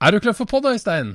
Er 0.00 0.14
du 0.14 0.22
klar 0.24 0.32
for 0.32 0.48
pod, 0.48 0.64
Øystein? 0.64 1.10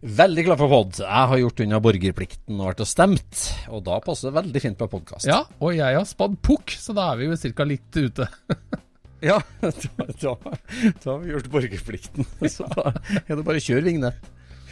Veldig 0.00 0.46
klar 0.46 0.56
for 0.56 0.72
pod. 0.72 0.96
Jeg 1.02 1.28
har 1.28 1.40
gjort 1.42 1.58
unna 1.60 1.80
borgerplikten 1.84 2.56
og 2.56 2.70
vært 2.70 2.78
og 2.80 2.88
stemt. 2.88 3.40
Og 3.68 3.82
da 3.84 3.98
passer 4.00 4.30
det 4.30 4.38
veldig 4.38 4.62
fint 4.64 4.78
med 4.80 4.88
podkast. 4.94 5.26
Ja, 5.28 5.42
og 5.60 5.74
jeg 5.76 5.98
har 5.98 6.06
spadd 6.08 6.38
pukk, 6.40 6.72
så 6.72 6.96
da 6.96 7.10
er 7.12 7.20
vi 7.20 7.28
jo 7.28 7.36
ca. 7.52 7.66
litt 7.68 7.98
ute. 7.98 8.28
ja 9.28 9.36
da, 9.60 9.72
da, 10.08 10.32
da, 10.40 11.10
har 11.10 11.20
vi 11.20 11.34
gjort 11.34 11.50
borgerplikten. 11.52 12.24
Så 12.54 12.64
da 12.72 12.94
er 13.26 13.36
det 13.36 13.44
bare 13.44 13.60
å 13.60 13.66
kjøre 13.66 13.84
Vigne. 13.84 14.14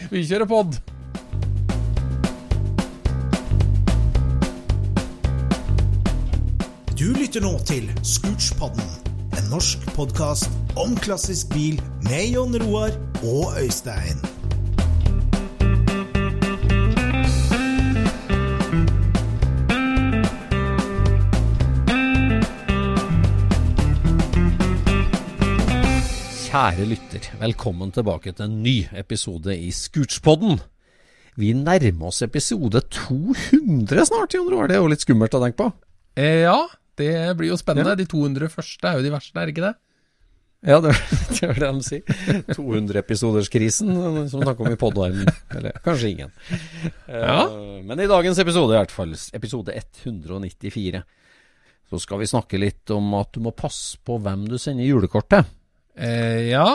Vi 0.09 0.25
kjører 0.25 0.49
pod. 0.49 0.81
Du 6.97 7.07
lytter 7.21 7.45
nå 7.45 7.53
til 7.69 7.93
Scootspodden, 8.01 8.91
en 9.37 9.53
norsk 9.53 9.85
podkast 9.93 10.49
om 10.81 10.97
klassisk 11.05 11.53
bil 11.53 11.77
med 12.09 12.33
Jon 12.33 12.57
Roar 12.65 12.97
og 13.23 13.53
Øystein. 13.61 14.17
Kjære 26.51 26.85
lytter, 26.89 27.29
velkommen 27.41 27.93
tilbake 27.93 28.33
til 28.33 28.45
en 28.45 28.63
ny 28.63 28.87
episode 28.97 29.53
i 29.53 29.71
Scootspodden. 29.71 30.59
Vi 31.37 31.53
nærmer 31.53 32.07
oss 32.07 32.23
episode 32.23 32.81
200 32.81 34.07
snart, 34.07 34.35
Jon 34.35 34.49
Roar. 34.49 34.67
Det 34.67 34.77
er 34.77 34.81
jo 34.81 34.89
litt 34.91 35.05
skummelt 35.05 35.37
å 35.37 35.45
tenke 35.45 35.61
på. 35.61 35.69
Eh, 36.17 36.43
ja, 36.49 36.57
det 36.97 37.37
blir 37.37 37.53
jo 37.53 37.61
spennende. 37.61 37.93
Ja. 37.93 38.01
De 38.01 38.09
200 38.09 38.49
første 38.49 38.89
er 38.89 38.99
jo 38.99 39.05
de 39.05 39.13
verste, 39.13 39.37
er 39.39 39.53
ikke 39.53 39.69
det? 39.69 39.77
Ja, 40.61 40.77
det, 40.85 40.93
det 41.39 41.47
er 41.47 41.57
det 41.57 41.69
de 41.71 41.85
sier. 41.87 42.19
200-episoderskrisen, 42.53 43.95
som 44.29 44.43
snakker 44.43 44.67
om 44.67 44.75
i 44.75 44.81
podvarmen. 44.81 45.31
Eller 45.57 45.79
kanskje 45.85 46.11
ingen. 46.13 46.35
Ja. 47.09 47.47
Uh, 47.49 47.81
men 47.87 48.03
i 48.03 48.09
dagens 48.11 48.41
episode, 48.43 48.75
i 48.75 48.81
hvert 48.81 48.93
fall, 48.93 49.15
episode 49.37 49.73
194, 49.73 51.01
så 51.91 52.03
skal 52.03 52.21
vi 52.21 52.29
snakke 52.29 52.61
litt 52.61 52.93
om 52.95 53.09
at 53.19 53.33
du 53.35 53.41
må 53.43 53.55
passe 53.57 53.99
på 54.05 54.21
hvem 54.23 54.45
du 54.51 54.59
sender 54.61 54.87
julekort 54.87 55.31
til. 55.33 55.49
Eh, 55.97 56.53
ja. 56.53 56.67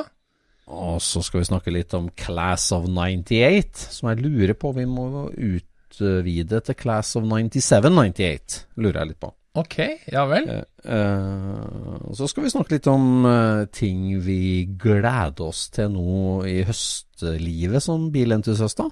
Og 0.65 0.97
så 1.03 1.21
skal 1.23 1.43
vi 1.43 1.49
snakke 1.51 1.73
litt 1.73 1.93
om 1.95 2.09
Class 2.17 2.71
of 2.75 2.89
98, 2.89 3.85
som 3.93 4.09
jeg 4.11 4.25
lurer 4.25 4.57
på 4.57 4.73
vi 4.75 4.87
må 4.89 5.29
utvide 5.29 6.59
til 6.65 6.77
Class 6.81 7.15
of 7.19 7.29
97-98. 7.29 8.65
Lurer 8.81 9.03
jeg 9.03 9.13
litt 9.13 9.21
på. 9.21 9.31
Ok, 9.55 9.77
ja 10.11 10.25
vel. 10.27 10.49
Uh, 10.83 12.11
så 12.15 12.27
skal 12.27 12.43
vi 12.43 12.51
snakke 12.51 12.75
litt 12.75 12.87
om 12.91 13.23
uh, 13.23 13.63
ting 13.71 14.09
vi 14.23 14.65
gleder 14.79 15.45
oss 15.47 15.69
til 15.71 15.93
nå 15.93 16.43
i 16.49 16.57
høstlivet 16.67 17.83
som 17.83 18.09
bilentusiaster. 18.11 18.91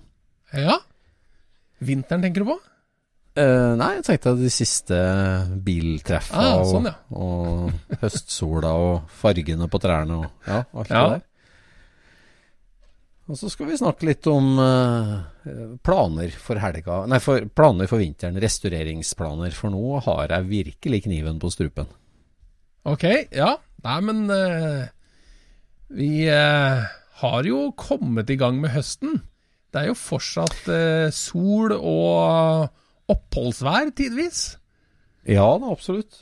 Ja. 0.55 0.77
Vinteren 1.83 2.23
tenker 2.23 2.45
du 2.45 2.53
på? 2.53 2.57
Uh, 3.33 3.73
nei, 3.79 3.95
jeg 3.97 4.05
tenkte 4.05 4.35
de 4.37 4.49
siste 4.53 4.97
biltreffene 5.65 6.49
ah, 6.53 6.63
sånn, 6.69 6.85
ja. 6.85 6.93
og, 7.17 7.63
og, 7.65 7.95
høstsola 8.03 8.73
og 8.77 9.07
fargene 9.09 9.65
på 9.73 9.79
trærne 9.81 10.19
og 10.19 10.27
ja, 10.45 10.59
alt 10.61 10.91
ja. 10.93 10.99
det 11.01 11.15
der. 11.15 11.23
Og 13.33 13.39
så 13.39 13.49
skal 13.49 13.65
vi 13.71 13.79
snakke 13.79 14.05
litt 14.05 14.27
om 14.29 14.59
uh, 14.61 15.23
planer 15.81 16.35
for 16.37 16.61
helga 16.61 16.99
Nei, 17.09 17.17
for, 17.23 17.47
planer 17.49 17.89
for 17.89 17.97
vinteren. 17.97 18.37
Restaureringsplaner. 18.37 19.55
For 19.57 19.73
nå 19.73 19.97
har 20.05 20.35
jeg 20.35 20.49
virkelig 20.51 20.99
kniven 21.07 21.39
på 21.41 21.49
strupen. 21.53 21.89
Ok, 22.85 23.07
ja. 23.33 23.55
Nei, 23.83 23.97
men 24.05 24.21
uh, 24.29 24.85
Vi 25.97 26.27
har 26.29 27.49
jo 27.49 27.63
kommet 27.79 28.29
i 28.29 28.37
gang 28.37 28.61
med 28.61 28.75
høsten. 28.75 29.23
Det 29.73 29.81
er 29.81 29.89
jo 29.89 29.97
fortsatt 29.97 30.67
sol 31.17 31.73
og 31.73 32.69
oppholdsvær 33.09 33.89
tidvis. 33.97 34.43
Ja 35.25 35.47
da, 35.57 35.73
absolutt. 35.73 36.21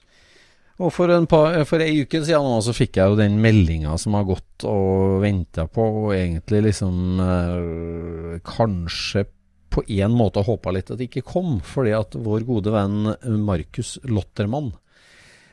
Og 0.81 0.89
for, 0.93 1.11
en 1.13 1.27
par, 1.29 1.59
for 1.69 1.83
ei 1.83 2.01
uke 2.01 2.23
siden 2.25 2.45
nå, 2.47 2.57
så 2.65 2.73
fikk 2.73 2.97
jeg 2.97 3.11
jo 3.11 3.19
den 3.19 3.35
meldinga 3.43 3.93
som 4.01 4.15
har 4.17 4.25
gått 4.25 4.65
og 4.65 5.21
venta 5.21 5.67
på, 5.69 5.83
og 6.05 6.15
egentlig 6.15 6.63
liksom 6.71 7.21
øh, 7.21 8.39
kanskje 8.47 9.27
på 9.71 9.83
en 10.01 10.11
måte 10.17 10.43
håpa 10.43 10.73
litt 10.75 10.89
at 10.91 10.99
det 10.99 11.07
ikke 11.07 11.27
kom, 11.27 11.59
fordi 11.63 11.93
at 11.95 12.17
vår 12.19 12.41
gode 12.47 12.73
venn 12.73 13.13
Markus 13.45 13.99
Lottermann, 14.09 14.71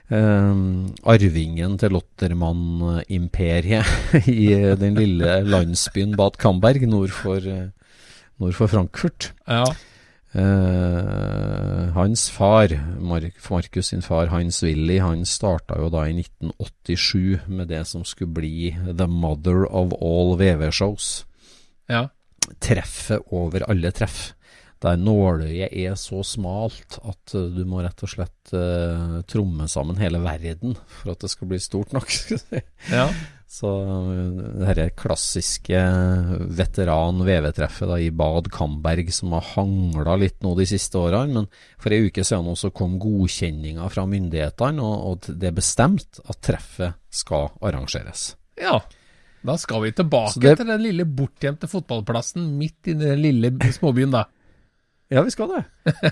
øh, 0.08 0.56
arvingen 1.12 1.76
til 1.78 1.92
Lottermann-imperiet 1.94 3.84
i 4.32 4.48
den 4.80 4.96
lille 4.96 5.42
landsbyen 5.44 6.16
Bad 6.18 6.40
Camberg 6.40 6.88
nord 6.88 7.12
for, 7.14 7.40
nord 8.40 8.56
for 8.56 8.66
Frankfurt, 8.72 9.32
ja. 9.44 9.68
Uh, 10.38 11.88
hans 11.96 12.28
far, 12.30 12.72
Markus 13.00 13.88
sin 13.90 14.02
far, 14.02 14.28
Hans 14.30 14.62
Willy, 14.62 14.98
han 15.02 15.24
starta 15.26 15.78
jo 15.80 15.88
da 15.90 16.04
i 16.06 16.14
1987 16.20 17.48
med 17.50 17.70
det 17.72 17.82
som 17.90 18.04
skulle 18.06 18.36
bli 18.36 18.70
The 18.86 19.08
Mother 19.10 19.64
of 19.66 19.96
All 19.98 20.36
VV-shows. 20.38 21.08
Ja. 21.90 22.06
Treffet 22.62 23.26
over 23.34 23.66
alle 23.70 23.90
treff. 23.92 24.32
Der 24.78 25.00
nåløyet 25.00 25.74
er 25.74 25.96
så 25.98 26.22
smalt 26.22 27.00
at 27.02 27.34
uh, 27.34 27.48
du 27.50 27.64
må 27.66 27.82
rett 27.82 28.04
og 28.06 28.12
slett 28.12 28.52
eh, 28.54 29.16
tromme 29.26 29.66
sammen 29.68 29.98
hele 29.98 30.20
verden 30.22 30.76
for 31.00 31.16
at 31.16 31.24
det 31.24 31.32
skal 31.32 31.50
bli 31.50 31.58
stort 31.62 31.96
nok. 31.96 32.14
ja. 32.94 33.08
Så 33.48 33.68
dette 34.60 34.90
klassiske 34.92 35.78
veteran-VV-treffet 36.58 37.94
i 38.04 38.10
Bad 38.12 38.50
Kamberg 38.52 39.08
som 39.16 39.32
har 39.32 39.46
hangla 39.54 40.18
litt 40.20 40.42
nå 40.44 40.52
de 40.58 40.66
siste 40.68 41.00
årene, 41.00 41.32
men 41.32 41.46
for 41.80 41.96
ei 41.96 42.10
uke 42.10 42.26
siden 42.28 42.58
så 42.60 42.68
kom 42.76 42.98
godkjenninga 43.00 43.88
fra 43.88 44.04
myndighetene, 44.10 44.84
og, 44.84 45.06
og 45.08 45.30
det 45.40 45.48
er 45.48 45.56
bestemt 45.56 46.20
at 46.28 46.42
treffet 46.44 47.00
skal 47.08 47.48
arrangeres. 47.64 48.34
Ja, 48.60 48.82
da 49.40 49.56
skal 49.56 49.86
vi 49.86 49.94
tilbake 49.96 50.42
det, 50.44 50.58
til 50.60 50.68
den 50.68 50.84
lille 50.84 51.06
bortgjemte 51.08 51.70
fotballplassen 51.72 52.50
midt 52.58 52.92
i 52.92 52.98
den 53.00 53.22
lille 53.22 53.54
småbyen, 53.78 54.12
da. 54.12 54.26
Ja, 55.08 55.22
vi 55.24 55.32
skal 55.32 55.48
det. 55.48 55.62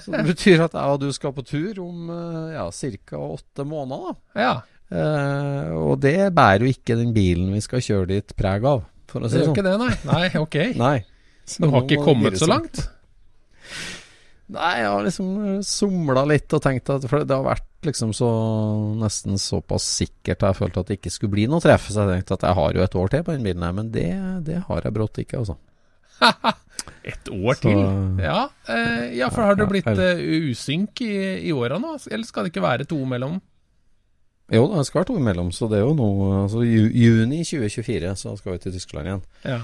Så 0.01 0.09
det 0.15 0.23
betyr 0.25 0.63
at 0.65 0.73
jeg 0.73 0.95
og 0.95 1.03
du 1.03 1.11
skal 1.13 1.35
på 1.37 1.43
tur 1.45 1.83
om 1.85 2.07
ja, 2.49 2.63
ca. 2.73 3.19
åtte 3.21 3.67
måneder. 3.69 4.15
da. 4.33 4.41
Ja. 4.41 4.55
Uh, 4.87 5.73
og 5.91 5.97
det 6.05 6.31
bærer 6.35 6.63
jo 6.63 6.71
ikke 6.71 6.95
den 6.99 7.11
bilen 7.15 7.51
vi 7.57 7.63
skal 7.65 7.83
kjøre 7.83 8.11
dit 8.13 8.37
preg 8.39 8.67
av, 8.69 8.85
for 9.11 9.25
å 9.25 9.31
si 9.31 9.41
det 9.41 9.49
sånn. 9.49 9.57
gjør 9.57 9.59
ikke 9.59 9.67
det, 9.67 9.79
nei. 9.83 9.95
Nei, 10.13 10.27
ok. 10.43 10.59
nei. 10.85 10.97
Så 11.47 11.63
du 11.63 11.71
har 11.73 11.87
ikke 11.87 12.05
kommet 12.07 12.39
så 12.39 12.49
langt? 12.51 12.85
Nei, 14.55 14.73
jeg 14.79 14.91
har 14.93 15.03
liksom 15.03 15.31
somla 15.67 16.23
litt 16.31 16.55
og 16.55 16.63
tenkt 16.63 16.91
at 16.95 17.03
For 17.11 17.25
det 17.27 17.35
har 17.35 17.43
vært 17.43 17.87
liksom 17.87 18.13
så 18.15 18.29
nesten 18.99 19.41
såpass 19.43 19.87
sikkert 19.99 20.43
jeg 20.43 20.47
har 20.47 20.59
følt 20.59 20.79
at 20.79 20.91
det 20.91 21.01
ikke 21.01 21.13
skulle 21.15 21.35
bli 21.35 21.47
noe 21.51 21.63
treff, 21.63 21.89
så 21.91 22.05
jeg 22.05 22.21
tenkte 22.21 22.39
at 22.39 22.47
jeg 22.49 22.59
har 22.59 22.79
jo 22.79 22.85
et 22.85 22.97
år 22.99 23.11
til 23.13 23.25
på 23.27 23.35
den 23.35 23.47
bilen 23.47 23.67
her, 23.67 23.75
men 23.75 23.91
det, 23.95 24.07
det 24.47 24.63
har 24.69 24.87
jeg 24.87 24.95
brått 24.95 25.21
ikke, 25.23 25.43
altså. 25.43 25.59
et 27.11 27.31
år 27.31 27.61
til? 27.63 27.83
ja. 28.23 28.41
Eh, 28.71 29.19
ja, 29.19 29.31
for 29.35 29.47
har 29.47 29.59
det 29.59 29.69
blitt 29.71 29.91
uh, 29.91 30.23
usynk 30.51 31.03
i, 31.07 31.15
i 31.47 31.55
åra 31.55 31.79
nå? 31.83 31.97
Eller 32.11 32.27
skal 32.27 32.47
det 32.47 32.55
ikke 32.55 32.67
være 32.67 32.89
to 32.91 32.99
mellom? 33.07 33.39
Jo, 34.53 34.69
det 34.71 34.84
skal 34.87 35.01
være 35.01 35.09
to 35.11 35.17
imellom, 35.19 35.51
så 35.51 35.67
det 35.71 35.81
er 35.81 35.89
jo 35.89 35.97
nå 35.99 36.09
altså, 36.45 36.62
Juni 36.62 37.41
2024 37.43 38.12
så 38.21 38.37
skal 38.39 38.55
vi 38.55 38.62
til 38.62 38.77
Tyskland 38.77 39.11
igjen. 39.11 39.25
Ja. 39.43 39.61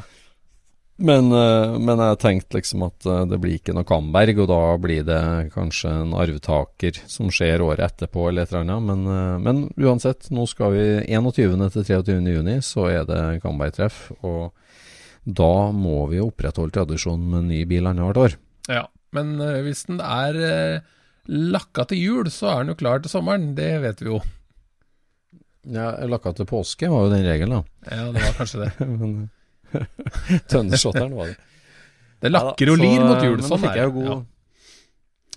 Men, 1.03 1.31
uh, 1.32 1.78
men 1.81 2.00
jeg 2.03 2.19
tenkte 2.20 2.59
liksom 2.59 2.84
at 2.87 3.06
uh, 3.09 3.22
det 3.26 3.38
blir 3.43 3.56
ikke 3.56 3.75
noe 3.75 3.87
Kamberg, 3.88 4.43
og 4.44 4.50
da 4.50 4.60
blir 4.82 5.06
det 5.06 5.22
kanskje 5.54 5.91
en 6.03 6.16
arvtaker 6.19 6.98
som 7.10 7.31
skjer 7.32 7.65
året 7.65 7.84
etterpå, 7.87 8.28
eller 8.28 8.44
et 8.44 8.53
eller 8.53 8.66
annet. 8.66 8.88
Men, 8.91 9.06
uh, 9.09 9.38
men 9.43 9.62
uansett, 9.81 10.28
nå 10.34 10.47
skal 10.50 10.75
vi 10.76 10.84
21. 11.09 11.56
til 11.75 11.88
23. 11.88 12.19
juni, 12.37 12.59
så 12.66 12.88
er 12.91 13.06
det 13.09 13.22
Kamberg-treff. 13.44 14.04
Og 14.20 14.53
da 15.25 15.54
må 15.75 16.05
vi 16.11 16.23
opprettholde 16.23 16.76
tradisjonen 16.76 17.31
med 17.37 17.50
ny 17.50 17.62
bil 17.70 17.88
annethvert 17.88 18.23
år. 18.26 18.38
Ja, 18.70 18.84
men 19.17 19.34
hvis 19.64 19.87
den 19.88 19.99
er 20.02 20.82
lakka 21.31 21.84
til 21.88 22.00
jul, 22.02 22.31
så 22.34 22.50
er 22.50 22.62
den 22.62 22.73
jo 22.75 22.79
klar 22.79 23.02
til 23.02 23.11
sommeren. 23.12 23.52
Det 23.58 23.75
vet 23.82 24.02
vi 24.02 24.11
jo. 24.11 24.23
Ja, 25.70 25.93
lakka 26.11 26.32
til 26.35 26.49
påske 26.50 26.91
var 26.91 27.06
jo 27.06 27.12
den 27.12 27.26
regelen, 27.26 27.61
da. 27.61 27.87
Ja, 27.87 28.09
det 28.11 28.25
var 28.25 28.37
kanskje 28.41 28.64
det. 28.64 29.31
Tønneshotteren 30.50 31.14
var 31.17 31.32
det. 31.32 31.38
Det 32.23 32.31
lakker 32.31 32.70
og 32.70 32.79
lir 32.79 33.03
mot 33.03 33.25
jul, 33.25 33.43
sånn 33.43 33.67
er 33.67 33.81
det. 33.81 34.05
Ja. 34.06 34.20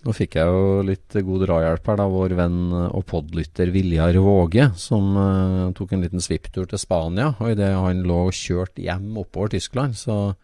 Nå 0.06 0.14
fikk 0.14 0.36
jeg 0.38 0.54
jo 0.54 0.82
litt 0.86 1.16
god 1.26 1.44
drahjelp 1.48 1.88
her, 1.90 1.98
da. 1.98 2.06
Vår 2.14 2.36
venn 2.38 2.60
og 2.76 3.06
podlytter 3.10 3.72
Viljar 3.74 4.20
Våge, 4.22 4.68
som 4.78 5.16
uh, 5.18 5.72
tok 5.78 5.96
en 5.96 6.06
liten 6.06 6.22
svipptur 6.22 6.68
til 6.70 6.82
Spania. 6.82 7.32
Og 7.40 7.56
idet 7.56 7.72
han 7.74 8.04
lå 8.06 8.28
og 8.28 8.38
kjørte 8.38 8.86
hjem 8.86 9.16
oppover 9.24 9.56
Tyskland, 9.56 9.98
så, 9.98 10.36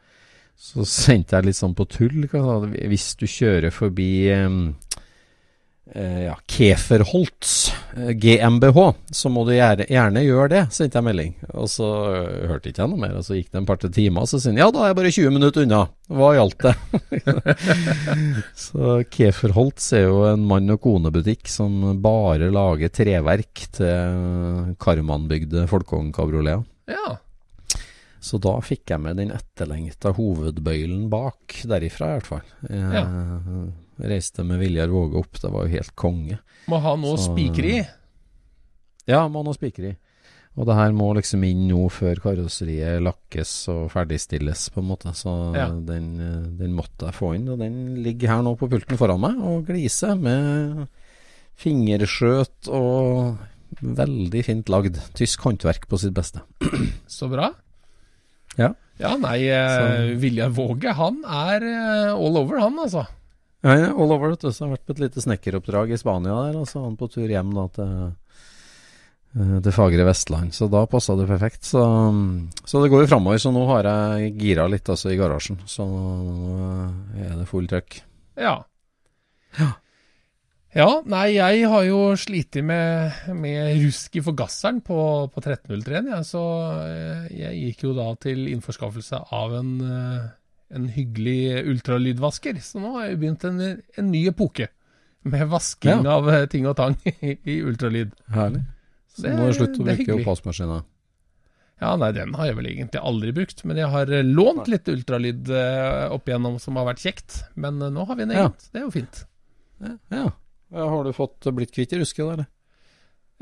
så 0.57 0.87
sendte 0.89 1.37
jeg 1.37 1.51
litt 1.51 1.59
sånn 1.59 1.77
på 1.77 1.85
tull. 1.93 2.25
Hvis 2.25 3.11
du 3.21 3.27
kjører 3.29 3.69
forbi 3.75 4.11
um, 4.33 4.63
eh, 4.71 4.90
ja, 5.99 6.35
Keferholtz 6.47 7.73
eh, 7.97 8.11
GmbH, 8.15 8.93
så 9.11 9.29
må 9.33 9.43
du 9.47 9.51
gjerne, 9.51 9.83
gjerne 9.91 10.23
gjøre 10.23 10.51
det, 10.53 10.61
sendte 10.71 10.99
jeg 10.99 11.07
melding. 11.09 11.33
Og 11.51 11.67
så 11.71 11.89
eh, 12.15 12.45
hørte 12.47 12.71
ikke 12.71 12.85
jeg 12.85 12.91
noe 12.93 13.01
mer, 13.01 13.17
og 13.19 13.25
så 13.27 13.35
gikk 13.35 13.49
det 13.51 13.59
en 13.59 13.67
par-tre 13.67 13.91
timer, 13.91 14.23
og 14.23 14.31
så 14.31 14.39
sier 14.39 14.55
han 14.55 14.61
ja, 14.61 14.69
da 14.71 14.85
er 14.85 14.93
jeg 14.93 14.99
bare 15.01 15.11
20 15.17 15.35
minutter 15.35 15.67
unna. 15.67 15.81
Hva 16.11 16.29
gjaldt 16.37 16.67
det? 16.67 16.75
så 18.65 18.95
Keferholtz 19.11 19.89
er 19.99 20.07
jo 20.07 20.23
en 20.29 20.47
mann- 20.47 20.71
og 20.71 20.79
konebutikk 20.83 21.51
som 21.51 21.83
bare 22.03 22.47
lager 22.55 22.95
treverk 22.95 23.67
til 23.75 24.73
Karmanbygde 24.79 25.67
folkevognkabrioleter. 25.71 26.63
Ja. 26.91 27.17
Så 28.21 28.37
da 28.39 28.53
fikk 28.63 28.93
jeg 28.93 29.01
med 29.03 29.17
den 29.19 29.31
etterlengta 29.33 30.13
hovedbøylen 30.15 31.07
bak, 31.11 31.63
derifra 31.67 32.11
i 32.11 32.19
hvert 32.19 32.29
fall. 32.31 32.51
Jeg 32.69 33.79
reiste 34.09 34.43
med 34.47 34.59
Viljar 34.61 34.87
Våge 34.93 35.19
opp, 35.21 35.39
det 35.41 35.51
var 35.53 35.65
jo 35.67 35.75
helt 35.77 35.95
konge. 35.95 36.39
Må 36.71 36.79
ha 36.81 36.95
noe 36.99 37.17
å 37.17 37.21
spikre 37.21 37.75
i. 37.79 37.81
Ja, 39.09 39.27
må 39.27 39.41
ha 39.41 39.47
noe 39.49 39.57
spiker 39.57 39.89
i. 39.91 39.97
Og 40.59 40.65
det 40.67 40.75
her 40.75 40.91
må 40.91 41.05
liksom 41.15 41.45
inn 41.47 41.61
nå 41.69 41.85
før 41.95 42.19
karosseriet 42.25 42.99
lakkes 43.05 43.51
og 43.71 43.85
ferdigstilles, 43.93 44.65
på 44.75 44.81
en 44.83 44.89
måte. 44.89 45.13
Så 45.15 45.31
Ja. 45.55 45.69
den, 45.71 46.09
den 46.59 46.73
måtte 46.75 47.07
jeg 47.07 47.15
få 47.15 47.33
inn, 47.37 47.47
og 47.49 47.59
den 47.63 48.03
ligger 48.03 48.27
her 48.35 48.41
nå 48.43 48.57
på 48.59 48.67
pulten 48.69 48.99
foran 48.99 49.21
meg 49.23 49.39
og 49.39 49.65
gliser 49.69 50.17
med 50.19 50.87
fingerskjøt 51.61 52.67
og 52.73 53.37
veldig 53.81 54.43
fint 54.45 54.69
lagd. 54.71 54.99
Tysk 55.17 55.45
håndverk 55.47 55.87
på 55.87 55.99
sitt 56.01 56.13
beste. 56.17 56.43
Så 57.07 57.29
bra. 57.31 57.51
Ja. 58.59 58.73
Ja, 59.01 59.15
nei, 59.17 59.39
eh, 59.49 60.11
Viljar 60.21 60.51
Våge, 60.53 60.91
han 60.93 61.23
er 61.25 61.63
eh, 61.65 62.11
all 62.13 62.35
over, 62.37 62.59
han, 62.61 62.75
altså. 62.83 63.07
Ja, 63.61 63.75
ja, 63.77 63.89
all 63.93 64.09
over, 64.09 64.33
vet 64.33 64.41
du. 64.41 64.49
Har 64.49 64.71
vært 64.73 64.87
på 64.87 64.95
et 64.95 65.03
lite 65.03 65.21
snekkeroppdrag 65.21 65.93
i 65.93 65.99
Spania 66.01 66.37
der, 66.47 66.57
og 66.61 66.69
så 66.69 66.79
var 66.79 66.87
han 66.89 66.97
på 66.97 67.09
tur 67.13 67.29
hjem 67.29 67.51
da 67.53 67.67
til, 67.75 67.91
det 69.63 69.71
fagre 69.75 70.07
Vestland. 70.07 70.55
Så 70.55 70.67
da 70.71 70.85
passa 70.89 71.15
det 71.19 71.27
perfekt. 71.29 71.63
Så, 71.69 71.83
så 72.65 72.81
det 72.81 72.89
går 72.91 73.05
jo 73.05 73.11
framover. 73.13 73.39
Så 73.39 73.53
nå 73.53 73.67
har 73.69 73.87
jeg 73.87 74.33
gira 74.41 74.65
litt 74.71 74.89
altså 74.91 75.13
i 75.13 75.19
garasjen. 75.19 75.61
Så 75.69 75.85
nå 75.87 76.57
er 77.21 77.37
det 77.37 77.47
full 77.49 77.69
trøkk. 77.71 78.01
Ja. 78.41 78.57
Ja, 80.71 80.87
nei, 81.03 81.33
jeg 81.35 81.65
har 81.67 81.83
jo 81.83 81.99
slitt 82.15 82.55
med, 82.63 83.25
med 83.35 83.73
rusk 83.83 84.15
i 84.15 84.21
forgasseren 84.23 84.77
på, 84.87 84.97
på 85.33 85.41
1303-en, 85.43 86.07
ja, 86.13 86.19
så 86.23 86.43
eh, 86.85 87.25
jeg 87.35 87.57
gikk 87.65 87.83
jo 87.89 87.91
da 87.97 88.05
til 88.23 88.45
innforskaffelse 88.53 89.19
av 89.35 89.57
en, 89.57 89.73
eh, 89.83 90.29
en 90.73 90.87
hyggelig 90.89 91.65
ultralydvasker. 91.71 92.59
Så 92.63 92.79
nå 92.81 92.93
har 92.97 93.09
jeg 93.09 93.19
begynt 93.21 93.43
en, 93.49 93.59
en 93.99 94.11
ny 94.11 94.25
epoke 94.31 94.69
med 95.23 95.47
vasking 95.51 96.05
Ja. 96.05 96.15
av 96.17 96.29
eh, 96.31 96.45
ting 96.49 96.65
og 96.69 96.77
tang 96.79 96.95
i, 97.05 97.35
i 97.45 97.59
ultralyd. 97.67 98.13
Herlig. 98.33 98.63
Så 99.11 99.25
Det- 99.27 99.35
nå 99.35 99.43
er 99.43 99.51
det 99.51 99.57
slutt 99.59 99.79
å 99.81 99.85
bruke 99.89 100.15
oppvaskmaskina. 100.21 100.79
Ja, 101.81 101.95
nei, 101.97 102.11
den 102.13 102.33
har 102.37 102.45
jeg 102.45 102.55
vel 102.59 102.67
egentlig 102.69 102.99
aldri 103.01 103.31
brukt, 103.33 103.63
men 103.65 103.79
jeg 103.81 103.89
har 103.89 104.11
eh, 104.13 104.21
lånt 104.27 104.67
litt 104.69 104.87
ultralyd 104.91 105.49
eh, 105.49 106.07
opp 106.13 106.29
igjennom 106.29 106.59
som 106.61 106.77
har 106.77 106.85
vært 106.91 107.01
kjekt. 107.03 107.39
Men 107.57 107.79
nå 107.81 108.05
har 108.05 108.15
vi 108.19 108.27
en 108.27 108.31
Ja. 108.37 108.43
egen, 108.47 108.53
det 108.71 108.79
er 108.81 108.85
jo 108.85 108.91
fint. 108.93 109.23
Ja. 109.81 109.95
ja. 110.13 110.25
Har 110.77 111.03
du 111.03 111.11
fått 111.17 111.47
blitt 111.57 111.73
kvitt 111.75 111.91
rusket, 111.97 112.21
eller? 112.23 112.45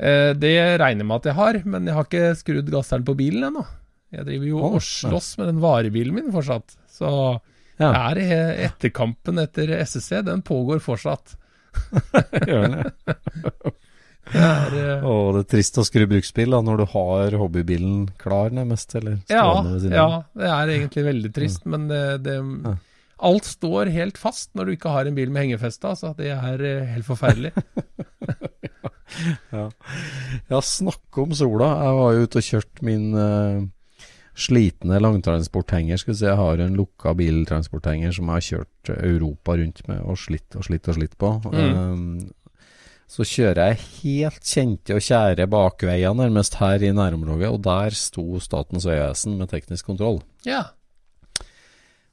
Eh, 0.00 0.32
det 0.40 0.54
regner 0.80 1.04
jeg 1.04 1.06
med 1.10 1.20
at 1.20 1.28
jeg 1.28 1.36
har, 1.36 1.60
men 1.68 1.86
jeg 1.86 1.94
har 1.98 2.08
ikke 2.08 2.30
skrudd 2.40 2.70
gasseren 2.72 3.04
på 3.06 3.14
bilen 3.18 3.44
ennå. 3.50 3.66
Jeg 4.10 4.24
driver 4.26 4.48
jo 4.48 4.58
oh, 4.64 4.72
og 4.78 4.82
slåss 4.82 5.34
med 5.38 5.46
den 5.52 5.60
varebilen 5.62 6.16
min 6.16 6.32
fortsatt. 6.34 6.72
Så 7.00 7.10
Ja, 7.80 7.90
er 8.10 8.18
det 8.18 8.40
etterkampen 8.68 9.40
etter 9.40 9.72
SSC, 9.80 10.20
den 10.26 10.42
pågår 10.44 10.82
fortsatt. 10.84 11.36
gjør 12.48 12.66
den 12.66 12.80
det? 12.82 13.14
Er, 14.30 14.74
uh, 15.00 15.06
Å, 15.10 15.14
det 15.34 15.40
er 15.40 15.46
trist 15.56 15.78
å 15.80 15.82
skru 15.82 16.04
bruksbil 16.06 16.52
da, 16.54 16.60
når 16.62 16.82
du 16.82 16.84
har 16.92 17.34
hobbybilen 17.40 18.04
klar, 18.20 18.52
nærmest. 18.54 18.94
Eller 18.94 19.16
ja, 19.32 19.48
ja, 19.90 20.04
det 20.38 20.52
er 20.52 20.70
egentlig 20.76 21.02
veldig 21.08 21.32
trist, 21.34 21.66
men 21.66 21.88
det, 21.90 22.04
det 22.26 22.36
Ja. 22.38 22.76
Alt 23.20 23.44
står 23.44 23.90
helt 23.92 24.16
fast 24.16 24.54
når 24.56 24.64
du 24.70 24.72
ikke 24.76 24.92
har 24.94 25.08
en 25.08 25.16
bil 25.18 25.32
med 25.34 25.48
hengefeste, 25.48 25.90
altså. 25.90 26.14
Det 26.16 26.30
er 26.30 26.62
uh, 26.62 26.92
helt 26.94 27.08
forferdelig. 27.08 27.50
Ja, 29.50 30.60
snakke 30.62 31.24
om 31.24 31.32
sola. 31.34 31.66
Jeg 31.82 31.96
var 31.98 32.12
jo 32.14 32.26
ute 32.26 32.40
og 32.40 32.46
kjørt 32.46 32.82
min 32.86 33.08
eh, 33.18 33.56
slitne 34.40 34.98
langtransporthenger. 35.02 36.00
Skal 36.00 36.14
vi 36.14 36.18
si, 36.20 36.26
jeg 36.28 36.40
har 36.40 36.64
en 36.64 36.76
lukka 36.78 37.14
biltransporthenger 37.18 38.14
som 38.16 38.28
jeg 38.30 38.38
har 38.38 38.46
kjørt 38.48 38.92
Europa 38.96 39.56
rundt 39.60 39.82
med 39.90 40.02
og 40.04 40.20
slitt 40.20 40.58
og 40.58 40.66
slitt 40.66 40.90
og 40.90 40.98
slitt 40.98 41.16
på. 41.20 41.32
Um, 41.52 42.30
så 43.10 43.26
kjører 43.26 43.72
jeg 43.72 43.80
helt 44.00 44.44
kjente 44.46 44.94
og 44.94 45.02
kjære 45.02 45.48
bakveier 45.50 46.14
nærmest 46.14 46.60
her 46.60 46.82
i 46.86 46.92
nærområdet, 46.94 47.48
og 47.50 47.62
der 47.66 47.96
sto 47.98 48.38
Statens 48.42 48.86
vegvesen 48.86 49.34
med 49.40 49.50
teknisk 49.50 49.88
kontroll. 49.90 50.20
Ja. 50.46 50.68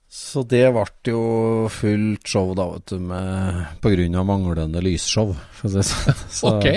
Så 0.09 0.41
det 0.47 0.61
ble 0.71 0.83
jo 1.11 1.67
fullt 1.69 2.29
show 2.31 2.53
da, 2.55 2.63
vet 2.77 2.93
du, 2.93 2.99
med, 3.09 3.57
på 3.83 3.89
grunn 3.91 4.15
av 4.15 4.25
manglende 4.29 4.79
lysshow. 4.81 5.33
For 5.57 5.67
å 5.67 5.81
si 5.83 5.83
sånn. 5.89 6.21
Så, 6.37 6.51
Ok. 6.55 6.67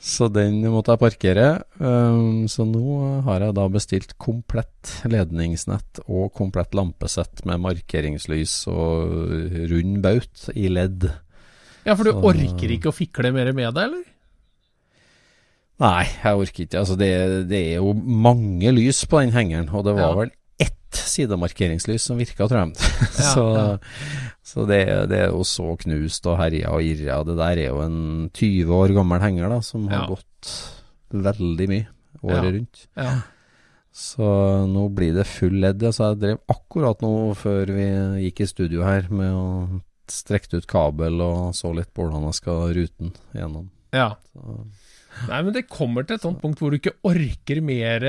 så 0.00 0.28
den 0.32 0.58
måtte 0.72 0.92
jeg 0.92 1.00
parkere. 1.00 1.46
Um, 1.80 2.44
så 2.52 2.66
nå 2.68 3.22
har 3.26 3.46
jeg 3.46 3.56
da 3.56 3.64
bestilt 3.72 4.12
komplett 4.20 4.92
ledningsnett 5.08 6.02
og 6.06 6.30
komplett 6.36 6.76
lampesett 6.76 7.42
med 7.48 7.60
markeringslys 7.64 8.58
og 8.72 9.16
rund 9.72 10.00
baut 10.04 10.46
i 10.54 10.68
ledd. 10.72 11.08
Ja, 11.88 11.96
for 11.96 12.04
du 12.04 12.12
Så- 12.12 12.22
orker 12.34 12.76
ikke 12.76 12.92
å 12.92 12.96
fikle 12.96 13.32
mer 13.32 13.52
med 13.56 13.72
det, 13.74 13.86
eller? 13.88 14.04
Nei, 15.80 16.04
jeg 16.12 16.36
orker 16.44 16.66
ikke. 16.66 16.80
Altså, 16.82 16.96
det, 17.00 17.08
det 17.48 17.60
er 17.70 17.78
jo 17.80 17.94
mange 17.96 18.68
lys 18.76 19.00
på 19.08 19.22
den 19.24 19.32
hengeren, 19.32 19.70
og 19.72 19.86
det 19.88 19.94
var 19.96 20.10
Ja. 20.10 20.16
vel 20.18 20.32
ett 20.90 20.98
sidemarkeringslys 21.06 22.02
som 22.10 22.18
virka, 22.18 22.48
tror 22.50 22.64
jeg. 22.66 22.90
Så 23.34 23.44
ja. 23.54 23.78
så 24.42 24.64
det, 24.66 24.80
det 25.10 25.18
er 25.22 25.28
jo 25.30 25.44
så 25.46 25.76
knust 25.78 26.26
og 26.26 26.38
herja 26.40 26.72
og 26.74 26.82
irra. 26.82 27.20
Det 27.26 27.36
der 27.38 27.60
er 27.62 27.68
jo 27.70 27.80
en 27.84 28.30
20 28.34 28.72
år 28.74 28.94
gammel 28.96 29.22
henger 29.22 29.48
da, 29.52 29.60
som 29.62 29.86
har 29.88 30.02
Ja. 30.02 30.08
gått 30.10 30.50
veldig 31.14 31.68
mye 31.70 31.86
året 32.22 32.42
Ja. 32.44 32.50
rundt. 32.56 32.82
Ja. 32.98 33.12
Så 33.92 34.26
nå 34.70 34.88
blir 34.94 35.14
det 35.14 35.26
full 35.26 35.56
ledd. 35.62 35.82
Så 35.94 36.10
jeg 36.12 36.20
drev 36.22 36.38
akkurat 36.50 37.00
nå 37.02 37.34
før 37.38 37.66
vi 37.74 37.86
gikk 38.26 38.40
i 38.44 38.50
studio 38.50 38.82
her 38.86 39.06
med 39.10 39.32
å 39.34 39.80
strekke 40.10 40.58
ut 40.58 40.66
kabel 40.70 41.20
og 41.22 41.54
så 41.54 41.70
litt 41.74 41.90
på 41.94 42.02
hvordan 42.06 42.26
jeg 42.30 42.38
skal 42.40 42.74
ruten 42.74 43.12
gjennom. 43.34 43.70
ja. 43.94 44.12
Så, 44.34 44.66
Nei, 45.28 45.40
men 45.46 45.52
det 45.56 45.66
kommer 45.68 46.06
til 46.06 46.16
et 46.16 46.24
sånt 46.24 46.40
punkt 46.40 46.60
hvor 46.62 46.72
du 46.72 46.78
ikke 46.78 46.96
orker 47.06 47.60
mer 47.64 48.06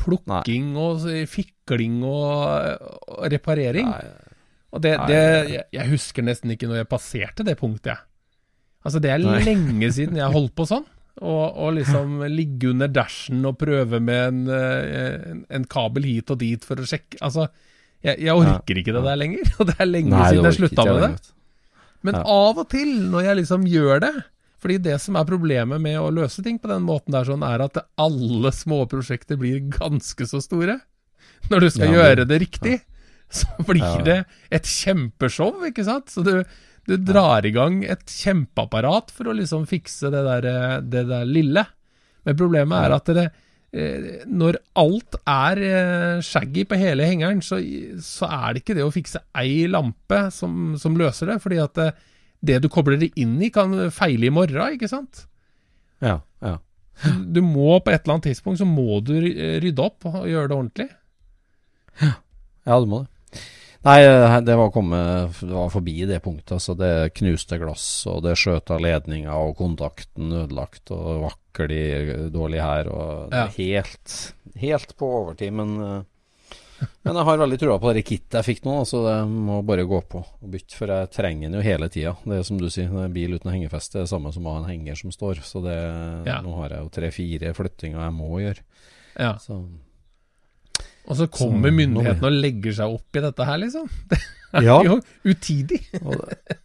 plukking 0.00 0.26
plukking 0.28 0.70
og 0.80 1.06
fikling 1.30 2.00
og, 2.04 2.84
og 3.08 3.26
reparering. 3.32 3.88
nei, 3.88 4.36
Og 4.74 4.84
det, 4.84 4.94
det 5.08 5.20
jeg, 5.54 5.64
jeg 5.74 5.90
husker 5.90 6.26
nesten 6.26 6.52
ikke 6.54 6.68
når 6.70 6.82
jeg 6.82 6.90
passerte 6.90 7.46
det 7.46 7.56
punktet, 7.60 7.94
jeg. 7.94 8.06
Altså, 8.80 9.00
det 9.02 9.10
er 9.12 9.20
Nei. 9.20 9.40
lenge 9.44 9.90
siden 9.92 10.16
jeg 10.16 10.32
holdt 10.32 10.54
på 10.56 10.64
sånn. 10.68 10.86
Og, 11.20 11.56
og 11.60 11.74
liksom 11.76 12.22
ligge 12.38 12.70
under 12.70 12.88
dashen 12.88 13.42
og 13.48 13.58
prøve 13.60 14.00
med 14.00 14.20
en, 14.30 14.38
eh, 14.54 15.10
en, 15.32 15.42
en 15.50 15.66
kabel 15.68 16.06
hit 16.08 16.30
og 16.32 16.40
dit 16.40 16.64
for 16.64 16.80
å 16.80 16.86
sjekke 16.88 17.18
Altså, 17.26 17.48
jeg, 18.00 18.16
jeg 18.24 18.32
orker 18.32 18.80
ikke 18.80 18.94
det 18.96 19.02
der 19.04 19.18
lenger. 19.20 19.50
Og 19.60 19.68
det 19.68 19.76
er 19.76 19.90
lenge 19.90 20.14
Nei, 20.14 20.28
siden 20.32 20.48
jeg 20.48 20.56
slutta 20.56 20.86
med 20.88 21.02
det. 21.04 21.10
Men 22.08 22.16
av 22.22 22.62
og 22.62 22.68
til, 22.72 22.94
når 23.12 23.26
jeg 23.26 23.38
liksom 23.42 23.66
gjør 23.68 24.00
det 24.06 24.12
Fordi 24.60 24.76
det 24.84 24.98
som 25.00 25.16
er 25.16 25.24
problemet 25.28 25.80
med 25.80 25.96
å 25.96 26.10
løse 26.12 26.42
ting 26.44 26.58
på 26.60 26.68
den 26.68 26.82
måten 26.84 27.14
der, 27.14 27.24
sånn, 27.24 27.44
er 27.46 27.62
at 27.64 27.78
alle 28.00 28.50
små 28.52 28.82
prosjekter 28.90 29.38
blir 29.40 29.62
ganske 29.72 30.26
så 30.28 30.40
store. 30.44 30.78
Når 31.50 31.60
du 31.64 31.70
skal 31.70 31.86
Ja, 31.88 31.92
det- 31.92 32.00
gjøre 32.00 32.28
det 32.28 32.40
riktig, 32.42 32.80
så 33.30 33.46
blir 33.64 33.80
Ja. 33.84 34.02
det 34.04 34.18
et 34.52 34.64
kjempeshow, 34.64 35.62
ikke 35.64 35.84
sant? 35.84 36.06
Så 36.12 36.22
du, 36.24 36.44
du 36.86 36.96
drar 36.98 37.44
i 37.46 37.52
gang 37.54 37.84
et 37.84 38.04
kjempeapparat 38.06 39.10
for 39.10 39.24
å 39.30 39.36
liksom 39.36 39.66
fikse 39.66 40.10
det 40.12 40.24
der, 40.26 40.46
eh, 40.50 40.80
det 40.80 41.06
der 41.08 41.24
lille. 41.24 41.66
Men 42.26 42.36
problemet 42.36 42.84
er 42.84 42.92
at 42.92 43.04
det, 43.06 43.26
eh, 43.72 44.24
når 44.26 44.58
alt 44.76 45.14
er 45.26 45.56
eh, 45.62 46.20
shaggy 46.20 46.64
på 46.68 46.76
hele 46.76 47.06
hengeren, 47.08 47.40
så, 47.40 47.56
så 48.02 48.28
er 48.28 48.52
det 48.54 48.64
ikke 48.64 48.74
det 48.76 48.84
å 48.84 48.92
fikse 48.92 49.22
ei 49.34 49.66
lampe 49.70 50.30
som, 50.34 50.76
som 50.76 50.96
løser 51.00 51.32
det. 51.32 51.40
Fordi 51.40 51.62
at 51.62 51.94
det, 52.40 52.60
du 52.64 52.68
kobler 52.72 52.98
det 53.00 53.12
inn 53.20 53.36
i, 53.42 53.50
kan 53.52 53.74
feile 53.94 54.28
i 54.28 54.32
morgen, 54.34 54.76
ikke 54.76 54.90
sant? 54.90 55.26
Ja, 56.00 56.20
ja. 56.44 56.56
Du 57.00 57.40
må 57.44 57.78
på 57.80 57.92
et 57.92 58.02
eller 58.02 58.18
annet 58.18 58.26
tidspunkt 58.28 58.60
så 58.60 58.66
må 58.68 59.00
du 59.04 59.14
rydde 59.16 59.84
opp 59.84 60.04
og 60.08 60.26
gjøre 60.28 60.50
det 60.50 60.56
ordentlig. 60.56 60.88
Ja, 62.00 62.76
du 62.76 62.88
må 62.90 63.04
det. 63.04 63.10
Nei, 63.80 64.02
eh, 64.04 64.34
det 64.44 64.56
var 64.60 64.72
kommet 64.74 65.38
Det 65.40 65.54
var 65.54 65.70
forbi 65.72 66.04
det 66.08 66.20
punktet. 66.24 66.52
Altså, 66.58 66.74
det 66.76 67.14
knuste 67.16 67.56
glass, 67.60 67.86
og 68.10 68.22
det 68.26 68.36
skjøt 68.36 68.72
av 68.74 68.82
ledninga, 68.84 69.36
og 69.40 69.56
kontakten 69.60 70.34
ødelagt, 70.42 70.92
og 70.92 71.24
vakkel 71.24 71.72
dårlig 72.34 72.60
her, 72.60 72.90
og 72.92 73.32
er 73.32 73.54
helt, 73.56 74.16
helt 74.60 74.92
på 75.00 75.12
overtid. 75.22 75.56
Men 75.56 75.76
eh, 75.86 76.00
Men 77.04 77.16
jeg 77.16 77.24
har 77.28 77.38
veldig 77.40 77.58
trua 77.60 77.78
på 77.80 77.92
det 77.96 78.02
kittet 78.08 78.36
jeg 78.40 78.46
fikk 78.46 78.64
nå, 78.64 78.74
så 78.88 79.00
det 79.06 79.16
må 79.28 79.58
bare 79.66 79.84
gå 79.88 80.00
på 80.08 80.20
og 80.22 80.48
bytte. 80.52 80.76
For 80.78 80.86
jeg 80.92 81.10
trenger 81.12 81.48
den 81.48 81.58
jo 81.58 81.64
hele 81.64 81.88
tida. 81.92 82.14
Det 82.24 82.38
er 82.38 82.42
som 82.46 82.58
du 82.60 82.68
sier, 82.72 82.88
er 83.04 83.08
bil 83.12 83.34
uten 83.36 83.52
hengefeste 83.52 83.98
er 84.00 84.06
det 84.06 84.12
samme 84.12 84.32
som 84.32 84.46
å 84.48 84.54
ha 84.56 84.62
en 84.62 84.68
henger 84.70 84.96
som 85.00 85.12
står. 85.14 85.40
Så 85.44 85.62
det, 85.64 85.76
Ja. 86.28 86.40
nå 86.44 86.54
har 86.60 86.68
jeg 86.70 86.84
jo 86.84 86.88
tre-fire 86.96 87.54
flyttinger 87.56 88.00
jeg 88.04 88.12
må 88.16 88.30
gjøre. 88.40 88.60
Ja. 89.18 89.34
Så 89.42 89.62
Og 91.08 91.16
så 91.16 91.26
kommer 91.32 91.70
Så 91.72 91.76
myndighetene 91.78 92.28
og 92.28 92.36
legger 92.44 92.74
seg 92.76 92.92
opp 92.98 93.16
i 93.16 93.22
dette 93.24 93.46
her, 93.48 93.58
liksom. 93.62 93.88
Det 94.50 94.64
Ja. 94.66 94.80
er 94.80 94.88
jo 94.88 94.96
utidig. 95.30 95.76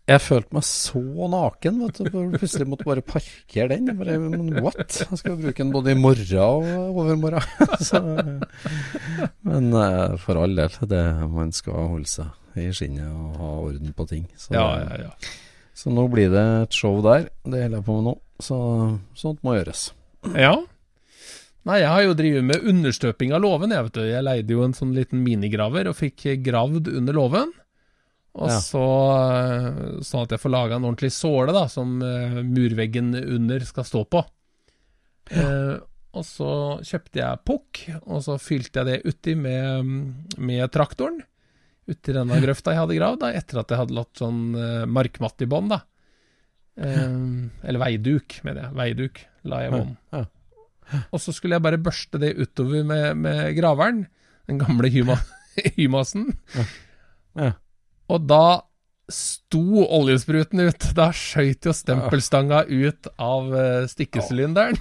Jeg 0.10 0.22
følte 0.26 0.56
meg 0.58 0.64
så 0.66 1.02
naken, 1.30 1.76
vet 1.84 2.00
du. 2.02 2.16
Plutselig 2.34 2.66
måtte 2.72 2.88
bare 2.88 3.04
parkere 3.06 3.68
den. 3.76 3.92
Jeg 3.92 3.98
Bare, 4.00 4.16
men 4.24 4.56
what? 4.66 4.90
Jeg 5.04 5.20
skal 5.22 5.36
bruke 5.38 5.54
den 5.62 5.70
både 5.72 5.94
i 5.94 6.00
morgen 6.00 6.40
og 6.42 6.98
overmorgen. 7.04 7.46
Så, 7.86 8.02
men 9.46 9.70
eh, 9.78 10.16
for 10.18 10.42
all 10.42 10.58
del, 10.58 10.74
det, 10.90 11.04
man 11.30 11.54
skal 11.54 11.78
holde 11.94 12.10
seg 12.10 12.58
i 12.58 12.72
skinnet 12.74 13.06
og 13.12 13.38
ha 13.38 13.52
orden 13.68 13.94
på 13.94 14.08
ting. 14.10 14.26
Så, 14.34 14.56
Ja, 14.58 14.66
ja, 14.82 15.02
ja. 15.06 15.12
så 15.78 15.94
nå 15.94 16.08
blir 16.10 16.34
det 16.34 16.46
et 16.66 16.74
show 16.82 17.02
der. 17.06 17.30
Det 17.46 17.68
holder 17.68 17.78
jeg 17.78 17.86
på 17.86 18.00
med 18.00 18.08
nå. 18.10 18.16
Så 18.42 18.58
sånt 19.16 19.44
må 19.46 19.60
gjøres. 19.60 19.92
Ja. 20.34 20.56
Nei, 21.66 21.80
jeg 21.82 21.90
har 21.90 22.04
jo 22.06 22.14
drevet 22.14 22.46
med 22.46 22.66
understøping 22.70 23.32
av 23.34 23.42
låven, 23.42 23.72
jeg, 23.74 23.88
vet 23.88 23.96
du. 23.98 24.04
Jeg 24.06 24.26
leide 24.28 24.54
jo 24.54 24.64
en 24.68 24.76
sånn 24.78 24.92
liten 24.94 25.24
minigraver 25.26 25.88
og 25.90 25.96
fikk 25.98 26.28
gravd 26.46 26.92
under 26.94 27.18
låven. 27.18 27.54
Og 28.36 28.50
Ja. 28.52 28.60
så 28.62 28.84
Sånn 30.06 30.24
at 30.26 30.34
jeg 30.36 30.42
får 30.44 30.52
laga 30.54 30.76
en 30.76 30.84
ordentlig 30.86 31.12
såle, 31.16 31.54
da, 31.56 31.66
som 31.72 32.02
eh, 32.04 32.42
murveggen 32.44 33.16
under 33.16 33.60
skal 33.66 33.88
stå 33.88 34.04
på. 34.12 34.22
Eh, 35.32 35.78
og 36.16 36.24
så 36.28 36.50
kjøpte 36.86 37.20
jeg 37.24 37.42
pukk, 37.48 37.82
og 38.06 38.22
så 38.24 38.38
fylte 38.40 38.84
jeg 38.84 38.86
det 38.86 39.10
uti 39.16 39.34
med, 39.40 39.90
med 40.38 40.70
traktoren. 40.72 41.22
Uti 41.90 42.14
denne 42.14 42.38
grøfta 42.44 42.74
jeg 42.74 42.82
hadde 42.84 43.00
gravd, 43.00 43.20
da, 43.24 43.32
etter 43.40 43.60
at 43.64 43.72
jeg 43.74 43.82
hadde 43.82 43.98
lagt 43.98 44.22
sånn 44.22 44.44
eh, 44.56 44.86
markmatt 44.86 45.42
i 45.42 45.50
bånn, 45.50 45.72
da. 45.74 45.82
Eh, 46.78 47.18
eller 47.66 47.82
veiduk, 47.82 48.38
mener 48.46 48.68
jeg. 48.68 48.78
Veiduk 48.84 49.26
la 49.50 49.64
jeg 49.66 49.72
i 49.72 49.76
bånn. 49.80 49.98
Ja. 50.14 50.24
Og 51.12 51.22
så 51.22 51.34
skulle 51.36 51.58
jeg 51.58 51.66
bare 51.66 51.82
børste 51.82 52.22
det 52.22 52.36
utover 52.38 52.86
med, 52.88 53.18
med 53.26 53.56
graveren, 53.58 54.06
den 54.50 54.62
gamle 54.62 54.92
hyma, 54.94 55.18
hymasen. 55.78 56.32
Ja. 57.36 57.56
Og 58.12 58.28
da 58.30 58.46
sto 59.12 59.86
oljespruten 59.86 60.62
ut. 60.66 60.92
Da 60.98 61.12
skøyt 61.16 61.68
jo 61.68 61.74
stempelstanga 61.76 62.64
ut 62.70 63.10
av 63.22 63.52
uh, 63.54 63.90
stikkesylinderen. 63.90 64.80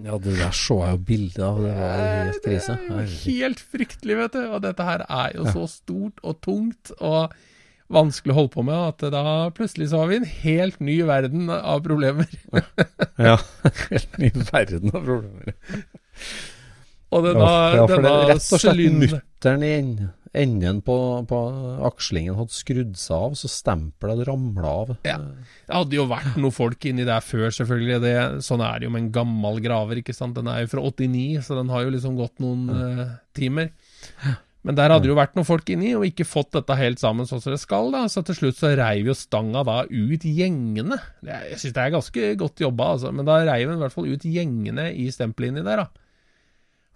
Ja, 0.00 0.16
det 0.16 0.34
der 0.38 0.54
så 0.56 0.78
jeg 0.82 0.96
jo 0.96 1.00
bilde 1.06 1.44
av. 1.46 1.60
Det 1.62 1.74
var 1.76 1.98
helt 2.00 2.44
krise. 2.46 2.76
Helt 3.26 3.60
fryktelig, 3.60 4.16
vet 4.22 4.38
du. 4.38 4.42
Og 4.48 4.62
dette 4.64 4.86
her 4.86 5.04
er 5.04 5.36
jo 5.36 5.46
så 5.52 5.66
stort 5.70 6.22
og 6.26 6.40
tungt 6.42 6.94
og 6.98 7.34
vanskelig 7.90 8.34
å 8.34 8.38
holde 8.38 8.54
på 8.54 8.64
med 8.66 8.76
at 8.76 9.04
da 9.14 9.24
plutselig 9.56 9.90
så 9.90 10.02
har 10.02 10.12
vi 10.12 10.20
en 10.20 10.30
helt 10.44 10.78
ny 10.84 11.00
verden 11.08 11.50
av 11.50 11.82
problemer. 11.86 12.30
Ja, 13.18 13.36
helt 13.90 14.16
ny 14.22 14.30
verden 14.52 14.94
av 14.94 15.04
problemer. 15.04 15.56
Og 17.10 17.26
denne, 17.26 17.50
Ja, 17.74 17.84
for 17.84 17.96
det 17.96 18.06
denne 18.06 18.14
er 18.14 18.32
rett 18.36 18.48
og 18.54 18.62
slett 18.62 18.98
mutteren 19.00 19.66
i 19.66 19.72
enden, 20.40 20.78
på, 20.86 20.94
på 21.26 21.38
akslingen 21.88 22.36
hadde 22.38 22.54
skrudd 22.54 22.92
seg 23.00 23.16
av, 23.16 23.32
så 23.38 23.50
stempelet 23.50 24.14
hadde 24.14 24.26
ramla 24.28 24.74
av. 24.84 24.92
Ja. 25.02 25.16
Det 25.66 25.74
hadde 25.74 25.98
jo 25.98 26.04
vært 26.10 26.38
noen 26.38 26.54
folk 26.54 26.86
inni 26.86 27.06
der 27.08 27.24
før, 27.24 27.48
selvfølgelig. 27.56 27.98
Det, 28.04 28.14
sånn 28.46 28.62
er 28.62 28.78
det 28.78 28.86
jo 28.86 28.92
med 28.94 29.08
en 29.08 29.10
gammel 29.16 29.58
graver, 29.64 29.98
ikke 30.02 30.14
sant. 30.14 30.38
Den 30.38 30.50
er 30.52 30.62
jo 30.62 30.70
fra 30.76 30.84
89, 30.86 31.42
så 31.48 31.58
den 31.58 31.74
har 31.74 31.82
jo 31.82 31.96
liksom 31.96 32.14
gått 32.20 32.38
noen 32.42 32.70
eh, 32.76 33.02
timer. 33.36 33.72
Men 34.60 34.76
der 34.76 34.92
hadde 34.92 35.06
det 35.06 35.12
jo 35.14 35.16
vært 35.16 35.38
noen 35.38 35.48
folk 35.48 35.70
inni, 35.72 35.94
og 35.96 36.04
ikke 36.04 36.26
fått 36.28 36.50
dette 36.52 36.74
helt 36.76 37.00
sammen 37.00 37.24
sånn 37.28 37.40
som 37.40 37.54
det 37.54 37.62
skal. 37.62 37.88
da, 37.94 38.02
Så 38.12 38.20
til 38.28 38.36
slutt 38.36 38.58
så 38.58 38.74
reiv 38.76 39.08
jo 39.08 39.14
stanga 39.16 39.62
da 39.64 39.78
ut 39.88 40.24
gjengene. 40.28 40.98
Jeg 41.24 41.56
syns 41.62 41.76
det 41.76 41.84
er 41.86 41.94
ganske 41.94 42.32
godt 42.42 42.60
jobba, 42.60 42.90
altså. 42.96 43.12
Men 43.16 43.24
da 43.28 43.38
reiv 43.48 43.70
den 43.70 43.78
i 43.78 43.84
hvert 43.86 43.94
fall 43.94 44.10
ut 44.10 44.26
gjengene 44.28 44.90
i 44.92 45.06
stempelet 45.14 45.54
inni 45.54 45.64
der, 45.64 45.84
da. 45.86 45.86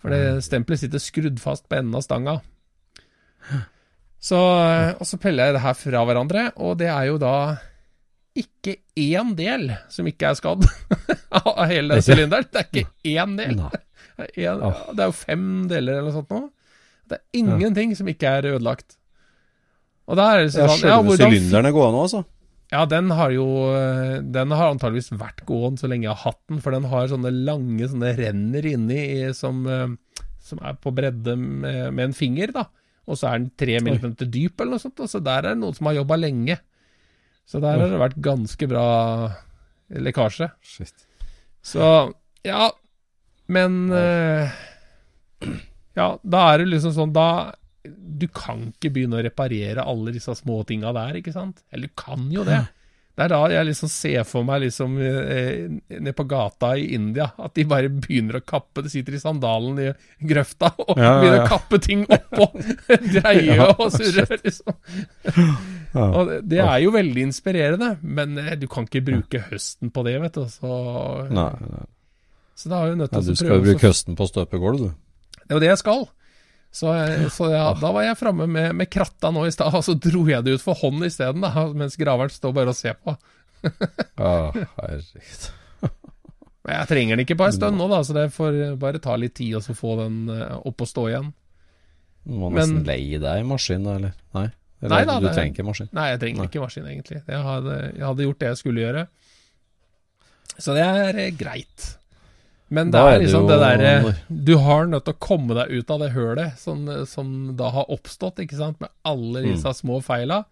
For 0.04 0.12
det 0.12 0.44
stempelet 0.44 0.82
sitter 0.82 1.00
skrudd 1.00 1.40
fast 1.40 1.64
på 1.70 1.78
enden 1.78 1.96
av 1.96 2.04
stanga. 2.04 2.34
Så, 4.24 4.36
og 4.36 5.06
så 5.08 5.18
peller 5.20 5.48
jeg 5.48 5.56
det 5.56 5.62
her 5.64 5.76
fra 5.76 6.02
hverandre, 6.08 6.42
og 6.60 6.76
det 6.80 6.90
er 6.92 7.08
jo 7.08 7.16
da 7.20 7.32
ikke 8.36 8.74
én 8.98 9.32
del 9.38 9.70
som 9.92 10.04
ikke 10.10 10.32
er 10.32 10.36
skadd 10.36 10.64
av 11.40 11.64
hele 11.70 11.96
Det 11.96 12.02
er 12.02 12.06
sylinderen. 12.10 12.48
Det 12.50 12.60
er 12.60 12.68
ikke 12.68 13.14
én 13.14 13.36
del. 13.40 13.56
Det 14.18 15.00
er 15.00 15.08
jo 15.08 15.16
fem 15.16 15.48
deler 15.70 15.96
eller 15.96 16.10
noe 16.10 16.16
sånt 16.18 16.32
nå. 16.34 16.42
Det 17.10 17.18
er 17.18 17.40
ingenting 17.40 17.94
som 17.98 18.08
ikke 18.10 18.30
er 18.38 18.48
ødelagt. 18.54 18.96
Og 20.08 20.18
der 20.20 20.30
er 20.30 20.44
det 20.44 20.54
sånn 20.54 20.68
ja, 20.68 20.76
Selve 20.76 21.02
hvordan, 21.08 21.32
sylinderen 21.32 21.68
er 21.68 21.74
gående, 21.76 22.04
altså. 22.04 22.20
ja, 22.74 22.84
den 22.90 23.08
har 23.16 23.32
jo 23.32 23.46
eh, 23.72 24.18
Den 24.36 24.52
har 24.52 24.74
antageligvis 24.74 25.14
vært 25.16 25.44
gående 25.48 25.80
så 25.80 25.88
lenge 25.88 26.08
jeg 26.08 26.12
har 26.12 26.32
hatt 26.32 26.42
den, 26.52 26.60
for 26.64 26.76
den 26.76 26.88
har 26.92 27.08
sånne 27.08 27.32
lange 27.32 27.88
sånne 27.88 28.12
renner 28.18 28.68
inni 28.68 29.00
som, 29.36 29.62
eh, 29.64 30.26
som 30.44 30.60
er 30.60 30.76
på 30.80 30.92
bredde 30.96 31.38
med, 31.40 31.86
med 31.96 32.10
en 32.10 32.16
finger, 32.16 32.52
da. 32.56 32.68
Og 33.04 33.20
så 33.20 33.30
er 33.30 33.40
den 33.42 33.50
tre 33.60 33.80
millimeter 33.84 34.28
dyp, 34.28 34.60
eller 34.60 34.76
noe 34.76 34.82
sånt. 34.82 35.02
Så 35.10 35.20
der 35.20 35.42
er 35.42 35.52
det 35.52 35.60
noen 35.60 35.76
som 35.76 35.90
har 35.90 35.98
jobba 35.98 36.16
lenge. 36.20 36.56
Så 37.44 37.60
der 37.60 37.76
har 37.76 37.90
det 37.92 38.00
vært 38.00 38.22
ganske 38.24 38.68
bra 38.70 38.86
lekkasje. 39.92 40.48
Shit. 40.64 41.04
Så 41.64 41.88
ja, 42.44 42.70
men 43.52 43.92
eh, 43.92 44.54
Ja, 45.96 46.08
da 46.22 46.46
er 46.52 46.62
det 46.64 46.72
liksom 46.72 46.90
sånn 46.96 47.12
Da 47.14 47.52
Du 47.86 48.24
kan 48.34 48.72
ikke 48.72 48.90
begynne 48.94 49.20
å 49.20 49.22
reparere 49.22 49.84
alle 49.86 50.14
disse 50.14 50.34
små 50.38 50.62
tinga 50.66 50.90
der, 50.96 51.20
ikke 51.20 51.34
sant? 51.34 51.60
Eller 51.70 51.90
du 51.90 51.94
kan 52.00 52.24
jo 52.32 52.42
det. 52.48 52.62
Det 53.14 53.22
er 53.22 53.30
da 53.30 53.36
jeg 53.46 53.66
liksom 53.68 53.90
ser 53.92 54.24
for 54.26 54.42
meg 54.42 54.64
liksom 54.64 54.96
eh, 54.98 55.68
nede 56.00 56.14
på 56.18 56.24
gata 56.26 56.72
i 56.80 56.88
India, 56.96 57.28
at 57.38 57.52
de 57.54 57.62
bare 57.70 57.86
begynner 57.92 58.40
å 58.40 58.42
kappe. 58.42 58.82
De 58.82 58.90
sitter 58.90 59.14
i 59.14 59.20
sandalen 59.22 59.78
i 59.84 59.92
grøfta 60.26 60.72
og 60.82 60.96
Ja, 60.98 61.04
ja, 61.04 61.12
begynner 61.20 61.44
å 61.44 61.52
kappe 61.52 61.78
ting 61.84 62.02
oppå. 62.08 62.48
Dreie 63.14 63.54
Ja, 63.60 63.68
og 63.76 63.94
surre, 63.94 64.26
liksom. 64.40 64.74
Ja. 65.94 66.08
Og 66.08 66.32
det, 66.32 66.40
det 66.56 66.58
er 66.64 66.80
jo 66.82 66.90
veldig 66.96 67.28
inspirerende, 67.28 67.92
men 68.02 68.34
eh, 68.42 68.56
du 68.58 68.66
kan 68.72 68.88
ikke 68.88 69.04
bruke 69.12 69.44
høsten 69.52 69.94
på 69.94 70.02
det, 70.08 70.16
vet 70.24 70.40
du. 70.40 70.48
Så, 70.50 70.82
Nei, 71.30 71.50
nei. 71.70 71.86
så 72.58 72.72
da 72.72 72.82
er 72.82 72.94
jeg 72.96 73.02
nødt 73.04 73.14
til 73.14 73.28
du 73.28 73.30
å 73.30 73.38
skal 73.38 73.52
prøve 73.52 73.60
jo 73.60 73.62
å 73.62 73.68
bruke 73.70 73.92
høsten 73.92 74.18
på 74.18 74.26
å 74.26 74.32
støpe 74.32 74.58
gulv, 74.64 74.88
du. 74.88 74.90
Det 75.44 75.52
er 75.52 75.58
jo 75.58 75.62
det 75.64 75.72
jeg 75.72 75.80
skal. 75.82 76.06
Så, 76.74 76.90
så 77.30 77.48
ja, 77.52 77.66
da 77.78 77.90
var 77.94 78.02
jeg 78.02 78.16
framme 78.18 78.48
med, 78.50 78.72
med 78.74 78.88
kratta 78.90 79.30
nå 79.30 79.44
i 79.46 79.52
stad, 79.54 79.70
og 79.78 79.84
så 79.86 79.94
dro 79.94 80.24
jeg 80.26 80.42
det 80.42 80.56
ut 80.56 80.64
for 80.64 80.74
hånd 80.80 81.04
isteden, 81.06 81.44
mens 81.78 81.94
graveren 82.00 82.32
står 82.34 82.54
bare 82.56 82.72
og 82.72 82.78
ser 82.78 82.96
på. 82.98 83.14
Ja, 83.62 84.32
herregud. 84.80 85.44
Men 86.64 86.78
jeg 86.80 86.88
trenger 86.88 87.14
den 87.18 87.22
ikke 87.26 87.36
på 87.38 87.44
en 87.46 87.54
stund 87.54 87.76
nå, 87.78 87.86
da, 87.92 88.00
så 88.08 88.16
det 88.16 88.26
får 88.34 88.58
bare 88.80 88.98
ta 89.04 89.14
litt 89.20 89.34
tid 89.36 89.54
så 89.62 89.74
få 89.76 89.94
den 90.00 90.22
eh, 90.32 90.54
opp 90.64 90.80
og 90.80 90.88
stå 90.88 91.02
igjen. 91.12 91.30
Du 92.24 92.38
må 92.40 92.48
Men- 92.48 92.62
nesten 92.62 92.86
leie 92.88 93.18
deg 93.20 93.42
maskin, 93.46 93.84
eller? 93.84 94.14
Nei? 94.34 94.46
Eller, 94.80 94.94
Nei 94.96 95.02
da, 95.08 95.18
du 95.20 95.26
det- 95.28 95.34
trenger 95.36 95.52
ikke 95.54 95.66
maskin. 95.68 95.90
Nei, 95.94 96.06
jeg 96.14 96.22
trenger 96.24 96.40
Nei. 96.42 96.48
ikke 96.50 96.62
maskin, 96.64 96.86
egentlig. 96.88 97.20
Jeg 97.28 97.42
hadde, 97.50 97.76
jeg 97.92 98.04
hadde 98.08 98.26
gjort 98.26 98.40
det 98.40 98.48
jeg 98.50 98.60
skulle 98.64 98.82
gjøre. 98.86 99.04
Så 100.56 100.74
det 100.76 100.84
er 100.88 101.20
eh, 101.28 101.30
greit. 101.36 101.86
Men 102.74 102.90
det 102.90 103.00
er 103.00 103.08
er 103.14 103.18
det 103.18 103.26
liksom 103.28 103.44
jo- 103.44 103.48
det 103.52 103.58
derre 103.62 104.14
Du 104.50 104.52
har 104.64 104.86
nødt 104.90 105.04
til 105.06 105.14
å 105.14 105.20
komme 105.22 105.54
deg 105.58 105.70
ut 105.78 105.90
av 105.94 106.00
det 106.02 106.10
hølet 106.14 106.58
som, 106.58 106.84
som 107.06 107.30
da 107.56 107.70
har 107.70 107.86
oppstått, 107.94 108.40
ikke 108.42 108.58
sant, 108.58 108.80
med 108.82 108.90
alle 109.04 109.42
Mm. 109.44 109.48
disse 109.52 109.72
små 109.80 110.00
feila. 110.02 110.42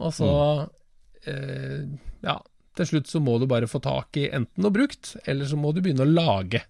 Og 0.00 0.12
så 0.16 0.30
eh, 1.26 1.84
Ja, 2.22 2.38
til 2.76 2.86
slutt 2.86 3.08
så 3.10 3.20
må 3.20 3.38
du 3.40 3.46
bare 3.50 3.66
få 3.68 3.80
tak 3.82 4.16
i 4.16 4.28
enten 4.30 4.62
noe 4.62 4.70
brukt, 4.72 5.16
eller 5.26 5.44
så 5.48 5.56
må 5.58 5.72
du 5.74 5.80
begynne 5.82 6.06
å 6.06 6.14
lage. 6.14 6.62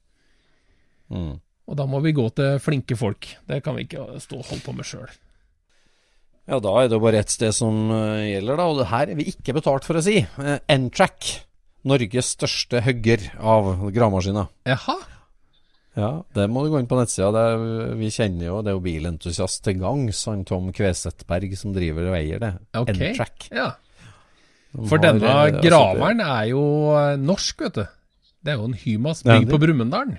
Mm. 1.11 1.41
Og 1.71 1.77
da 1.79 1.85
må 1.87 2.01
vi 2.03 2.13
gå 2.17 2.25
til 2.35 2.59
flinke 2.63 2.97
folk. 2.99 3.29
Det 3.47 3.61
kan 3.63 3.77
vi 3.77 3.85
ikke 3.87 4.19
stå 4.23 4.39
og 4.41 4.47
holde 4.51 4.65
på 4.65 4.75
med 4.75 4.87
sjøl. 4.89 5.11
Ja, 6.49 6.59
da 6.59 6.73
er 6.81 6.89
det 6.89 6.97
jo 6.97 7.03
bare 7.05 7.21
ett 7.21 7.31
sted 7.31 7.53
som 7.55 7.91
eh, 7.95 8.25
gjelder, 8.33 8.57
da, 8.59 8.65
og 8.67 8.79
det 8.81 8.89
her 8.91 9.11
er 9.13 9.19
vi 9.21 9.29
ikke 9.31 9.55
betalt 9.55 9.85
for 9.87 9.95
å 10.01 10.03
si. 10.03 10.17
Uh, 10.39 10.57
N-Track. 10.69 11.29
Norges 11.89 12.35
største 12.37 12.83
hugger 12.85 13.25
av 13.39 13.73
gravemaskiner. 13.95 14.51
Jaha? 14.69 14.97
Ja, 15.99 16.11
det 16.37 16.47
må 16.53 16.63
du 16.63 16.71
gå 16.71 16.81
inn 16.81 16.89
på 16.91 16.99
nettsida. 16.99 17.31
Det 17.35 17.45
er, 17.51 17.95
vi 17.99 18.11
kjenner 18.15 18.47
jo, 18.47 18.59
det 18.63 18.73
er 18.73 18.77
jo 18.77 18.83
bilentusiast 18.85 19.63
til 19.67 19.81
gangs, 19.81 20.21
han 20.31 20.45
Tom 20.49 20.69
Kvesetberg 20.75 21.57
som 21.59 21.75
driver 21.75 22.13
og 22.13 22.19
eier 22.19 22.43
det. 22.43 22.53
Ok. 22.79 22.93
N-Track. 22.95 23.49
Ja. 23.57 23.71
De 24.71 24.87
For 24.87 25.01
har, 25.01 25.07
denne 25.09 25.27
eh, 25.27 25.41
altså, 25.49 25.65
graveren 25.67 26.23
er 26.23 26.45
jo 26.53 26.63
eh, 26.95 27.17
norsk, 27.19 27.65
vet 27.67 27.81
du. 27.81 27.97
Det 28.41 28.53
er 28.53 28.61
jo 28.61 28.69
en 28.71 28.79
Hymas 28.85 29.25
bygd 29.27 29.51
på 29.51 29.59
Brumunddal. 29.65 30.15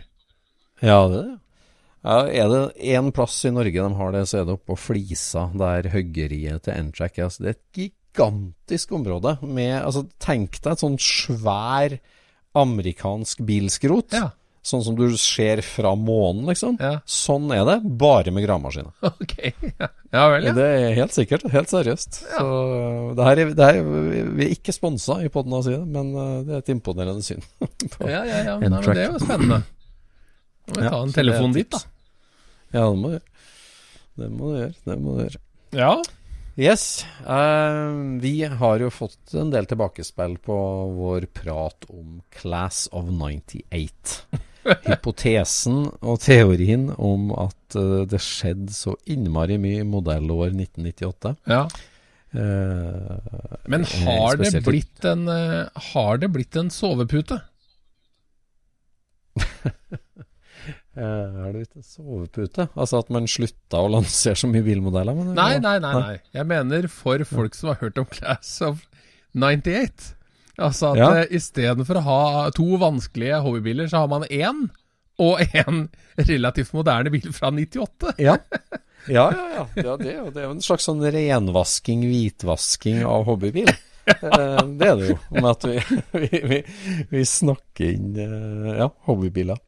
Ja, 0.83 0.99
det 1.07 1.21
er 1.21 1.29
det. 1.29 1.37
Ja, 2.01 2.17
er 2.25 2.47
det 2.49 2.61
én 2.97 3.11
plass 3.13 3.35
i 3.45 3.51
Norge 3.53 3.77
de 3.77 3.97
har 3.97 4.13
det, 4.15 4.23
så 4.27 4.39
er 4.39 4.45
det 4.47 4.55
oppå 4.57 4.73
Flisa, 4.73 5.45
der 5.53 5.91
høggeriet 5.93 6.65
til 6.65 6.87
N-Track 6.87 7.19
er. 7.19 7.29
Altså, 7.29 7.45
det 7.45 7.51
er 7.51 7.57
et 7.59 7.65
gigantisk 8.13 8.91
område. 8.97 9.37
Med, 9.41 9.77
altså, 9.85 10.05
tenk 10.19 10.59
deg 10.61 10.73
et 10.75 10.83
sånn 10.83 10.97
svær 10.99 11.97
amerikansk 12.57 13.41
bilskrot. 13.47 14.11
Ja. 14.13 14.31
Sånn 14.61 14.83
som 14.85 14.93
du 14.93 15.07
ser 15.17 15.63
fra 15.65 15.95
månen, 15.97 16.43
liksom. 16.51 16.75
Ja. 16.77 16.99
Sånn 17.09 17.47
er 17.55 17.63
det, 17.65 17.79
bare 17.97 18.29
med 18.35 18.43
gravemaskiner. 18.45 18.91
Okay. 19.23 19.53
Ja, 19.79 19.87
ja 20.13 20.25
vel, 20.29 20.43
ja. 20.45 20.53
Det 20.53 20.65
er 20.75 20.93
helt 20.99 21.15
sikkert. 21.15 21.47
Helt 21.49 21.71
seriøst. 21.71 22.19
Så 22.35 22.45
det 23.17 23.25
her 23.25 23.41
er, 23.41 23.53
det 23.57 23.69
her, 23.71 23.79
Vi 24.37 24.45
er 24.45 24.53
ikke 24.53 24.75
sponsa 24.75 25.17
i 25.23 25.31
side, 25.31 25.79
men 25.87 26.11
eh, 26.13 26.35
det 26.45 26.53
er 26.53 26.61
et 26.61 26.69
imponerende 26.75 27.23
syn. 27.25 27.41
på- 27.95 28.09
Ja, 28.11 28.21
ja, 28.27 28.43
ja. 28.51 28.57
Nei, 28.59 28.69
men 28.69 28.81
det 28.91 29.05
er 29.07 29.11
jo 29.15 29.23
spennende. 29.23 29.61
Må 30.67 30.77
vi 30.77 30.83
Ja, 30.85 30.89
ta 30.93 31.01
en 31.07 31.13
telefon 31.15 31.53
dit, 31.57 31.69
da. 31.73 31.79
Ja, 32.75 32.85
det 32.91 32.99
må 33.01 33.07
du 33.09 33.15
gjøre. 33.17 33.27
Det 34.21 34.29
må 34.35 34.51
du 34.51 34.57
gjøre. 34.59 34.75
Det 34.85 34.99
må 35.01 35.15
du 35.17 35.23
gjøre. 35.25 35.41
Ja. 35.79 35.93
Yes. 36.55 37.05
Uh, 37.23 38.19
vi 38.19 38.43
har 38.43 38.79
jo 38.83 38.89
fått 38.91 39.33
en 39.39 39.51
del 39.53 39.65
tilbakespill 39.69 40.37
på 40.43 40.55
vår 40.97 41.25
prat 41.33 41.85
om 41.89 42.21
Class 42.29 42.89
of 42.91 43.07
98. 43.07 44.41
Hypotesen 44.87 45.85
og 46.01 46.19
teorien 46.21 46.89
om 46.97 47.31
at 47.33 47.77
uh, 47.79 48.03
det 48.09 48.19
skjedde 48.23 48.73
så 48.75 48.97
innmari 49.09 49.57
mye 49.61 49.85
i 49.85 49.87
modellår 49.87 50.51
1998. 50.51 51.35
ja. 51.51 51.63
Uh, 52.31 53.19
Men 53.67 53.83
har 53.83 54.37
det 54.39 54.61
blitt 54.63 55.03
en 55.03 55.25
Har 55.27 56.17
det 56.21 56.29
blitt 56.31 56.55
en 56.55 56.69
sovepute? 56.71 57.41
Eh, 60.97 61.03
er 61.47 61.53
det 61.55 61.67
en 61.77 61.85
sovepute? 61.87 62.65
Altså 62.75 62.99
at 62.99 63.11
man 63.13 63.27
slutta 63.31 63.79
å 63.79 63.91
lansere 63.93 64.35
så 64.35 64.49
mye 64.51 64.65
bilmodeller? 64.65 65.15
Men, 65.15 65.33
Nei, 65.37 65.53
nei, 65.63 65.77
nei, 65.79 65.93
nei. 65.95 66.17
Jeg 66.35 66.47
mener 66.49 66.87
for 66.91 67.23
folk 67.27 67.55
som 67.55 67.71
har 67.71 67.79
hørt 67.83 68.01
om 68.01 68.09
Class 68.11 68.57
of 68.67 68.83
98. 69.31 70.15
Altså 70.59 70.91
at 70.91 70.99
Ja. 70.99 71.09
ja. 71.21 71.27
istedenfor 71.31 72.01
å 72.01 72.05
ha 72.05 72.21
to 72.55 72.67
vanskelige 72.81 73.39
hobbybiler, 73.45 73.87
så 73.87 74.03
har 74.03 74.11
man 74.11 74.27
én 74.27 74.65
og 75.21 75.39
en 75.53 75.85
relativt 76.17 76.73
moderne 76.75 77.11
bil 77.13 77.31
fra 77.35 77.51
98. 77.55 78.15
Ja. 78.19 78.35
Ja, 79.07 79.29
ja, 79.37 79.45
ja. 79.55 79.63
ja 79.79 79.95
det, 79.97 80.11
er 80.11 80.19
jo, 80.19 80.27
det 80.33 80.43
er 80.43 80.49
jo 80.49 80.57
en 80.57 80.65
slags 80.65 80.89
sånn 80.89 81.01
renvasking, 81.07 82.03
hvitvasking 82.09 83.05
av 83.07 83.25
hobbybil. 83.29 83.71
Eh, 84.11 84.61
det 84.81 84.87
er 84.89 84.95
det 84.97 85.09
jo, 85.11 85.15
med 85.35 85.45
at 85.45 85.65
vi, 85.69 85.75
vi, 86.23 86.39
vi, 86.49 86.57
vi 87.11 87.19
snakker 87.29 87.91
inn 87.93 88.15
eh, 88.17 88.79
ja, 88.79 88.87
hobbybiler. 89.05 89.59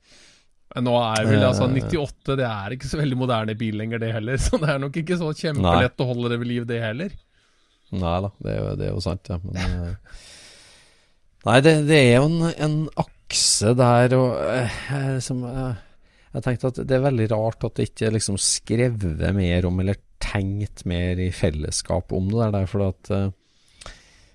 Men 0.74 0.88
nå 0.88 0.94
er 1.00 1.27
vel 1.30 1.44
altså 1.46 1.68
Eh. 1.70 1.86
98 1.86 2.36
Det 2.39 2.46
er 2.50 2.74
ikke 2.75 2.89
så 2.89 2.98
veldig 2.98 3.18
moderne 3.20 3.56
bil 3.58 3.77
lenger, 3.77 4.01
det 4.01 4.13
heller. 4.15 4.38
Så 4.46 4.58
det 4.62 4.70
er 4.74 4.82
nok 4.82 4.98
ikke 5.03 5.20
så 5.22 5.30
kjempelett 5.38 6.01
å 6.01 6.10
holde 6.10 6.34
det 6.34 6.39
ved 6.42 6.50
liv, 6.50 6.68
det 6.70 6.82
heller. 6.82 7.13
Nei 7.94 8.15
da, 8.25 8.30
det 8.42 8.56
det 8.80 8.88
er 8.88 8.96
jo 8.96 9.03
sant, 9.06 9.30
ja. 9.30 9.38
Men 9.44 9.75
eh, 9.89 10.22
Nei, 11.44 11.58
det, 11.62 11.74
det 11.89 11.98
er 12.00 12.13
jo 12.18 12.30
en, 12.30 12.53
en 12.56 12.77
akse 13.03 13.74
der 13.77 14.15
og 14.15 14.38
eh, 14.48 15.18
som 15.22 15.44
eh, 15.46 15.82
Jeg 16.34 16.46
tenkte 16.46 16.72
at 16.72 16.80
det 16.88 16.96
er 16.98 17.03
veldig 17.03 17.27
rart 17.36 17.68
at 17.68 17.77
det 17.77 17.89
ikke 17.92 18.08
er 18.08 18.15
liksom 18.15 18.39
skrevet 18.42 19.25
mer 19.36 19.68
om, 19.70 19.82
eller 19.84 20.00
tenkt 20.24 20.86
mer 20.89 21.20
i 21.20 21.30
fellesskap 21.36 22.13
om 22.15 22.32
det 22.32 22.50
der, 22.56 22.65
for 22.72 22.88
at 22.88 23.12
eh, 23.13 23.30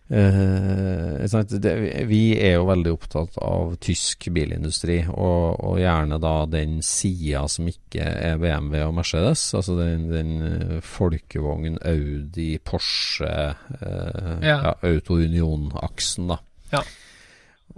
det, 0.08 1.72
Vi 2.08 2.22
er 2.40 2.54
jo 2.54 2.68
veldig 2.68 2.92
opptatt 2.94 3.34
av 3.44 3.74
tysk 3.84 4.30
bilindustri, 4.32 5.02
og, 5.12 5.58
og 5.60 5.80
gjerne 5.82 6.16
da 6.22 6.34
den 6.48 6.78
sida 6.84 7.44
som 7.52 7.68
ikke 7.68 8.04
er 8.04 8.40
BMW 8.40 8.86
og 8.86 8.94
Mercedes. 8.96 9.42
Altså 9.58 9.76
den, 9.76 10.06
den 10.08 10.30
eh, 10.46 10.78
folkevogn, 10.80 11.76
Audi, 11.84 12.54
Porsche, 12.58 13.34
eh, 13.80 14.32
Ja. 14.48 14.56
ja. 14.64 14.74
Auto-Union-aksen, 14.88 16.32
da. 16.32 16.38
Ja. 16.72 16.82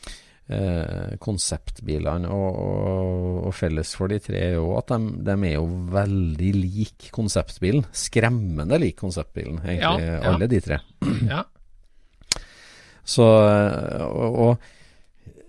Eh, 0.51 1.13
konseptbilene. 1.23 2.27
Og, 2.27 2.57
og, 2.59 3.35
og 3.47 3.53
felles 3.55 3.93
for 3.95 4.11
de 4.11 4.17
tre 4.19 4.41
er 4.49 4.57
jo 4.57 4.73
at 4.81 4.91
de, 4.91 4.99
de 5.29 5.37
er 5.47 5.53
jo 5.55 5.67
veldig 5.93 6.49
lik 6.57 7.07
konseptbilen. 7.15 7.85
Skremmende 7.95 8.81
lik 8.83 8.97
konseptbilen, 8.99 9.61
egentlig, 9.63 10.09
Ja, 10.09 10.17
ja. 10.17 10.25
alle 10.33 10.49
de 10.51 10.61
tre. 10.65 10.81
ja. 11.31 11.45
Så, 13.11 13.25
og, 13.25 14.41
og 14.49 14.67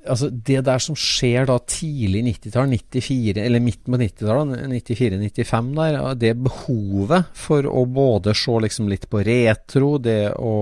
altså 0.08 0.30
det 0.32 0.64
der 0.66 0.82
som 0.82 0.96
skjer 0.98 1.46
da 1.50 1.58
tidlig 1.70 2.24
90-tall, 2.26 2.72
94, 2.72 3.38
eller 3.44 3.62
midt 3.62 3.84
på 3.86 4.00
90-tallet, 4.02 4.64
94-95 4.72 5.70
der, 5.78 5.98
det 6.18 6.32
behovet 6.42 7.30
for 7.38 7.68
å 7.70 7.84
både 7.86 8.34
se 8.38 8.56
liksom 8.66 8.90
litt 8.90 9.06
på 9.12 9.22
retro, 9.28 9.92
det 10.02 10.34
å 10.38 10.56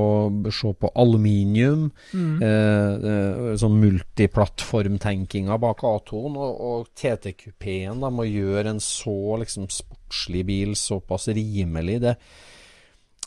se 0.52 0.74
på 0.76 0.92
aluminium, 0.96 1.90
Mm. 2.14 2.42
eh, 2.42 2.94
eh, 3.10 3.56
sånn 3.60 3.80
multiplattformtenkinga 3.80 5.58
bak 5.62 5.84
A2-en, 5.86 6.38
og, 6.38 6.62
og 6.70 6.88
TT-kupeen 6.98 8.02
da 8.02 8.10
må 8.14 8.26
gjøre 8.28 8.74
en 8.76 8.82
så 8.84 9.38
liksom 9.42 9.70
sportslig 9.72 10.46
bil 10.48 10.76
såpass 10.80 11.30
rimelig. 11.36 12.00
Det, 12.04 12.16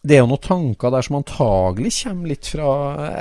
det 0.03 0.17
er 0.17 0.21
jo 0.25 0.31
noen 0.33 0.43
tanker 0.43 0.91
der 0.91 1.05
som 1.07 1.21
antagelig 1.21 1.93
kommer 2.03 2.27
litt 2.33 2.47
fra 2.51 2.69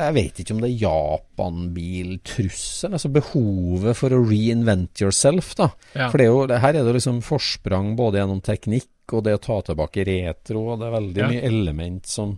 Jeg 0.07 0.13
vet 0.17 0.39
ikke 0.41 0.53
om 0.55 0.61
det 0.63 0.69
er 0.71 0.79
Japan-biltrusselen, 0.81 2.95
altså 2.97 3.09
behovet 3.13 3.93
for 3.99 4.09
å 4.15 4.21
reinvent 4.25 5.01
yourself, 5.03 5.51
da. 5.59 5.67
Ja. 5.93 6.07
For 6.09 6.17
det 6.17 6.25
er 6.25 6.31
jo, 6.31 6.39
det, 6.49 6.57
her 6.63 6.73
er 6.79 6.83
det 6.87 6.95
liksom 6.97 7.19
forsprang 7.25 7.87
både 7.99 8.17
gjennom 8.21 8.41
teknikk 8.45 8.89
og 9.13 9.25
det 9.27 9.35
å 9.37 9.43
ta 9.43 9.59
tilbake 9.67 10.05
retro, 10.07 10.59
og 10.73 10.79
det 10.81 10.87
er 10.89 10.95
veldig 10.97 11.21
Ja. 11.21 11.27
mye 11.33 11.45
element 11.51 12.03
som, 12.07 12.29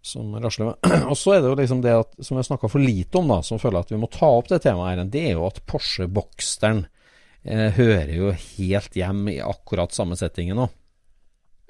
som 0.00 0.24
rasler 0.40 0.70
med. 0.72 0.76
Og 1.10 1.16
så 1.18 1.34
er 1.34 1.40
det 1.42 1.48
jo 1.50 1.56
liksom 1.58 1.80
det 1.84 1.94
at, 1.98 2.10
som 2.22 2.36
jeg 2.38 2.46
snakka 2.48 2.68
for 2.70 2.78
lite 2.80 3.18
om, 3.18 3.26
da, 3.32 3.40
som 3.42 3.58
føler 3.58 3.82
at 3.82 3.90
vi 3.90 3.98
må 3.98 4.06
ta 4.12 4.28
opp 4.38 4.48
det 4.52 4.60
temaet 4.64 4.94
her, 4.94 5.04
det 5.10 5.24
er 5.32 5.34
jo 5.34 5.46
at 5.48 5.58
Porsche 5.66 6.06
Boxteren 6.08 6.84
eh, 7.42 7.74
hører 7.76 8.12
jo 8.14 8.30
helt 8.32 8.94
hjem 8.96 9.26
i 9.34 9.40
akkurat 9.42 9.92
samme 9.96 10.14
settingen 10.16 10.56
nå. 10.62 10.68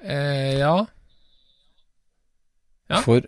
Eh, 0.04 0.58
ja. 0.60 0.84
Ja. 2.92 3.02
For, 3.02 3.24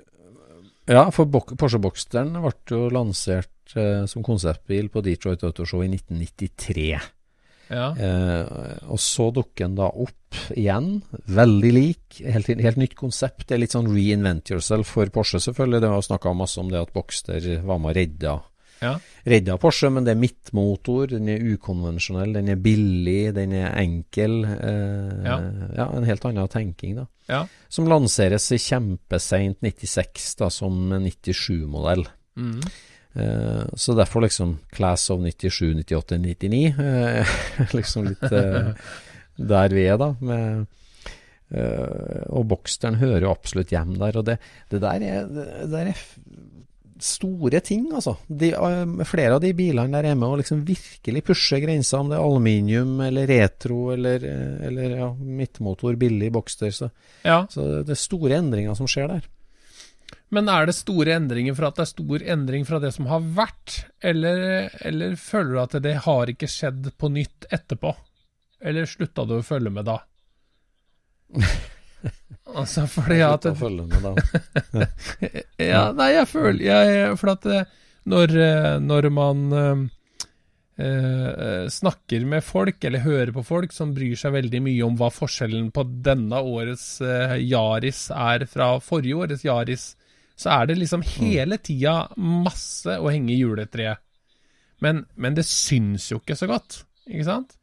ja, 0.88 1.04
for 1.14 1.28
Porsche 1.30 1.80
Boxsteren 1.82 2.36
ble 2.38 2.54
jo 2.70 2.88
lansert 2.94 3.76
eh, 3.76 4.04
som 4.08 4.24
konseptbil 4.26 4.90
på 4.92 5.02
Detroit 5.04 5.44
Auto 5.46 5.66
Show 5.68 5.82
i 5.84 5.90
1993. 5.90 6.90
Ja. 7.68 7.88
Eh, 7.92 8.84
og 8.88 9.00
så 9.02 9.28
dukker 9.34 9.66
den 9.66 9.76
da 9.76 9.90
opp 9.90 10.14
igjen, 10.56 11.02
veldig 11.28 11.72
lik, 11.74 12.20
helt, 12.24 12.48
helt 12.48 12.80
nytt 12.80 12.96
konsept. 12.96 13.46
Det 13.48 13.56
er 13.56 13.62
litt 13.64 13.76
sånn 13.76 13.90
reinvent 13.92 14.52
yourself 14.52 14.94
for 14.96 15.10
Porsche, 15.12 15.40
selvfølgelig. 15.44 15.82
Det 15.84 15.92
var 15.92 16.06
snakka 16.06 16.34
masse 16.36 16.60
om 16.62 16.72
det 16.72 16.80
at 16.80 16.94
Boxster 16.96 17.50
var 17.66 17.82
med 17.82 17.92
og 17.92 17.98
redda, 18.00 18.34
Ja. 18.80 18.94
redda 19.26 19.56
Porsche, 19.58 19.90
men 19.90 20.04
det 20.06 20.12
er 20.14 20.20
midtmotor, 20.20 21.08
den 21.10 21.28
er 21.32 21.42
ukonvensjonell, 21.54 22.32
den 22.36 22.48
er 22.52 22.60
billig, 22.62 23.34
den 23.34 23.52
er 23.52 23.72
enkel. 23.80 24.44
Eh, 24.44 25.24
Ja. 25.24 25.38
ja, 25.76 25.88
en 25.96 26.04
helt 26.08 26.24
annen 26.24 26.48
tenking, 26.48 26.96
da. 26.96 27.06
Ja. 27.28 27.42
Som 27.68 27.88
lanseres 27.90 28.50
i 28.52 28.58
kjempeseint 28.62 29.58
96, 29.60 30.34
da, 30.38 30.48
som 30.48 30.92
97-modell. 30.92 32.06
Mm. 32.38 32.60
Eh, 33.18 33.64
så 33.74 33.94
derfor 33.98 34.22
liksom 34.22 34.58
Class 34.72 35.10
of 35.10 35.20
97, 35.20 35.74
98, 35.82 36.18
99 36.22 36.74
eh, 36.78 37.26
Liksom 37.76 38.04
litt 38.12 38.22
eh, 38.32 38.72
der 39.38 39.68
vi 39.74 39.86
er, 39.88 39.96
da. 39.98 40.12
Med, 40.20 40.66
eh, 41.50 42.24
og 42.28 42.46
Boxsteren 42.50 42.98
hører 43.00 43.26
jo 43.26 43.32
absolutt 43.32 43.72
hjem 43.74 43.96
der. 43.98 44.18
Og 44.20 44.26
det, 44.28 44.38
det 44.70 44.80
der 44.84 45.04
er, 45.08 45.26
det 45.32 45.70
der 45.72 45.92
er 45.92 46.02
store 47.04 47.60
ting, 47.64 47.86
altså. 47.94 48.16
De, 48.26 48.50
uh, 48.54 49.04
flere 49.08 49.36
av 49.36 49.42
de 49.44 49.52
bilene 49.56 49.94
der 49.94 50.10
er 50.10 50.18
med 50.18 50.28
og 50.28 50.40
liksom 50.42 50.64
virkelig 50.66 51.24
pusher 51.28 51.62
grensa, 51.64 52.00
om 52.00 52.10
det 52.10 52.18
er 52.18 52.24
aluminium 52.26 53.00
eller 53.06 53.28
retro 53.30 53.90
eller, 53.94 54.24
eller 54.68 54.96
ja, 54.98 55.08
midtmotor, 55.14 55.96
billig 56.00 56.30
Boxter. 56.34 56.70
Så, 56.74 56.90
Ja. 57.24 57.46
så 57.50 57.84
det 57.86 57.94
er 57.96 58.00
store 58.00 58.38
endringer 58.40 58.76
som 58.78 58.90
skjer 58.90 59.08
der. 59.14 59.28
Men 60.30 60.48
er 60.52 60.66
det 60.68 60.74
store 60.76 61.14
endringer 61.16 61.54
for 61.56 61.68
at 61.68 61.78
det 61.78 61.86
er 61.86 61.92
stor 61.94 62.24
endring 62.34 62.66
fra 62.68 62.78
det 62.82 62.92
som 62.92 63.06
har 63.08 63.20
vært, 63.20 63.78
eller, 64.04 64.68
eller 64.84 65.16
føler 65.16 65.54
du 65.54 65.60
at 65.62 65.78
det 65.84 65.94
har 66.04 66.28
ikke 66.28 66.50
skjedd 66.52 66.90
på 67.00 67.08
nytt 67.14 67.48
etterpå? 67.48 67.94
Eller 68.60 68.88
slutta 68.90 69.24
du 69.24 69.38
å 69.38 69.44
følge 69.46 69.72
med 69.72 69.88
da? 69.88 70.00
altså, 72.58 72.86
fordi 72.90 73.20
at 73.26 73.44
Slutt 73.44 73.52
å 73.52 73.60
følge 73.60 73.86
med 73.90 74.06
da. 74.06 74.88
Ja, 75.70 75.84
nei, 75.96 76.12
jeg 76.14 76.28
føler 76.30 76.64
jeg, 76.64 77.14
For 77.20 77.34
at 77.34 77.46
eh, 77.52 77.78
når, 78.08 78.34
eh, 78.44 78.74
når 78.80 79.08
man 79.12 79.42
eh, 79.58 79.82
eh, 80.78 81.68
snakker 81.72 82.24
med 82.28 82.44
folk, 82.46 82.80
eller 82.84 83.04
hører 83.04 83.32
på 83.34 83.44
folk 83.46 83.74
som 83.74 83.92
bryr 83.96 84.16
seg 84.18 84.36
veldig 84.36 84.62
mye 84.64 84.86
om 84.86 84.98
hva 84.98 85.10
forskjellen 85.12 85.70
på 85.74 85.84
denne 86.06 86.40
årets 86.40 86.88
eh, 87.04 87.38
Yaris 87.44 88.08
er 88.14 88.46
fra 88.50 88.74
forrige 88.84 89.18
årets 89.26 89.44
Yaris, 89.48 89.90
så 90.38 90.54
er 90.60 90.70
det 90.70 90.78
liksom 90.78 91.02
hele 91.18 91.58
tida 91.58 92.04
masse 92.22 92.94
å 92.94 93.10
henge 93.10 93.34
i 93.34 93.40
juletreet. 93.40 93.98
Men, 94.84 95.02
men 95.18 95.34
det 95.34 95.42
syns 95.50 96.12
jo 96.12 96.20
ikke 96.20 96.36
så 96.38 96.46
godt, 96.46 96.84
ikke 97.10 97.26
sant? 97.26 97.56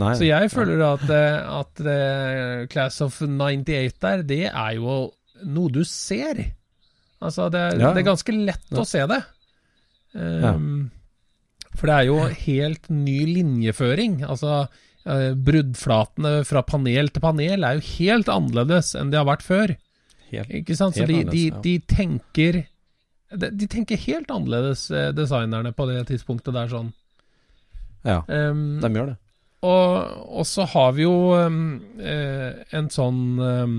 Nei, 0.00 0.14
Så 0.16 0.24
jeg 0.24 0.48
føler 0.48 0.80
at, 0.86 1.02
eh, 1.12 1.50
at 1.52 1.82
uh, 1.84 2.64
Class 2.72 3.02
of 3.04 3.18
98 3.20 3.98
der, 4.00 4.22
det 4.24 4.46
er 4.48 4.78
jo 4.78 5.12
noe 5.44 5.72
du 5.72 5.82
ser. 5.84 6.40
Altså, 7.20 7.50
det 7.52 7.60
er, 7.60 7.76
Ja, 7.76 7.88
ja. 7.88 7.92
det 7.92 8.00
er 8.02 8.08
ganske 8.08 8.32
lett 8.32 8.72
å 8.72 8.86
se 8.88 9.04
det. 9.10 9.20
Um, 10.16 10.88
For 11.76 11.88
det 11.88 11.98
er 11.98 12.08
jo 12.08 12.16
helt 12.46 12.88
ny 12.92 13.18
linjeføring. 13.34 14.22
Altså, 14.24 14.64
uh, 15.04 15.30
bruddflatene 15.36 16.38
fra 16.48 16.64
panel 16.64 17.12
til 17.12 17.24
panel 17.24 17.68
er 17.68 17.76
jo 17.76 17.86
helt 17.98 18.32
annerledes 18.32 18.94
enn 18.96 19.12
de 19.12 19.20
har 19.20 19.28
vært 19.28 19.44
før. 19.44 19.74
Helt, 20.32 20.54
Ikke 20.62 20.78
sant? 20.78 20.96
Så 20.96 21.04
de, 21.04 21.20
de, 21.28 21.48
ja. 21.50 21.60
de 21.60 21.76
tenker 21.84 22.62
de, 23.32 23.66
tenker 23.68 23.96
helt 23.96 24.32
annerledes, 24.32 24.86
designerne, 25.16 25.70
på 25.76 25.84
det 25.88 26.02
tidspunktet 26.08 26.52
der, 26.56 26.68
sånn. 26.72 26.90
ja, 28.04 28.22
Um, 28.28 28.80
de 28.80 28.90
gjør 28.92 29.12
det. 29.12 29.18
Og, 29.62 30.14
og 30.40 30.46
så 30.48 30.66
har 30.72 30.94
vi 30.96 31.04
jo 31.04 31.16
um, 31.38 31.58
eh, 32.02 32.62
en 32.74 32.88
sånn 32.90 33.20
um, 33.38 33.76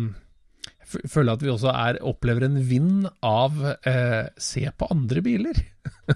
Jeg 0.79 1.09
føler 1.11 1.35
at 1.35 1.43
vi 1.43 1.51
også 1.51 1.73
er, 1.73 1.99
opplever 2.07 2.47
en 2.47 2.61
vind 2.69 3.09
av 3.25 3.57
eh, 3.83 4.29
se 4.37 4.63
på 4.77 4.87
andre 4.93 5.23
biler. 5.25 5.59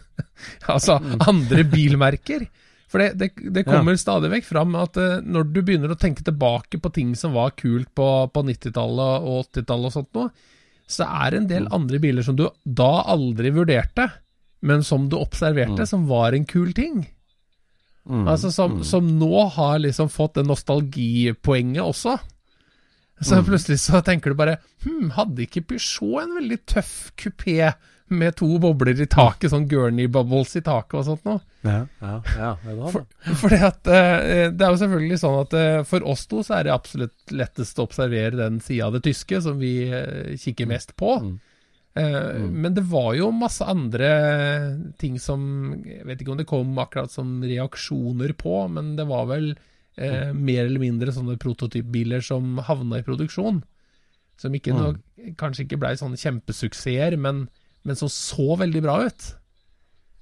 altså 0.74 1.00
andre 1.28 1.66
bilmerker. 1.68 2.48
For 2.88 3.04
det, 3.04 3.18
det, 3.20 3.32
det 3.52 3.66
kommer 3.68 3.98
stadig 4.00 4.30
vekk 4.32 4.46
fram 4.48 4.78
at 4.80 5.00
eh, 5.02 5.18
når 5.26 5.50
du 5.52 5.60
begynner 5.60 5.92
å 5.92 6.00
tenke 6.00 6.24
tilbake 6.24 6.80
på 6.80 6.94
ting 6.96 7.12
som 7.20 7.36
var 7.36 7.58
kult 7.60 7.92
på, 7.98 8.08
på 8.32 8.46
90-tallet 8.48 9.28
og 9.28 9.50
80-tallet 9.50 9.90
og 9.90 9.96
sånt 9.98 10.14
noe, 10.16 10.32
så 10.88 11.10
er 11.10 11.34
det 11.34 11.42
en 11.42 11.52
del 11.52 11.68
andre 11.76 12.00
biler 12.00 12.24
som 12.24 12.38
du 12.40 12.46
da 12.64 12.94
aldri 13.12 13.52
vurderte, 13.52 14.08
men 14.64 14.86
som 14.88 15.10
du 15.12 15.18
observerte 15.20 15.84
som 15.90 16.08
var 16.08 16.38
en 16.38 16.48
kul 16.48 16.72
ting. 16.78 17.04
Mm, 18.08 18.28
Altså 18.28 18.52
som, 18.56 18.78
mm. 18.80 18.84
som 18.88 19.08
nå 19.20 19.44
har 19.58 19.80
liksom 19.84 20.10
fått 20.10 20.38
det 20.40 20.46
nostalgipoenget 20.48 21.84
også. 21.84 22.18
Så 23.20 23.36
Mm. 23.40 23.46
plutselig 23.46 23.80
så 23.82 24.02
tenker 24.06 24.30
du 24.30 24.36
bare 24.36 24.58
Hm, 24.86 25.10
hadde 25.16 25.42
ikke 25.48 25.64
Peugeot 25.66 26.22
en 26.24 26.36
veldig 26.38 26.60
tøff 26.70 27.12
kupé 27.18 27.74
med 28.10 28.36
to 28.38 28.48
bobler 28.60 29.02
i 29.02 29.06
taket, 29.10 29.50
sånn 29.52 29.68
Gurney 29.68 30.08
bubbles 30.08 30.56
i 30.56 30.62
taket 30.62 30.94
og 31.00 31.06
sånt 31.06 31.26
noe? 31.26 31.42
Ja, 31.66 31.82
ja, 32.00 32.22
ja, 32.38 32.52
det 32.64 32.76
var 32.78 32.92
For, 32.94 33.06
fordi 33.42 33.58
at 33.68 33.90
uh, 33.90 34.52
Det 34.54 34.62
er 34.64 34.72
jo 34.72 34.80
selvfølgelig 34.80 35.20
sånn 35.20 35.40
at 35.42 35.54
uh, 35.58 35.84
for 35.84 36.06
oss 36.08 36.24
to 36.28 36.44
så 36.46 36.60
er 36.60 36.64
det 36.70 36.74
absolutt 36.78 37.34
lettest 37.36 37.80
å 37.82 37.88
observere 37.90 38.38
den 38.38 38.62
sida 38.64 38.86
av 38.88 38.94
det 38.96 39.04
tyske 39.10 39.42
som 39.44 39.60
vi 39.60 39.74
uh, 39.92 40.38
kikker 40.40 40.70
mest 40.70 40.96
på. 40.96 41.18
Mm. 41.26 41.36
Eh, 41.98 42.40
Men 42.46 42.74
det 42.78 42.84
var 42.92 43.14
jo 43.18 43.32
masse 43.34 43.66
andre 43.66 44.10
ting 45.02 45.16
som 45.20 45.42
Jeg 45.86 46.06
vet 46.06 46.22
ikke 46.22 46.34
om 46.36 46.38
det 46.42 46.48
kom 46.50 46.76
akkurat 46.84 47.12
som 47.14 47.40
reaksjoner 47.42 48.34
på, 48.38 48.68
men 48.70 48.96
det 49.00 49.08
var 49.10 49.26
vel 49.32 49.56
eh, 49.98 50.30
mer 50.34 50.66
eller 50.68 50.80
mindre 50.84 51.10
sånne 51.16 51.40
prototypbiler 51.42 52.22
som 52.22 52.60
havna 52.68 53.00
i 53.00 53.06
produksjon. 53.08 53.64
Som 54.38 54.54
ikke 54.54 54.76
Mm. 54.76 54.82
nok, 54.84 54.98
kanskje 55.40 55.66
ikke 55.66 55.80
blei 55.82 55.96
sånne 55.98 56.20
kjempesuksesser, 56.22 57.18
men, 57.18 57.48
men 57.84 57.96
som 57.98 58.08
så 58.14 58.56
veldig 58.62 58.84
bra 58.86 59.00
ut. 59.08 59.32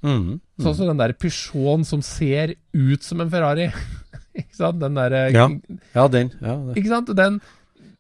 Mm. 0.06 0.40
Sånn 0.62 0.76
som 0.78 0.88
den 0.88 0.98
der 1.02 1.14
Peugeoten 1.18 1.84
som 1.84 2.02
ser 2.06 2.54
ut 2.74 3.04
som 3.04 3.20
en 3.22 3.30
Ferrari. 3.34 3.68
ikke 4.40 4.56
sant? 4.56 4.80
Den 4.80 4.96
der, 4.96 5.12
eh, 5.12 5.34
Ja. 5.34 5.50
Ja, 5.96 6.08
den. 6.08 6.32
Ja. 6.42 6.56
Ikke 6.76 6.88
sant? 6.94 7.12
Den, 7.18 7.42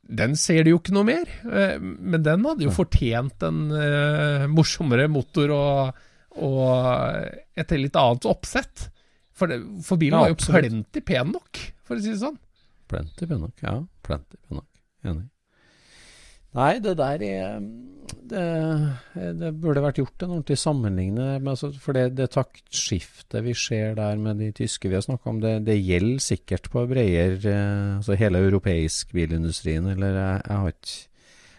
den 0.07 0.35
ser 0.37 0.63
du 0.63 0.71
jo 0.73 0.79
ikke 0.81 0.93
noe 0.93 1.07
mer. 1.07 1.29
eh, 1.49 1.77
Men 1.81 2.23
den 2.25 2.43
hadde 2.45 2.65
jo 2.67 2.73
fortjent 2.73 3.41
en 3.47 3.63
uh, 3.73 4.45
morsommere 4.51 5.07
motor 5.09 5.53
og, 5.55 6.01
og 6.45 7.57
et 7.57 7.71
litt 7.79 7.95
annet 7.97 8.27
oppsett. 8.29 8.89
For, 9.35 9.51
det, 9.51 9.57
for 9.83 9.99
bilen 9.99 10.15
Ja, 10.15 10.27
var 10.27 10.31
jo 10.31 10.37
plenty 10.39 11.01
pen 11.03 11.33
nok, 11.35 11.59
for 11.83 11.97
å 11.97 12.03
si 12.03 12.13
det 12.13 12.21
sånn. 12.21 12.37
Plenty 12.87 13.25
Pennock, 13.27 13.57
ja. 13.65 13.79
Plenty 14.05 14.37
Pennock. 14.45 14.69
Enig. 15.03 15.25
Nei, 16.55 16.77
det 16.83 16.95
der 16.99 17.23
er 17.25 17.59
det, 18.29 18.43
det 19.39 19.49
burde 19.61 19.83
vært 19.83 19.99
gjort 19.99 20.23
en 20.25 20.35
ordentlig 20.37 20.57
sammenligne. 20.59 21.25
altså, 21.37 21.71
For 21.81 21.97
det, 21.97 22.15
det 22.17 22.31
taktskiftet 22.33 23.43
vi 23.45 23.55
ser 23.57 23.97
der 23.97 24.19
med 24.21 24.41
de 24.41 24.51
tyske 24.55 24.89
vi 24.89 24.97
har 24.97 25.05
snakka 25.05 25.29
om, 25.31 25.41
det, 25.43 25.57
det 25.67 25.77
gjelder 25.77 26.23
sikkert 26.23 26.69
på 26.73 26.85
bredere 26.89 27.57
Altså 27.97 28.17
hele 28.19 28.41
europeisk 28.47 29.13
bilindustrien. 29.15 29.87
Eller 29.93 30.15
jeg, 30.15 30.41
jeg 30.47 30.63
har 30.63 30.73
ikke 30.73 30.95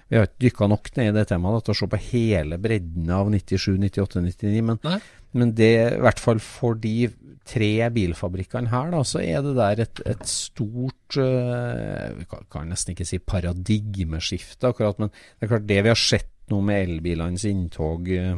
Vi 0.07 0.15
har 0.17 0.29
ikke 0.29 0.45
dykka 0.45 0.67
nok 0.71 0.91
ned 0.97 1.09
i 1.09 1.15
det 1.17 1.29
temaet 1.33 1.65
til 1.67 1.75
å 1.75 1.79
se 1.81 1.87
på 1.91 2.03
hele 2.13 2.61
bredden 2.63 3.09
av 3.11 3.31
97, 3.33 3.73
98, 3.89 4.21
99. 4.23 4.61
Men, 4.63 4.79
Nei. 4.87 5.01
Men 5.37 5.53
det, 5.59 5.71
i 5.99 6.03
hvert 6.03 6.21
fall 6.23 6.41
for 6.43 6.79
de 6.81 7.11
tre 7.47 7.69
bilfabrikkene 7.95 8.73
her, 8.73 8.89
da, 8.91 9.03
så 9.07 9.21
er 9.23 9.45
det 9.45 9.53
der 9.55 9.83
et, 9.85 10.01
et 10.11 10.25
stort 10.27 11.19
uh, 11.23 12.09
Vi 12.19 12.25
kan, 12.31 12.47
kan 12.51 12.73
nesten 12.73 12.95
ikke 12.97 13.07
si 13.07 13.21
paradigmeskifte, 13.23 14.73
akkurat, 14.73 14.99
men 14.99 15.13
det 15.13 15.47
er 15.47 15.53
klart 15.53 15.69
det 15.69 15.83
vi 15.85 15.93
har 15.93 16.01
sett 16.01 16.33
nå 16.47 16.61
med 16.63 16.85
elbilenes 16.85 17.43
inntog 17.51 18.07
eh, 18.15 18.37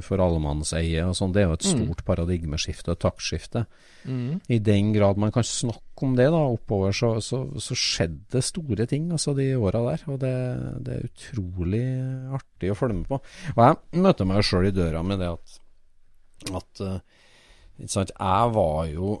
for 0.00 0.22
allemannseie 0.24 1.02
og 1.04 1.12
sånn, 1.18 1.34
det 1.34 1.42
er 1.42 1.50
jo 1.50 1.56
et 1.58 1.66
Mm. 1.68 1.82
stort 1.82 2.04
paradigmeskifte 2.08 2.94
og 2.94 3.00
taktskifte. 3.02 3.66
Mm. 4.08 4.40
I 4.48 4.58
den 4.64 4.94
grad 4.94 5.20
man 5.20 5.32
kan 5.34 5.44
snakke 5.44 6.06
om 6.06 6.14
det 6.16 6.30
da, 6.32 6.40
oppover, 6.54 6.96
så, 6.96 7.10
så, 7.20 7.42
så 7.60 7.76
skjedde 7.76 8.32
det 8.32 8.44
store 8.46 8.86
ting 8.88 9.10
altså 9.12 9.34
de 9.36 9.50
åra 9.60 9.82
der. 9.90 10.06
Og 10.08 10.16
det, 10.22 10.32
det 10.86 10.94
er 10.96 11.08
utrolig 11.10 11.84
artig 12.32 12.72
å 12.72 12.78
følge 12.80 13.02
med 13.02 13.10
på. 13.12 13.20
Og 13.52 13.60
jeg 13.66 14.00
møter 14.08 14.30
meg 14.32 14.48
sjøl 14.48 14.70
i 14.70 14.72
døra 14.80 15.04
med 15.04 15.20
det 15.20 15.28
at, 15.36 15.60
at 16.54 16.80
eh, 16.80 17.00
jeg 17.80 18.52
var 18.54 18.86
jo 18.90 19.20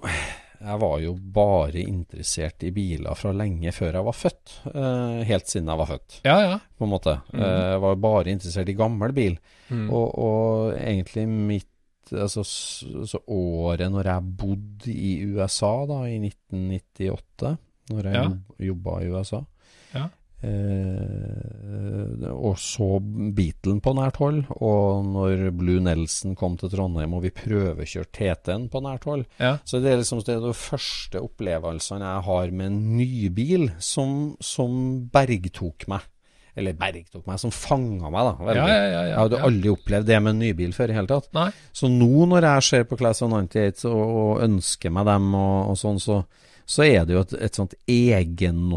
jeg 0.60 0.76
var 0.82 0.98
jo 1.00 1.14
bare 1.32 1.80
interessert 1.80 2.62
i 2.68 2.70
biler 2.76 3.16
fra 3.16 3.30
lenge 3.32 3.72
før 3.72 3.94
jeg 3.96 4.04
var 4.04 4.16
født. 4.16 4.50
eh, 4.74 5.22
helt 5.24 5.48
siden 5.48 5.68
jeg 5.72 5.78
var 5.80 5.88
født, 5.88 6.18
Ja, 6.26 6.34
ja. 6.44 6.58
på 6.76 6.84
en 6.84 6.90
måte. 6.92 7.14
Eh, 7.32 7.70
jeg 7.72 7.80
var 7.80 7.94
bare 7.96 8.28
interessert 8.34 8.68
i 8.68 8.76
gammel 8.76 9.12
bil. 9.16 9.38
Mm. 9.70 9.86
Og, 9.88 10.18
og 10.18 10.74
egentlig 10.76 11.24
mitt 11.28 12.12
altså, 12.12 12.42
så 12.44 13.20
året 13.28 13.88
når 13.92 14.04
jeg 14.12 14.36
bodde 14.36 14.92
i 14.92 15.14
USA 15.32 15.72
da, 15.88 16.02
i 16.10 16.18
1998, 16.18 17.56
når 17.94 18.02
jeg 18.10 18.14
Ja. 18.14 18.28
jobba 18.68 19.00
i 19.00 19.08
USA. 19.14 19.40
Eh, 20.42 22.30
og 22.30 22.56
så 22.60 22.88
Beatlen 23.36 23.80
på 23.84 23.92
nært 23.96 24.18
hold, 24.20 24.42
og 24.60 25.04
når 25.06 25.50
Blue 25.56 25.80
Nelson 25.84 26.36
kom 26.38 26.56
til 26.60 26.72
Trondheim 26.72 27.14
og 27.16 27.24
vi 27.26 27.32
prøvekjørte 27.34 28.12
TT-en 28.20 28.68
på 28.72 28.82
nært 28.84 29.04
hold, 29.08 29.24
Ja. 29.40 29.56
så 29.64 29.80
det 29.82 29.92
er 29.92 30.00
liksom 30.02 30.22
det 30.24 30.36
er 30.36 30.44
de 30.44 30.54
første 30.56 31.20
opplevelsene 31.22 32.04
jeg 32.04 32.24
har 32.28 32.50
med 32.52 32.66
en 32.66 32.80
nybil 32.98 33.70
som, 33.78 34.36
som 34.40 35.08
bergtok 35.12 35.86
meg. 35.88 36.00
Eller 36.56 36.72
bergtok 36.74 37.26
meg, 37.26 37.38
som 37.38 37.50
fanga 37.54 38.10
meg, 38.10 38.26
da. 38.26 38.34
Ja, 38.54 38.66
ja, 38.66 38.66
ja, 38.66 38.90
ja, 38.90 39.02
Jeg 39.10 39.18
hadde 39.20 39.42
aldri 39.46 39.68
opplevd 39.70 40.06
det 40.10 40.18
med 40.22 40.30
en 40.34 40.38
nybil 40.42 40.72
før 40.74 40.90
i 40.90 40.96
hele 40.98 41.06
tatt. 41.06 41.28
Nei. 41.36 41.50
Så 41.72 41.88
nå 41.88 42.26
når 42.26 42.42
jeg 42.48 42.62
ser 42.68 42.84
på 42.90 42.98
Class 42.98 43.22
of 43.22 43.30
98 43.30 43.84
og, 43.88 44.14
og 44.20 44.40
ønsker 44.48 44.90
meg 44.90 45.06
dem 45.06 45.34
og, 45.34 45.70
og 45.70 45.76
sånn, 45.78 46.00
så, 46.02 46.24
så 46.70 46.82
er 46.86 47.04
det 47.06 47.14
jo 47.16 47.20
et, 47.22 47.32
et 47.48 47.54
sånt 47.58 47.74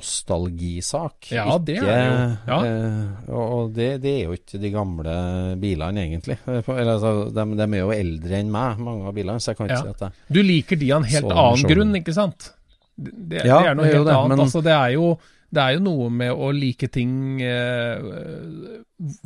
egennostalgisak. 0.04 1.32
Ja, 1.34 1.58
det 1.62 1.78
er 1.78 1.86
det 1.86 1.98
jo. 1.98 2.38
Ja. 2.48 2.58
Eh, 2.68 3.34
og 3.34 3.74
det, 3.76 3.90
det 4.04 4.14
er 4.20 4.24
jo 4.30 4.38
ikke 4.38 4.60
de 4.62 4.72
gamle 4.74 5.14
bilene, 5.62 6.06
egentlig. 6.08 6.38
Eh, 6.48 6.62
Eller, 6.74 6.94
altså, 6.98 7.14
de, 7.34 7.46
de 7.60 7.68
er 7.68 7.84
jo 7.84 7.94
eldre 7.96 8.40
enn 8.40 8.52
meg, 8.54 8.82
mange 8.84 9.08
av 9.10 9.16
bilene, 9.18 9.40
så 9.44 9.52
jeg 9.54 9.58
kan 9.62 9.70
ikke 9.70 9.80
Ja. 9.80 9.84
si 9.84 9.90
at 9.96 10.02
jeg 10.08 10.12
Du 10.38 10.42
liker 10.46 10.76
de 10.82 10.92
av 10.92 11.02
en 11.04 11.10
helt 11.14 11.32
annen 11.34 11.70
grunn, 11.74 11.96
ikke 12.02 12.16
sant? 12.16 12.52
Det, 12.96 13.12
det, 13.32 13.46
Ja, 13.50 13.58
det 13.64 13.70
er 13.72 13.76
noe 13.80 13.90
helt 13.90 14.08
annet. 14.08 14.30
men- 14.36 14.40
Altså, 14.46 14.62
det, 14.62 14.74
er 14.74 14.92
jo, 14.94 15.18
det 15.54 15.62
er 15.62 15.76
jo 15.76 15.84
noe 15.86 16.10
med 16.14 16.34
å 16.34 16.50
like 16.56 16.90
ting 16.94 17.42
eh, 17.46 18.80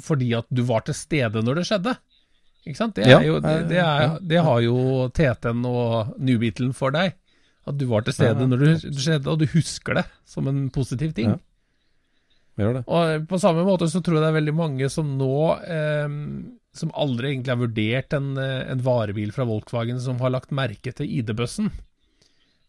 fordi 0.03 0.33
at 0.37 0.47
du 0.51 0.63
var 0.67 0.83
til 0.87 0.97
stede 0.97 1.43
når 1.45 1.61
det 1.61 1.67
skjedde. 1.69 1.95
Ikke 2.67 2.79
sant? 2.81 2.97
Det, 2.97 3.07
jo, 3.23 3.37
det, 3.43 3.55
det, 3.69 3.79
er, 3.79 4.17
det 4.19 4.43
har 4.43 4.59
jo 4.65 5.07
TT-en 5.15 5.63
og 5.69 6.17
New 6.19 6.39
Beatlen 6.41 6.73
for 6.75 6.95
deg. 6.95 7.15
At 7.67 7.75
du 7.79 7.85
var 7.89 8.03
til 8.03 8.15
stede 8.15 8.47
når 8.47 8.63
det 8.63 8.73
skjedde, 8.95 9.31
og 9.31 9.39
du 9.39 9.47
husker 9.51 9.99
det 9.99 10.05
som 10.27 10.47
en 10.51 10.67
positiv 10.73 11.13
ting. 11.15 11.35
Ja. 11.35 11.41
Gjør 12.57 12.79
det. 12.79 12.83
Og 12.89 13.27
på 13.29 13.39
samme 13.41 13.63
måte 13.67 13.89
så 13.91 14.01
tror 14.01 14.17
jeg 14.17 14.25
det 14.25 14.31
er 14.31 14.39
veldig 14.39 14.55
mange 14.57 14.87
som 14.89 15.11
nå 15.19 15.33
eh, 15.61 16.07
Som 16.73 16.93
aldri 16.97 17.29
egentlig 17.29 17.53
har 17.53 17.59
vurdert 17.61 18.15
en, 18.17 18.31
eh, 18.41 18.63
en 18.73 18.81
varebil 18.83 19.33
fra 19.35 19.45
Volkswagen, 19.47 19.99
som 20.01 20.17
har 20.23 20.33
lagt 20.33 20.55
merke 20.55 20.95
til 20.97 21.11
ID-bøssen. 21.19 21.69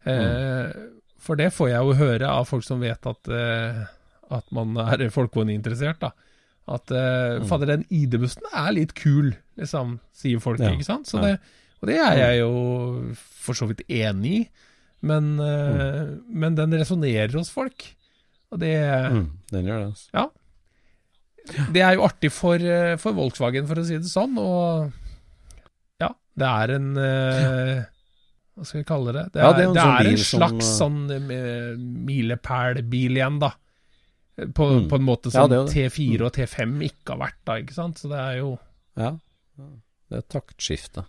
Eh, 0.08 0.68
For 1.18 1.36
det 1.38 1.50
får 1.52 1.70
jeg 1.72 1.82
jo 1.88 1.96
høre 1.98 2.28
av 2.30 2.46
folk 2.48 2.64
som 2.64 2.80
vet 2.80 3.06
at, 3.10 3.28
eh, 3.34 3.80
at 4.38 4.52
man 4.54 4.76
er 4.84 5.08
folkevogninteressert, 5.10 5.98
da. 6.04 6.12
At 6.68 6.90
eh, 6.92 7.40
fader, 7.48 7.66
den 7.72 7.84
ID-bussen 7.90 8.44
er 8.52 8.72
litt 8.76 8.92
kul, 8.98 9.32
liksom, 9.58 9.98
sier 10.12 10.40
folk, 10.44 10.60
Ja. 10.60 10.70
ikke 10.76 10.84
sant? 10.86 11.08
Det, 11.10 11.38
og 11.80 11.88
det 11.88 11.96
er 11.98 12.16
jeg 12.20 12.40
jo 12.42 13.14
for 13.16 13.56
så 13.56 13.66
vidt 13.70 13.82
enig 13.88 14.34
i, 14.36 14.42
men, 15.08 15.38
eh, 15.40 16.16
men 16.28 16.54
den 16.58 16.74
resonnerer 16.76 17.32
hos 17.38 17.50
folk. 17.54 17.86
Og 18.52 18.58
det 18.60 18.74
Mm, 19.12 19.26
den 19.52 19.66
gjør 19.66 19.78
det. 19.84 19.88
Altså. 19.92 20.08
ja. 20.14 20.26
Det 21.72 21.80
er 21.80 21.94
jo 21.96 22.02
artig 22.04 22.30
for, 22.32 22.58
for 23.00 23.12
Volkswagen, 23.16 23.66
for 23.66 23.80
å 23.80 23.84
si 23.88 23.96
det 23.96 24.10
sånn. 24.10 24.34
Og 24.36 24.92
ja, 26.00 26.10
det 26.36 26.48
er 26.48 26.72
en 26.76 26.90
eh, 27.00 27.84
Hva 28.58 28.66
skal 28.66 28.80
vi 28.82 28.86
kalle 28.88 29.12
det? 29.14 29.22
Det 29.32 29.38
er, 29.40 29.44
Ja, 29.46 29.52
det 29.54 29.62
er 29.62 29.68
en 29.68 29.74
det 29.74 29.82
sånn 29.82 29.94
er 29.94 29.98
en 30.02 30.08
bil 30.10 30.24
som, 30.26 30.42
eh, 30.42 30.66
sånn 30.66 31.00
eh, 31.14 31.76
milepælbil 32.08 33.18
igjen, 33.20 33.38
da. 33.42 33.52
På, 34.54 34.66
Mm. 34.70 34.88
på 34.90 34.96
en 34.98 35.02
måte 35.06 35.30
som 35.34 35.48
det. 35.50 35.60
T4 35.72 36.20
og 36.26 36.32
T5 36.34 36.74
ikke 36.86 37.14
har 37.14 37.18
vært, 37.24 37.38
da, 37.46 37.56
ikke 37.62 37.74
sant. 37.74 37.98
Så 37.98 38.08
det 38.10 38.18
er 38.18 38.36
jo 38.38 38.58
Ja. 38.96 39.12
Det 40.10 40.18
er 40.18 40.22
taktskifte. 40.30 41.04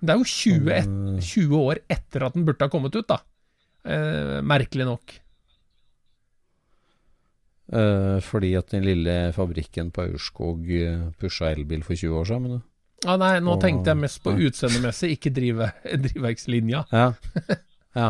Det 0.00 0.10
er 0.12 0.18
jo 0.18 0.24
20, 0.24 0.68
et, 0.72 0.86
Mm. 0.88 1.18
20 1.20 1.56
år 1.58 1.78
etter 1.90 2.22
at 2.26 2.32
den 2.34 2.44
burde 2.46 2.60
ha 2.60 2.68
kommet 2.68 2.94
ut, 2.96 3.06
da. 3.08 3.18
Eh, 3.84 4.40
merkelig 4.40 4.84
nok. 4.86 5.18
Eh, 7.70 8.20
fordi 8.24 8.54
at 8.56 8.70
den 8.72 8.84
lille 8.86 9.32
fabrikken 9.36 9.90
på 9.92 10.06
Aurskog 10.08 10.64
uh, 10.64 11.10
pusha 11.20 11.50
elbil 11.52 11.82
for 11.84 11.94
20 11.94 12.14
år 12.16 12.24
siden, 12.30 12.42
men 12.48 12.62
Ah, 13.06 13.16
nei, 13.20 13.38
nå 13.38 13.52
Og- 13.54 13.60
tenkte 13.62 13.92
jeg 13.92 14.00
mest 14.00 14.22
på 14.24 14.32
Nei. 14.34 14.48
utseendemessig, 14.48 15.12
ikke 15.14 15.30
drive, 15.34 15.68
drivverkslinja. 16.06 16.84
Ja. 16.90 17.12
ja. 17.94 18.08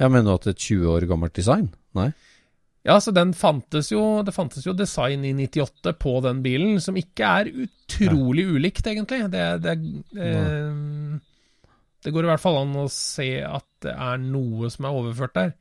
Jeg 0.00 0.10
mener 0.10 0.34
at 0.34 0.48
et 0.50 0.58
20 0.58 0.88
år 0.90 1.06
gammelt 1.06 1.36
design? 1.36 1.68
Nei? 1.94 2.08
Ja, 2.86 2.96
så 2.96 3.12
den 3.12 3.34
fantes 3.36 3.90
jo 3.92 4.22
Det 4.24 4.32
fantes 4.32 4.64
jo 4.64 4.72
design 4.72 5.24
i 5.28 5.34
98 5.36 5.92
på 6.00 6.14
den 6.24 6.40
bilen, 6.42 6.78
som 6.80 6.96
ikke 6.96 7.28
er 7.42 7.50
utrolig 7.66 8.46
ulikt, 8.48 8.86
egentlig. 8.88 9.20
Det, 9.30 9.44
det, 9.62 9.74
eh, 10.16 11.20
det 12.02 12.12
går 12.14 12.24
i 12.24 12.30
hvert 12.32 12.40
fall 12.42 12.56
an 12.62 12.72
å 12.80 12.86
se 12.90 13.28
at 13.44 13.66
det 13.84 13.92
er 13.92 14.16
noe 14.24 14.70
som 14.72 14.88
er 14.88 14.96
overført 15.02 15.36
der. 15.36 15.52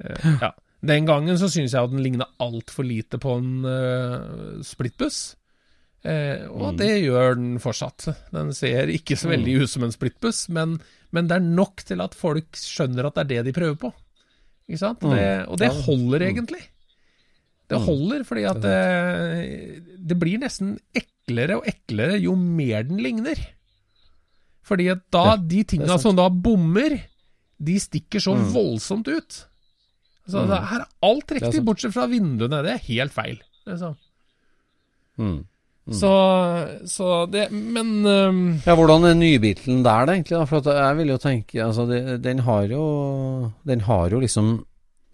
Eh, 0.00 0.30
ja. 0.40 0.50
Den 0.84 1.06
gangen 1.08 1.36
så 1.40 1.48
syns 1.52 1.72
jeg 1.76 1.84
at 1.84 1.92
den 1.92 2.02
ligna 2.04 2.26
altfor 2.44 2.84
lite 2.84 3.16
på 3.20 3.38
en 3.38 3.52
uh, 3.64 4.58
splittbuss. 4.64 5.36
Eh, 6.04 6.44
og 6.50 6.74
Mm. 6.74 6.76
det 6.76 6.90
gjør 7.04 7.34
den 7.38 7.58
fortsatt. 7.58 8.08
Den 8.30 8.52
ser 8.52 8.86
ikke 8.92 9.16
så 9.16 9.30
veldig 9.30 9.62
ut 9.62 9.70
som 9.70 9.84
en 9.86 9.90
splittbuss, 9.94 10.48
men, 10.52 10.78
men 11.12 11.26
det 11.30 11.36
er 11.38 11.40
nok 11.46 11.76
til 11.88 12.00
at 12.04 12.14
folk 12.14 12.52
skjønner 12.60 13.06
at 13.08 13.14
det 13.14 13.24
er 13.24 13.30
det 13.42 13.44
de 13.46 13.52
prøver 13.60 13.78
på. 13.80 13.92
Ikke 14.68 14.78
sant? 14.82 15.00
Mm. 15.00 15.14
Det, 15.16 15.48
og 15.48 15.58
det 15.58 15.70
holder 15.86 16.20
mm. 16.20 16.28
egentlig. 16.28 16.62
Det 17.68 17.78
Mm. 17.80 17.86
holder, 17.86 18.24
fordi 18.28 18.44
at 18.44 18.60
det, 18.60 19.96
det 20.06 20.18
blir 20.20 20.38
nesten 20.38 20.74
eklere 20.94 21.56
og 21.56 21.64
eklere 21.66 22.20
jo 22.20 22.34
mer 22.36 22.82
den 22.84 22.98
ligner. 23.00 23.40
Fordi 24.64 24.90
at 24.92 25.00
da, 25.10 25.24
Ja, 25.32 25.36
de 25.40 25.64
tinga 25.64 25.98
som 26.00 26.16
da 26.16 26.28
bommer, 26.28 26.98
de 27.62 27.74
stikker 27.80 28.20
så 28.20 28.36
Mm. 28.36 28.52
voldsomt 28.52 29.08
ut. 29.08 29.46
Så 30.28 30.44
Mm. 30.44 30.52
her 30.68 30.80
er 30.80 30.86
alt 31.02 31.26
riktig, 31.32 31.54
er 31.56 31.64
bortsett 31.64 31.92
fra 31.92 32.06
vinduene. 32.06 32.62
Det 32.62 32.72
er 32.74 32.86
helt 32.92 33.12
feil. 33.12 33.40
Det 33.64 33.72
er 33.74 33.76
sånn. 33.80 33.96
Mm. 35.18 35.44
Mm. 35.84 35.96
Så, 35.98 36.10
så 36.88 37.08
det 37.28 37.50
Men 37.52 38.06
um, 38.08 38.38
Ja, 38.64 38.72
hvordan 38.72 39.04
er 39.04 39.18
nybilen 39.18 39.82
der, 39.84 40.06
da, 40.08 40.14
egentlig? 40.14 40.38
Da? 40.38 40.44
For 40.48 40.62
at 40.62 40.78
jeg 40.78 40.96
vil 40.96 41.12
jo 41.12 41.18
tenke 41.20 41.60
Altså, 41.60 41.84
det, 41.90 41.98
den 42.24 42.40
har 42.46 42.70
jo 42.72 42.84
Den 43.68 43.84
har 43.84 44.08
jo 44.08 44.22
liksom 44.24 44.54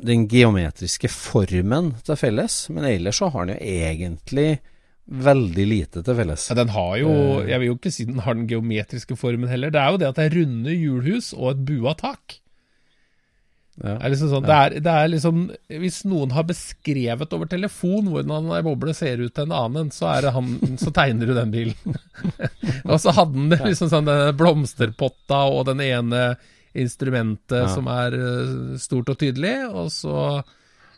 den 0.00 0.28
geometriske 0.30 1.10
formen 1.12 1.90
til 2.06 2.16
felles, 2.16 2.54
men 2.72 2.86
ellers 2.88 3.18
så 3.20 3.28
har 3.34 3.44
den 3.44 3.58
jo 3.58 3.66
egentlig 3.68 4.60
veldig 5.04 5.66
lite 5.68 6.00
til 6.06 6.16
felles. 6.16 6.46
ja, 6.48 6.56
den 6.56 6.72
har 6.72 6.94
jo 6.96 7.10
Eh. 7.10 7.50
Jeg 7.50 7.60
vil 7.60 7.66
jo 7.66 7.74
ikke 7.76 7.90
si 7.92 8.06
den 8.08 8.22
har 8.24 8.32
den 8.32 8.48
geometriske 8.48 9.16
formen 9.16 9.48
heller. 9.48 9.68
Det 9.68 9.80
er 9.80 9.90
jo 9.90 9.98
det 10.00 10.08
at 10.08 10.16
det 10.16 10.24
er 10.24 10.38
runde 10.40 10.72
hjulhus 10.72 11.32
og 11.36 11.50
et 11.50 11.66
bua 11.66 11.92
tak. 11.92 12.39
Ja. 13.80 13.94
Det 13.96 14.04
er 14.04 14.12
liksom 14.12 14.28
sånn, 14.28 14.44
det, 14.44 14.56
er, 14.60 14.74
det 14.84 14.92
er 14.92 15.08
liksom 15.08 15.36
Hvis 15.80 15.98
noen 16.04 16.34
har 16.36 16.44
beskrevet 16.44 17.32
over 17.32 17.48
telefon 17.48 18.10
hvordan 18.12 18.50
ei 18.52 18.60
boble 18.66 18.92
ser 18.94 19.22
ut 19.24 19.32
til 19.32 19.46
en 19.46 19.54
annen, 19.56 19.88
så, 19.94 20.10
det 20.20 20.32
han, 20.34 20.50
så 20.76 20.92
tegner 20.92 21.30
du 21.30 21.32
den 21.38 21.54
bilen. 21.54 21.96
og 22.90 22.98
så 23.00 23.14
hadde 23.16 23.46
den 23.54 23.64
liksom 23.70 23.88
sånn 23.88 24.04
denne 24.10 24.34
blomsterpotta 24.36 25.38
og 25.54 25.64
den 25.70 25.80
ene 25.86 26.24
instrumentet 26.76 27.56
Ja. 27.64 27.70
som 27.72 27.88
er 27.90 28.14
eh, 28.18 28.76
stort 28.78 29.08
og 29.10 29.18
tydelig, 29.18 29.56
og 29.72 29.88
så 29.90 30.42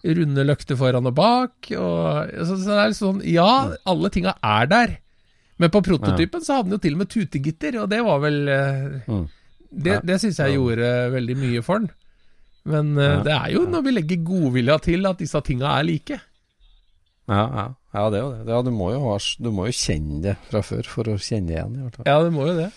runde 0.03 0.42
løkter 0.45 0.77
foran 0.77 1.07
og 1.07 1.14
bak. 1.14 1.71
Og, 1.79 2.35
så, 2.42 2.57
så 2.59 2.66
det 2.66 2.81
er 2.83 2.90
liksom 2.90 3.12
sånn 3.14 3.25
Ja, 3.31 3.53
alle 3.88 4.11
tinga 4.12 4.35
er 4.42 4.66
der. 4.75 4.97
Men 5.62 5.71
på 5.71 5.85
prototypen 5.87 6.42
så 6.42 6.59
hadde 6.59 6.73
han 6.73 6.75
jo 6.81 6.83
til 6.83 6.97
og 6.99 7.05
med 7.05 7.11
tutegitter, 7.14 7.79
og 7.85 7.90
det 7.95 8.03
var 8.03 8.18
vel 8.27 8.42
eh, 8.51 8.85
Mm. 9.07 9.25
Det, 9.73 9.92
Ja. 9.95 10.01
det 10.05 10.18
syns 10.21 10.37
jeg 10.42 10.59
gjorde 10.59 10.88
veldig 11.14 11.35
mye 11.40 11.62
for 11.64 11.79
den. 11.81 11.88
Men 12.64 12.92
eh, 12.98 13.16
Ja. 13.16 13.22
det 13.27 13.33
er 13.38 13.48
jo 13.57 13.64
når 13.66 13.83
vi 13.87 13.94
legger 13.96 14.22
godvilja 14.27 14.77
til 14.85 15.07
at 15.11 15.18
disse 15.18 15.40
tinga 15.46 15.72
er 15.81 15.87
like. 15.88 16.20
Ja, 17.31 17.42
ja. 17.46 17.64
ja, 17.94 18.05
det 18.11 18.18
er 18.18 18.22
jo 18.25 18.31
det. 18.35 18.46
Ja, 18.53 18.62
du, 18.66 18.70
må 18.75 18.90
jo 18.92 19.01
ha, 19.09 19.18
du 19.38 19.51
må 19.55 19.66
jo 19.70 19.75
kjenne 19.79 20.20
det 20.25 20.37
fra 20.51 20.62
før 20.66 20.88
for 20.90 21.11
å 21.12 21.18
kjenne 21.22 21.55
igjen, 21.55 21.77
i 21.79 21.85
hvert 21.87 21.96
fall. 22.01 22.09
Ja, 22.11 22.18
det 22.27 22.33
må 22.35 22.46
jo 22.51 22.57
det. 22.59 22.70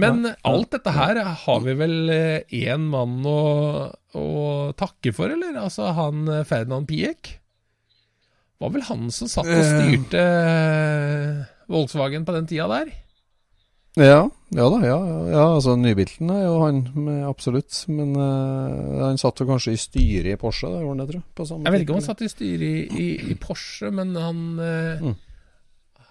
Men 0.00 0.22
alt 0.46 0.70
dette 0.72 0.92
her 0.94 1.18
har 1.42 1.60
vi 1.66 1.74
vel 1.76 1.96
én 2.10 2.84
mann 2.92 3.18
å, 3.26 3.40
å 4.16 4.26
takke 4.78 5.12
for, 5.12 5.32
eller? 5.34 5.58
Altså 5.60 5.90
han 5.96 6.22
eh, 6.30 6.44
Ferdinand 6.48 6.86
Piek. 6.88 7.34
Var 8.60 8.72
vel 8.74 8.86
han 8.90 9.10
som 9.14 9.28
satt 9.30 9.48
og 9.48 9.56
Eh. 9.58 9.68
styrte 9.74 10.20
eh, 10.22 11.44
Volkswagen 11.70 12.24
på 12.28 12.34
den 12.38 12.46
tida 12.50 12.66
der? 12.70 12.90
Ja, 13.98 14.28
ja 14.54 14.66
da. 14.70 14.78
Ja, 14.86 14.98
ja, 15.32 15.44
altså 15.56 15.74
Nybilten 15.78 16.30
er 16.30 16.44
jo 16.44 16.60
han, 16.62 16.82
med, 16.94 17.24
absolutt. 17.26 17.72
Men 17.90 18.12
uh, 18.14 19.00
han 19.08 19.18
satt 19.18 19.40
jo 19.42 19.46
kanskje 19.48 19.74
i 19.74 19.80
styret 19.80 20.34
i 20.34 20.38
Porsche, 20.40 20.70
det 20.70 20.82
gjorde 20.84 20.94
han 20.94 21.00
det, 21.02 21.08
tror 21.10 21.18
jeg. 21.20 21.28
På 21.34 21.46
samme 21.48 21.64
Jeg 21.66 21.72
vet 21.74 21.82
ikke 21.84 21.94
om 21.96 22.00
han 22.00 22.06
satt 22.06 22.22
i 22.22 22.30
styret 22.30 22.62
i, 22.62 23.02
i, 23.02 23.08
i 23.32 23.38
Porsche, 23.40 23.90
men 23.90 24.14
han 24.18 24.44
uh, 24.60 25.10
Mm. 25.10 25.16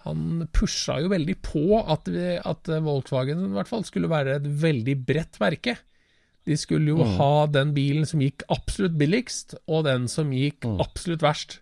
Han 0.07 0.47
pusha 0.55 0.95
jo 1.03 1.09
veldig 1.11 1.33
på 1.43 1.61
at, 1.83 2.07
vi, 2.09 2.37
at 2.39 2.69
Volkswagen 2.81 3.41
i 3.49 3.55
hvert 3.57 3.67
fall 3.67 3.83
skulle 3.85 4.07
være 4.09 4.37
et 4.39 4.45
veldig 4.61 4.93
bredt 5.05 5.35
merke. 5.43 5.73
De 6.47 6.55
skulle 6.57 6.87
jo 6.93 7.03
Mm. 7.03 7.17
ha 7.19 7.45
den 7.51 7.73
bilen 7.75 8.05
som 8.07 8.21
gikk 8.23 8.45
absolutt 8.49 8.95
billigst, 8.97 9.57
og 9.67 9.83
den 9.85 10.07
som 10.07 10.31
gikk 10.31 10.63
Mm. 10.65 10.79
absolutt 10.79 11.21
verst. 11.21 11.59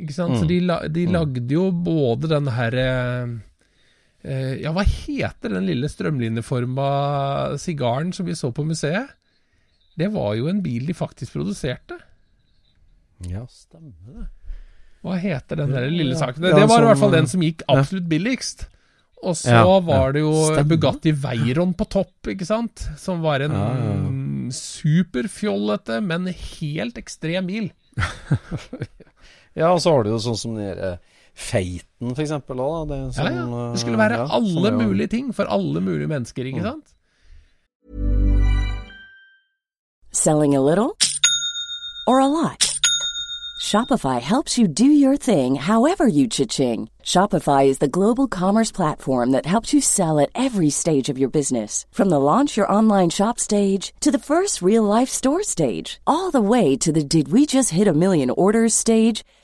Ikke 0.00 0.14
sant? 0.16 0.38
Så 0.40 0.44
Mm. 0.44 0.48
de, 0.48 0.88
de 0.96 1.06
Mm. 1.06 1.12
lagde 1.12 1.52
jo 1.52 1.70
både 1.70 2.28
den 2.32 2.46
herre 2.48 2.88
eh, 2.88 3.38
Ja, 4.22 4.70
hva 4.70 4.84
heter 4.86 5.50
den 5.56 5.66
lille 5.66 5.88
strømlinjeforma 5.90 7.56
sigaren 7.58 8.12
som 8.14 8.26
vi 8.28 8.36
så 8.38 8.52
på 8.54 8.62
museet? 8.68 9.10
Det 9.98 10.06
var 10.14 10.36
jo 10.38 10.46
en 10.48 10.60
bil 10.64 10.86
de 10.88 10.94
faktisk 10.94 11.34
produserte. 11.34 11.98
Ja, 13.28 13.42
stemmer 13.50 14.14
det. 14.14 14.28
Hva 15.02 15.16
heter 15.18 15.58
den 15.58 15.72
der 15.74 15.88
lille 15.90 16.14
saken? 16.18 16.42
Det, 16.44 16.52
Ja, 16.54 16.60
det 16.62 16.68
var 16.70 16.84
i 16.84 16.86
hvert 16.86 17.00
fall 17.02 17.12
den 17.16 17.26
eh, 17.26 17.32
som 17.34 17.42
gikk 17.42 17.64
absolutt 17.68 18.06
billigst. 18.10 18.68
Og 19.22 19.36
så 19.38 19.52
Ja, 19.54 19.78
var 19.86 20.14
det 20.14 20.22
jo 20.24 20.30
Stemmer. 20.48 20.70
Bugatti 20.70 21.12
Veyron 21.14 21.74
på 21.78 21.86
topp, 21.90 22.30
ikke 22.32 22.46
sant? 22.46 22.86
Som 22.98 23.20
var 23.22 23.42
en 23.44 23.52
Ja, 23.54 23.68
ja. 23.78 23.98
superfjollete, 24.54 26.00
men 26.02 26.26
helt 26.30 26.98
ekstrem 27.02 27.46
bil. 27.50 27.70
Ja, 29.54 29.68
og 29.74 29.82
så 29.84 29.90
har 29.92 30.06
du 30.06 30.14
jo 30.14 30.18
sånn 30.24 30.36
som 30.40 30.54
den 30.56 30.78
der, 31.34 31.40
Feiten, 31.42 32.14
for 32.14 32.22
eksempel, 32.22 32.56
da. 32.56 32.94
Det, 32.94 33.16
er 33.18 33.24
Ja, 33.24 33.30
ja. 33.30 33.46
Det 33.46 33.72
eh, 33.72 33.78
skulle 33.78 33.98
være 33.98 34.12
ja, 34.20 34.26
alle 34.36 34.68
er 34.68 34.86
mulige 34.86 35.06
ting 35.06 35.34
for 35.34 35.44
alle 35.44 35.80
mulige 35.80 36.06
mennesker, 36.08 36.44
ikke 36.44 36.58
Mm. 36.60 36.64
sant? 36.64 36.84
Selling 40.12 40.54
a 40.54 40.60
little 40.60 40.96
or 42.06 42.20
a 42.20 42.26
lot? 42.26 42.68
Shopify 43.62 44.20
helps 44.20 44.58
you 44.58 44.66
do 44.66 44.84
your 44.84 45.16
thing 45.16 45.54
however 45.54 46.06
you 46.06 46.26
cha-ching. 46.26 46.88
Shopify 47.04 47.64
is 47.66 47.78
the 47.78 47.88
global 47.88 48.26
commerce 48.28 48.72
platform 48.72 49.30
that 49.30 49.46
helps 49.46 49.72
you 49.72 49.80
sell 49.80 50.18
at 50.18 50.30
every 50.34 50.68
stage 50.68 51.08
of 51.08 51.16
your 51.18 51.30
business. 51.30 51.86
From 51.92 52.08
the 52.10 52.18
launch 52.18 52.56
your 52.56 52.70
online 52.70 53.08
shop 53.10 53.38
stage 53.38 53.94
to 54.00 54.10
the 54.10 54.18
first 54.18 54.62
real 54.62 54.82
life 54.82 55.08
store 55.08 55.42
stage, 55.44 56.00
all 56.06 56.30
the 56.32 56.40
way 56.40 56.76
to 56.76 56.92
the 56.92 57.04
did 57.04 57.28
we 57.32 57.46
just 57.46 57.70
hit 57.70 57.86
a 57.88 57.92
million 57.94 58.30
orders 58.30 58.74
stage. 58.74 59.22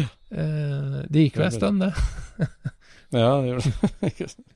eh, 0.00 0.98
Det 1.08 1.26
gikk 1.26 1.38
jo 1.40 1.46
en 1.48 1.54
stund, 1.54 1.84
det. 1.84 1.94
Ja, 3.14 3.30
det 3.38 3.52
gjør 3.52 3.64
det. 3.64 4.28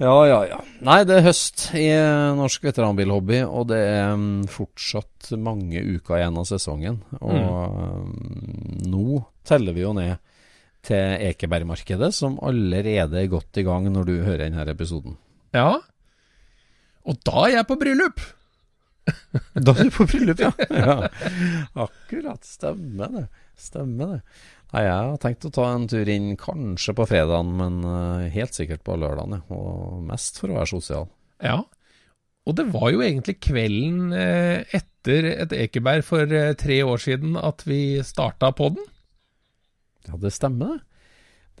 Ja, 0.00 0.14
ja, 0.24 0.38
ja. 0.48 0.58
Nei, 0.80 1.02
det 1.04 1.18
er 1.18 1.26
høst 1.26 1.66
i 1.76 1.82
eh, 1.92 2.30
norsk 2.38 2.62
veteranbilhobby, 2.64 3.42
og 3.44 3.66
det 3.68 3.80
er 3.84 4.14
mm, 4.16 4.46
fortsatt 4.48 5.34
mange 5.36 5.82
uker 5.84 6.16
igjen 6.16 6.38
av 6.40 6.46
sesongen. 6.48 6.96
Og 7.20 7.34
mm, 7.36 8.86
nå 8.88 9.20
teller 9.44 9.76
vi 9.76 9.84
jo 9.84 9.92
ned 9.98 10.16
til 10.88 11.20
Ekebergmarkedet, 11.28 12.14
som 12.16 12.38
allerede 12.40 13.20
er 13.20 13.28
godt 13.28 13.60
i 13.60 13.66
gang 13.66 13.90
når 13.92 14.08
du 14.08 14.14
hører 14.24 14.46
denne 14.46 14.64
episoden. 14.72 15.18
Ja. 15.52 15.74
Og 17.04 17.20
da 17.26 17.44
er 17.50 17.58
jeg 17.58 17.68
på 17.68 17.80
bryllup! 17.84 18.24
Da 19.66 19.72
er 19.74 19.88
du 19.88 19.92
på 19.92 20.06
bryllup, 20.08 20.40
ja. 20.40 20.50
ja. 20.70 20.96
Akkurat. 21.84 22.44
Stemmer 22.46 23.12
det. 23.12 23.26
Stemmer 23.60 24.16
det. 24.16 24.20
Nei, 24.70 24.84
jeg 24.86 24.94
har 24.94 25.18
tenkt 25.18 25.46
å 25.48 25.52
ta 25.54 25.66
en 25.74 25.88
tur 25.90 26.08
inn 26.08 26.32
kanskje 26.38 26.94
på 26.96 27.06
fredagen, 27.10 27.50
men 27.58 27.80
eh, 27.82 28.28
helt 28.36 28.56
sikkert 28.56 28.84
på 28.86 28.96
lørdagen. 29.00 29.40
Og 29.50 30.00
mest 30.06 30.38
for 30.40 30.52
å 30.52 30.60
være 30.60 30.70
sosial. 30.70 31.08
Ja. 31.42 31.58
Og 32.48 32.56
det 32.56 32.68
var 32.72 32.92
jo 32.94 33.02
egentlig 33.04 33.40
kvelden 33.42 34.14
eh, 34.16 34.62
etter 34.78 35.26
et 35.32 35.56
Ekeberg 35.66 36.06
for 36.06 36.30
eh, 36.34 36.54
tre 36.58 36.80
år 36.86 37.02
siden 37.02 37.34
at 37.40 37.66
vi 37.68 37.98
starta 38.06 38.52
podden. 38.56 38.86
Ja, 40.08 40.16
det 40.22 40.32
stemmer 40.34 40.76
det. 40.76 40.84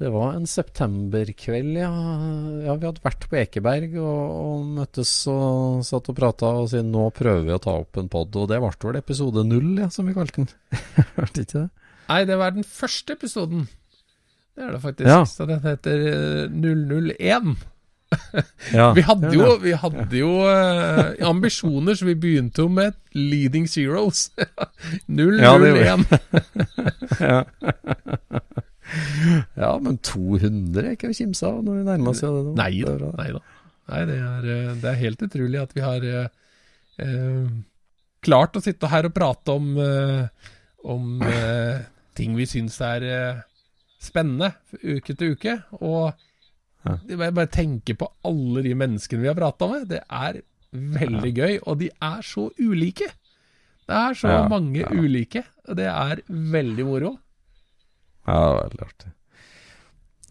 Det 0.00 0.08
var 0.08 0.32
en 0.32 0.46
septemberkveld, 0.48 1.74
ja. 1.76 1.90
ja. 2.64 2.72
Vi 2.72 2.86
hadde 2.88 3.04
vært 3.04 3.26
på 3.28 3.36
Ekeberg 3.36 3.98
og, 4.00 4.22
og 4.32 4.70
møttes 4.78 5.10
og 5.28 5.82
satt 5.84 6.08
og 6.08 6.16
prata 6.16 6.54
og 6.62 6.70
sier 6.72 6.86
nå 6.86 7.10
prøver 7.12 7.44
vi 7.44 7.52
å 7.52 7.60
ta 7.60 7.74
opp 7.82 8.00
en 8.00 8.08
pod. 8.08 8.32
Og 8.40 8.48
det 8.48 8.62
ble 8.62 8.70
vel 8.86 9.00
episode 9.02 9.44
null, 9.44 9.74
ja, 9.82 9.90
som 9.92 10.08
vi 10.08 10.16
kalte 10.16 10.46
den. 10.46 10.48
Hørte 11.18 11.44
ikke 11.44 11.66
det? 11.66 11.89
Nei, 12.10 12.24
det 12.26 12.38
var 12.40 12.54
den 12.56 12.66
første 12.66 13.14
episoden. 13.14 13.68
Det 14.56 14.64
er 14.66 14.72
det 14.74 14.80
faktisk. 14.82 15.06
Ja. 15.08 15.20
Så 15.28 15.46
den 15.46 15.60
heter 15.62 16.06
eh, 16.10 16.48
001. 16.50 17.54
Ja, 18.74 18.88
Vi 18.96 19.04
hadde 19.06 19.28
jo, 19.34 19.52
vi 19.62 19.72
hadde 19.78 20.18
jo 20.18 20.30
eh, 20.50 21.12
ambisjoner, 21.28 21.94
så 21.94 22.08
vi 22.08 22.16
begynte 22.18 22.64
jo 22.64 22.68
med 22.72 22.96
Leading 23.14 23.68
Zeros. 23.70 24.30
001. 25.06 26.06
Ja, 27.20 27.30
ja. 27.30 27.38
ja, 29.54 29.70
men 29.78 29.98
200 30.02 30.82
er 30.82 30.94
ikke 30.96 31.10
å 31.12 31.14
kimse 31.14 31.46
av 31.46 31.60
når 31.62 31.80
vi 31.80 31.86
nærmer 31.86 32.10
oss 32.12 32.22
det 32.24 32.30
nå. 32.30 32.54
Nei 32.58 32.72
da. 32.82 33.10
Nei, 33.20 33.28
da. 33.36 33.42
Nei 33.90 34.02
det, 34.10 34.18
er, 34.18 34.50
eh, 34.56 34.72
det 34.82 34.90
er 34.90 35.00
helt 35.04 35.24
utrolig 35.26 35.62
at 35.62 35.74
vi 35.76 35.84
har 35.84 36.06
eh, 36.10 36.28
eh, 37.06 37.46
klart 38.26 38.58
å 38.58 38.64
sitte 38.64 38.90
her 38.90 39.08
og 39.08 39.14
prate 39.16 39.54
om, 39.54 39.70
eh, 39.78 40.52
om 40.90 41.22
eh, 41.26 41.78
ting 42.20 42.36
vi 42.38 42.46
syns 42.48 42.76
er 42.84 43.06
eh, 43.08 43.40
spennende 44.00 44.52
uke 44.84 45.16
til 45.16 45.34
uke. 45.34 45.56
Og 45.80 46.12
jeg 47.08 47.18
bare 47.20 47.48
tenker 47.52 47.96
på 48.00 48.08
alle 48.28 48.62
de 48.64 48.74
menneskene 48.78 49.24
vi 49.24 49.28
har 49.32 49.36
prata 49.40 49.66
med. 49.72 49.88
Det 49.90 50.02
er 50.06 50.38
veldig 50.72 51.32
gøy, 51.36 51.56
og 51.66 51.80
de 51.82 51.88
er 51.92 52.20
så 52.24 52.46
ulike. 52.62 53.08
Det 53.90 53.96
er 53.98 54.14
så 54.14 54.28
Ja, 54.30 54.44
mange 54.48 54.84
ja. 54.84 54.90
ulike, 54.94 55.42
og 55.66 55.76
det 55.80 55.88
er 55.90 56.20
veldig 56.28 56.84
moro. 56.86 57.16
Ja, 58.28 58.38
veldig 58.60 58.84
artig. 58.86 59.10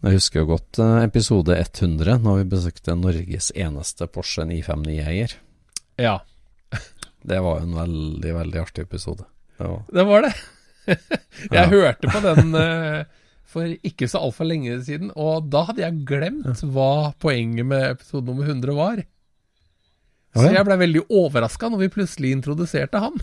Jeg 0.00 0.16
husker 0.16 0.40
jo 0.40 0.46
godt 0.54 0.78
eh, 0.80 1.02
episode 1.04 1.52
100, 1.60 2.22
når 2.24 2.38
vi 2.40 2.46
besøkte 2.54 2.94
Norges 2.96 3.50
eneste 3.52 4.06
Porsche 4.08 4.46
959-eier. 4.48 5.34
Ja, 6.00 6.18
Det 7.20 7.36
var 7.44 7.58
jo 7.60 7.66
en 7.66 7.74
veldig, 7.76 8.30
veldig 8.32 8.60
artig 8.62 8.86
episode. 8.86 9.26
Det 9.58 9.66
var, 9.68 9.82
det 9.92 10.04
var 10.08 10.22
det. 10.24 10.30
Jeg 10.90 11.56
Ja. 11.56 11.66
hørte 11.70 12.10
på 12.10 12.20
den 12.24 12.54
eh, 12.54 13.04
for 13.50 13.66
ikke 13.66 14.06
så 14.08 14.20
altfor 14.22 14.46
lenge 14.46 14.76
siden, 14.86 15.10
og 15.18 15.48
da 15.50 15.64
hadde 15.68 15.82
jeg 15.82 16.04
glemt 16.06 16.60
hva 16.70 17.12
poenget 17.18 17.66
med 17.66 17.88
episode 17.96 18.26
nummer 18.30 18.46
100 18.46 18.76
var. 18.78 19.00
Så 20.38 20.52
jeg 20.54 20.62
ble 20.68 20.76
veldig 20.78 21.00
overraska 21.10 21.66
når 21.72 21.80
vi 21.82 21.88
plutselig 21.96 22.30
introduserte 22.36 23.00
han. 23.02 23.16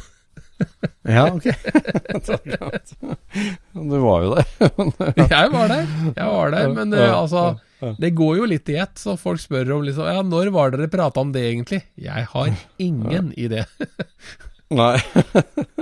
Ja, 1.07 1.29
ok. 1.31 1.45
Det 1.47 2.27
var 2.27 2.41
klart. 2.43 2.91
du 3.71 3.95
var 4.03 4.25
jo 4.25 4.33
der. 4.35 4.49
Jeg 5.31 5.51
var 5.53 5.71
der, 5.71 5.87
jeg 6.17 6.27
var 6.33 6.51
der, 6.51 6.67
men 6.73 6.93
uh, 6.97 7.13
altså. 7.21 7.45
Det 8.01 8.09
går 8.17 8.39
jo 8.39 8.45
litt 8.49 8.69
i 8.73 8.75
ett, 8.81 8.97
så 8.97 9.13
folk 9.21 9.39
spør 9.39 9.69
om 9.75 9.83
liksom 9.85 10.07
Ja, 10.09 10.23
når 10.25 10.49
var 10.53 10.71
dere 10.73 10.89
prata 10.89 11.21
om 11.21 11.31
det, 11.31 11.43
egentlig? 11.51 11.83
Jeg 12.01 12.25
har 12.33 12.49
ingen 12.81 13.31
idé. 13.37 13.63
Nei. 14.73 14.97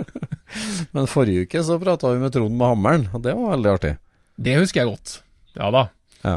Men 0.96 1.08
forrige 1.10 1.46
uke 1.46 1.64
så 1.66 1.78
prata 1.82 2.12
vi 2.14 2.22
med 2.22 2.34
Trond 2.36 2.54
med 2.58 2.74
hammeren, 2.74 3.08
og 3.14 3.24
det 3.26 3.34
var 3.38 3.56
veldig 3.56 3.72
artig. 3.72 3.94
Det 4.36 4.58
husker 4.60 4.84
jeg 4.84 4.92
godt. 4.92 5.16
Ja 5.56 5.72
da. 5.74 5.88
Ja. 6.26 6.36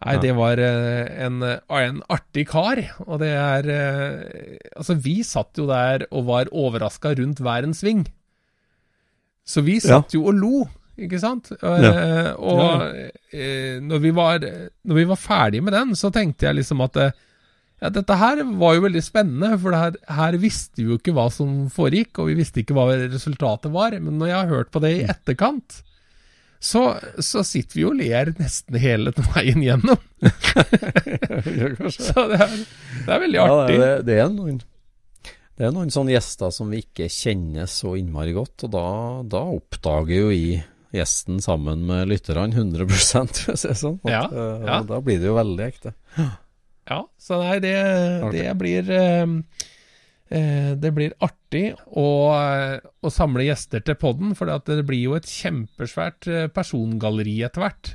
Nei, 0.00 0.14
det 0.22 0.32
var 0.32 0.60
eh, 0.64 1.08
en, 1.26 1.42
en 1.44 1.98
artig 2.08 2.46
kar, 2.48 2.80
og 3.04 3.18
det 3.20 3.34
er 3.36 3.66
eh, 3.68 4.54
Altså, 4.72 4.96
vi 4.96 5.18
satt 5.28 5.60
jo 5.60 5.66
der 5.68 6.06
og 6.08 6.24
var 6.30 6.48
overraska 6.56 7.12
rundt 7.18 7.42
hver 7.44 7.68
en 7.68 7.76
sving. 7.76 8.06
Så 9.44 9.60
vi 9.66 9.76
satt 9.82 10.14
jo 10.16 10.24
og 10.30 10.38
lo, 10.38 10.62
ikke 11.00 11.20
sant? 11.20 11.50
Ja. 11.60 12.32
og 12.38 12.86
eh, 13.34 13.76
når, 13.82 14.00
vi 14.06 14.14
var, 14.16 14.44
når 14.88 15.00
vi 15.02 15.06
var 15.10 15.20
ferdige 15.20 15.66
med 15.66 15.76
den, 15.76 15.92
så 15.98 16.08
tenkte 16.14 16.48
jeg 16.48 16.62
liksom 16.62 16.80
at 16.86 16.96
eh, 17.00 17.12
ja, 17.80 17.88
dette 17.92 18.16
her 18.20 18.42
var 18.60 18.74
jo 18.76 18.82
veldig 18.86 19.02
spennende, 19.04 19.54
for 19.62 19.72
det 19.74 19.78
her, 19.80 19.94
her 20.18 20.36
visste 20.42 20.82
vi 20.82 20.88
jo 20.90 20.98
ikke 21.00 21.14
hva 21.16 21.28
som 21.32 21.68
foregikk, 21.72 22.18
og 22.20 22.28
vi 22.30 22.38
visste 22.42 22.60
ikke 22.62 22.74
hva 22.76 22.88
resultatet 23.10 23.72
var. 23.72 23.96
Men 24.00 24.18
når 24.20 24.32
jeg 24.32 24.38
har 24.40 24.50
hørt 24.54 24.70
på 24.74 24.82
det 24.84 24.90
i 24.98 25.06
etterkant, 25.08 25.78
så, 26.60 26.82
så 27.24 27.40
sitter 27.46 27.78
vi 27.78 27.84
jo 27.86 27.92
og 27.94 28.00
ler 28.02 28.34
nesten 28.36 28.76
hele 28.82 29.14
veien 29.32 29.62
gjennom. 29.64 29.96
Så 31.94 32.26
det 32.28 32.40
er, 32.42 32.50
det 33.06 33.14
er 33.14 33.22
veldig 33.24 33.38
Ja, 33.40 33.46
artig. 33.62 33.78
det, 33.80 33.92
det 34.10 34.18
er 34.20 34.28
noen 34.34 34.58
Det 35.56 35.66
er 35.68 35.72
noen 35.76 35.92
sånne 35.92 36.12
gjester 36.14 36.52
som 36.52 36.68
vi 36.72 36.82
ikke 36.84 37.08
kjenner 37.12 37.64
så 37.70 37.94
innmari 38.00 38.32
godt, 38.36 38.66
og 38.68 38.74
da, 38.76 38.84
da 39.36 39.42
oppdager 39.56 40.20
jo 40.22 40.28
vi 40.32 40.44
gjesten 40.96 41.38
sammen 41.44 41.84
med 41.86 42.08
lytterne 42.10 42.48
100 42.50 42.86
for 42.90 42.96
å 42.98 43.56
si 43.56 43.68
det 43.70 43.76
sånn. 43.78 43.98
At, 44.04 44.10
Ja, 44.10 44.22
eh, 44.26 44.64
ja. 44.66 44.78
Da 44.88 45.00
blir 45.06 45.20
det 45.22 45.28
jo 45.30 45.36
veldig 45.36 45.66
ekte. 45.68 45.92
Ja, 46.90 47.04
så 47.22 47.38
nei, 47.38 47.58
det, 47.62 47.74
det 48.34 48.48
blir 48.58 48.88
eh, 48.90 49.34
eh, 50.34 50.72
Det 50.80 50.90
blir 50.96 51.12
artig 51.22 51.68
å, 51.86 52.06
eh, 52.34 52.80
å 52.82 53.12
samle 53.14 53.46
gjester 53.46 53.84
til 53.86 53.94
podden, 54.00 54.34
for 54.34 54.50
det 54.50 54.82
blir 54.88 55.04
jo 55.04 55.14
et 55.18 55.28
kjempesvært 55.30 56.26
eh, 56.26 56.48
persongalleri 56.50 57.36
etter 57.46 57.62
hvert. 57.62 57.92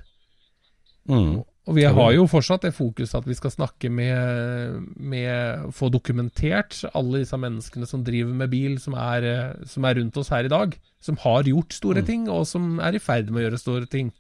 Mm. 1.12 1.44
Og 1.66 1.74
vi 1.74 1.82
har 1.90 2.12
jo 2.14 2.28
fortsatt 2.30 2.62
det 2.68 2.76
fokuset 2.78 3.16
at 3.18 3.26
vi 3.26 3.34
skal 3.38 3.50
snakke 3.50 3.90
med, 3.90 4.84
med 5.02 5.64
Få 5.74 5.90
dokumentert 5.90 6.78
alle 6.94 7.24
disse 7.24 7.40
menneskene 7.42 7.88
som 7.90 8.04
driver 8.06 8.36
med 8.38 8.52
bil, 8.54 8.76
som 8.82 8.94
er, 9.02 9.26
som 9.66 9.88
er 9.90 9.98
rundt 9.98 10.18
oss 10.22 10.30
her 10.30 10.46
i 10.46 10.52
dag. 10.54 10.76
Som 11.02 11.18
har 11.24 11.50
gjort 11.50 11.74
store 11.74 12.04
Mm. 12.04 12.06
ting, 12.06 12.30
og 12.30 12.46
som 12.46 12.78
er 12.80 12.94
i 12.94 13.02
ferd 13.02 13.32
med 13.32 13.42
å 13.42 13.46
gjøre 13.48 13.62
store 13.62 13.90
ting. 13.90 14.14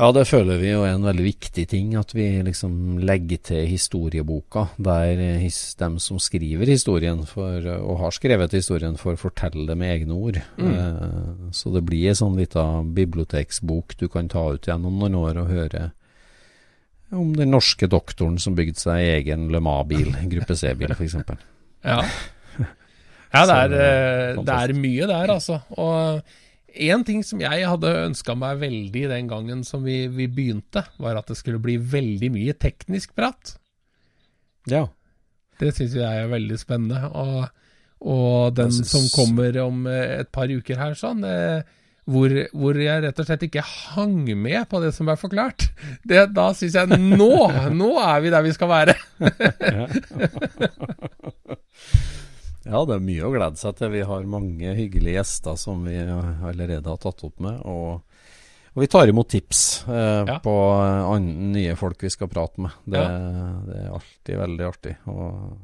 Ja, 0.00 0.08
det 0.16 0.22
føler 0.30 0.56
vi 0.56 0.70
jo 0.70 0.80
er 0.86 0.94
en 0.94 1.04
veldig 1.04 1.24
viktig 1.26 1.66
ting, 1.68 1.90
at 2.00 2.14
vi 2.16 2.24
liksom 2.46 3.02
legger 3.04 3.42
til 3.50 3.66
historieboka, 3.68 4.62
der 4.80 5.20
eh, 5.20 5.42
his, 5.42 5.74
dem 5.76 5.98
som 6.00 6.16
skriver 6.22 6.70
historien, 6.72 7.20
for, 7.28 7.66
og 7.76 8.00
har 8.06 8.16
skrevet 8.16 8.56
historien, 8.56 8.96
får 8.96 9.20
fortelle 9.20 9.66
det 9.68 9.76
med 9.76 9.92
egne 9.98 10.16
ord. 10.16 10.40
Mm. 10.56 10.72
Eh, 10.72 11.52
så 11.52 11.74
det 11.74 11.84
blir 11.84 12.08
en 12.08 12.20
sånn 12.22 12.40
lita 12.40 12.64
biblioteksbok 12.96 13.98
du 14.00 14.08
kan 14.08 14.32
ta 14.32 14.46
ut 14.56 14.70
gjennom 14.70 14.96
noen 15.02 15.20
år 15.20 15.42
og 15.42 15.52
høre 15.52 15.90
om 17.12 17.32
den 17.36 17.50
norske 17.52 17.88
doktoren 17.90 18.38
som 18.40 18.54
bygde 18.56 18.80
seg 18.80 19.02
egen 19.18 19.48
Le 19.52 19.60
Mans-bil, 19.60 20.14
gruppe 20.32 20.56
C-bil 20.56 20.96
f.eks. 20.96 21.20
Ja. 21.80 22.02
ja, 23.32 23.42
det 23.48 23.54
er, 23.56 23.72
eh, 23.72 24.38
det 24.44 24.54
er 24.54 24.72
mye 24.76 25.06
der, 25.08 25.30
altså. 25.32 25.62
Og 25.80 26.24
én 26.74 27.04
ting 27.06 27.22
som 27.26 27.40
jeg 27.42 27.66
hadde 27.66 27.90
ønska 28.06 28.34
meg 28.38 28.60
veldig 28.62 29.08
den 29.12 29.28
gangen 29.30 29.64
som 29.66 29.84
vi, 29.86 30.04
vi 30.12 30.28
begynte, 30.30 30.84
var 31.00 31.16
at 31.20 31.28
det 31.30 31.38
skulle 31.40 31.62
bli 31.62 31.76
veldig 31.78 32.30
mye 32.34 32.54
teknisk 32.58 33.14
prat. 33.18 33.56
Ja. 34.70 34.86
Det 35.60 35.74
syns 35.76 35.94
jeg 35.98 36.06
er 36.06 36.30
veldig 36.30 36.58
spennende. 36.60 37.10
Og, 37.10 37.44
og 38.00 38.56
den 38.56 38.72
synes... 38.72 38.94
som 38.94 39.04
kommer 39.14 39.58
om 39.64 39.86
eh, 39.90 40.20
et 40.22 40.30
par 40.32 40.48
uker 40.50 40.76
her, 40.80 40.94
sånn, 40.98 41.24
eh, 41.26 41.60
hvor, 42.10 42.32
hvor 42.56 42.78
jeg 42.80 43.02
rett 43.04 43.20
og 43.22 43.26
slett 43.28 43.44
ikke 43.46 43.64
hang 43.64 44.24
med 44.34 44.64
på 44.70 44.80
det 44.82 44.92
som 44.96 45.10
er 45.12 45.20
forklart. 45.20 45.68
Det, 46.08 46.18
da 46.34 46.50
syns 46.56 46.74
jeg 46.78 46.86
nå, 46.96 47.34
nå 47.76 47.90
er 48.02 48.18
vi 48.24 48.32
der 48.32 48.46
vi 48.46 48.56
skal 48.56 48.68
være. 48.72 48.94
Ja, 52.68 52.82
det 52.84 52.96
er 52.98 53.04
mye 53.04 53.24
å 53.24 53.32
glede 53.32 53.56
seg 53.60 53.78
til. 53.78 53.92
Vi 53.94 54.02
har 54.04 54.26
mange 54.28 54.74
hyggelige 54.76 55.16
gjester 55.20 55.56
som 55.60 55.80
vi 55.86 55.96
allerede 55.96 56.84
har 56.90 57.00
tatt 57.00 57.24
opp 57.24 57.40
med. 57.40 57.62
Og, 57.64 58.02
og 58.74 58.82
vi 58.84 58.88
tar 58.92 59.08
imot 59.08 59.30
tips 59.32 59.62
eh, 59.88 60.26
Ja. 60.28 60.36
på 60.44 60.52
andre, 60.76 61.48
nye 61.56 61.76
folk 61.80 62.02
vi 62.04 62.12
skal 62.12 62.28
prate 62.32 62.60
med. 62.60 62.76
Det, 62.84 63.00
Ja. 63.00 63.56
det 63.66 63.78
er 63.80 63.90
alltid 63.96 64.40
veldig 64.44 64.66
artig. 64.68 64.96
Og... 65.08 65.58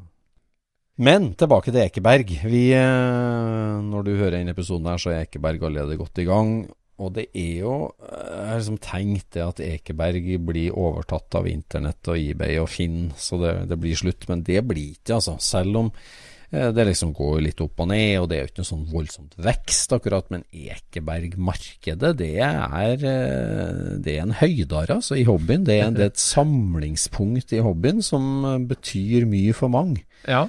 Men 0.97 1.34
tilbake 1.36 1.68
til 1.74 1.82
Ekeberg. 1.84 2.30
Vi, 2.49 2.62
eh, 2.72 3.76
når 3.84 4.05
du 4.07 4.14
hører 4.16 4.38
denne 4.38 4.55
episoden 4.57 4.88
her, 4.88 4.97
så 5.03 5.12
er 5.12 5.26
Ekeberg 5.26 5.62
allerede 5.68 5.99
godt 6.01 6.22
i 6.24 6.24
gang. 6.24 6.55
Og 6.97 7.11
det 7.12 7.26
er 7.36 7.59
jo 7.61 7.92
Jeg 8.01 8.47
har 8.49 8.57
liksom 8.57 8.78
tenkt 8.80 9.26
det 9.36 9.42
at 9.44 9.59
Ekeberg 9.61 10.30
blir 10.49 10.72
overtatt 10.72 11.34
av 11.36 11.44
internett 11.51 12.09
og 12.09 12.16
eBay 12.16 12.57
og 12.62 12.70
Finn, 12.72 13.11
så 13.20 13.36
det, 13.42 13.68
det 13.68 13.76
blir 13.82 13.92
slutt. 14.01 14.24
Men 14.30 14.40
det 14.49 14.62
blir 14.64 14.94
ikke, 14.94 15.18
altså. 15.18 15.36
Selv 15.44 15.76
om 15.82 15.90
eh, 15.92 16.26
det 16.51 16.84
liksom 16.86 17.12
går 17.16 17.40
litt 17.42 17.61
opp 17.64 17.80
og 17.82 17.88
ned, 17.90 18.12
og 18.20 18.28
det 18.30 18.36
er 18.36 18.44
jo 18.44 18.51
ikke 18.51 18.62
noe 18.62 18.68
sånn 18.68 18.84
voldsomt 18.90 19.34
vekst 19.42 19.94
akkurat. 19.97 20.28
Men 20.32 20.44
Ekeberg-markedet, 20.55 22.12
det 22.20 22.30
er, 22.44 22.94
eh, 22.94 23.97
det 24.03 24.14
er 24.14 24.22
en 24.22 24.36
høydare 24.38 25.01
altså, 25.01 25.18
i 25.18 25.26
hobbyen. 25.26 25.66
Det 25.66 25.80
er, 25.80 25.90
det 25.97 26.05
er 26.05 26.12
et 26.14 26.22
samlingspunkt 26.22 27.57
i 27.57 27.64
hobbyen 27.66 28.05
som 28.05 28.47
eh, 28.47 28.62
betyr 28.70 29.26
mye 29.30 29.57
for 29.57 29.72
mange. 29.74 30.07
Ja. 30.28 30.47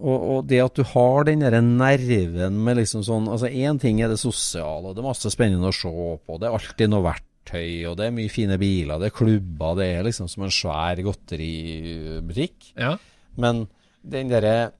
Og, 0.00 0.18
og 0.18 0.44
det 0.48 0.62
at 0.64 0.78
du 0.78 0.84
har 0.94 1.26
den 1.28 1.44
der 1.44 1.58
nerven 1.60 2.54
med 2.64 2.78
liksom 2.78 3.02
sånn 3.04 3.26
Altså 3.28 3.50
én 3.52 3.76
ting 3.80 3.98
er 4.00 4.08
det 4.08 4.20
sosiale, 4.20 4.88
og 4.88 4.94
det 4.96 5.02
er 5.02 5.10
masse 5.10 5.32
spennende 5.32 5.68
å 5.68 5.76
se 5.76 5.90
på, 5.90 6.38
det 6.40 6.48
er 6.48 6.56
alltid 6.56 6.88
noe 6.90 7.04
verktøy, 7.04 7.84
og 7.90 7.98
det 8.00 8.06
er 8.06 8.14
mye 8.16 8.32
fine 8.32 8.56
biler, 8.60 8.96
det 8.96 9.10
er 9.10 9.18
klubber, 9.18 9.76
det 9.76 9.90
er 9.98 10.06
liksom 10.08 10.30
som 10.32 10.46
en 10.46 10.54
svær 10.54 11.04
godteributikk. 11.04 12.72
ja. 12.80 12.96
Men 13.40 13.68
den 14.00 14.30
derre 14.32 14.72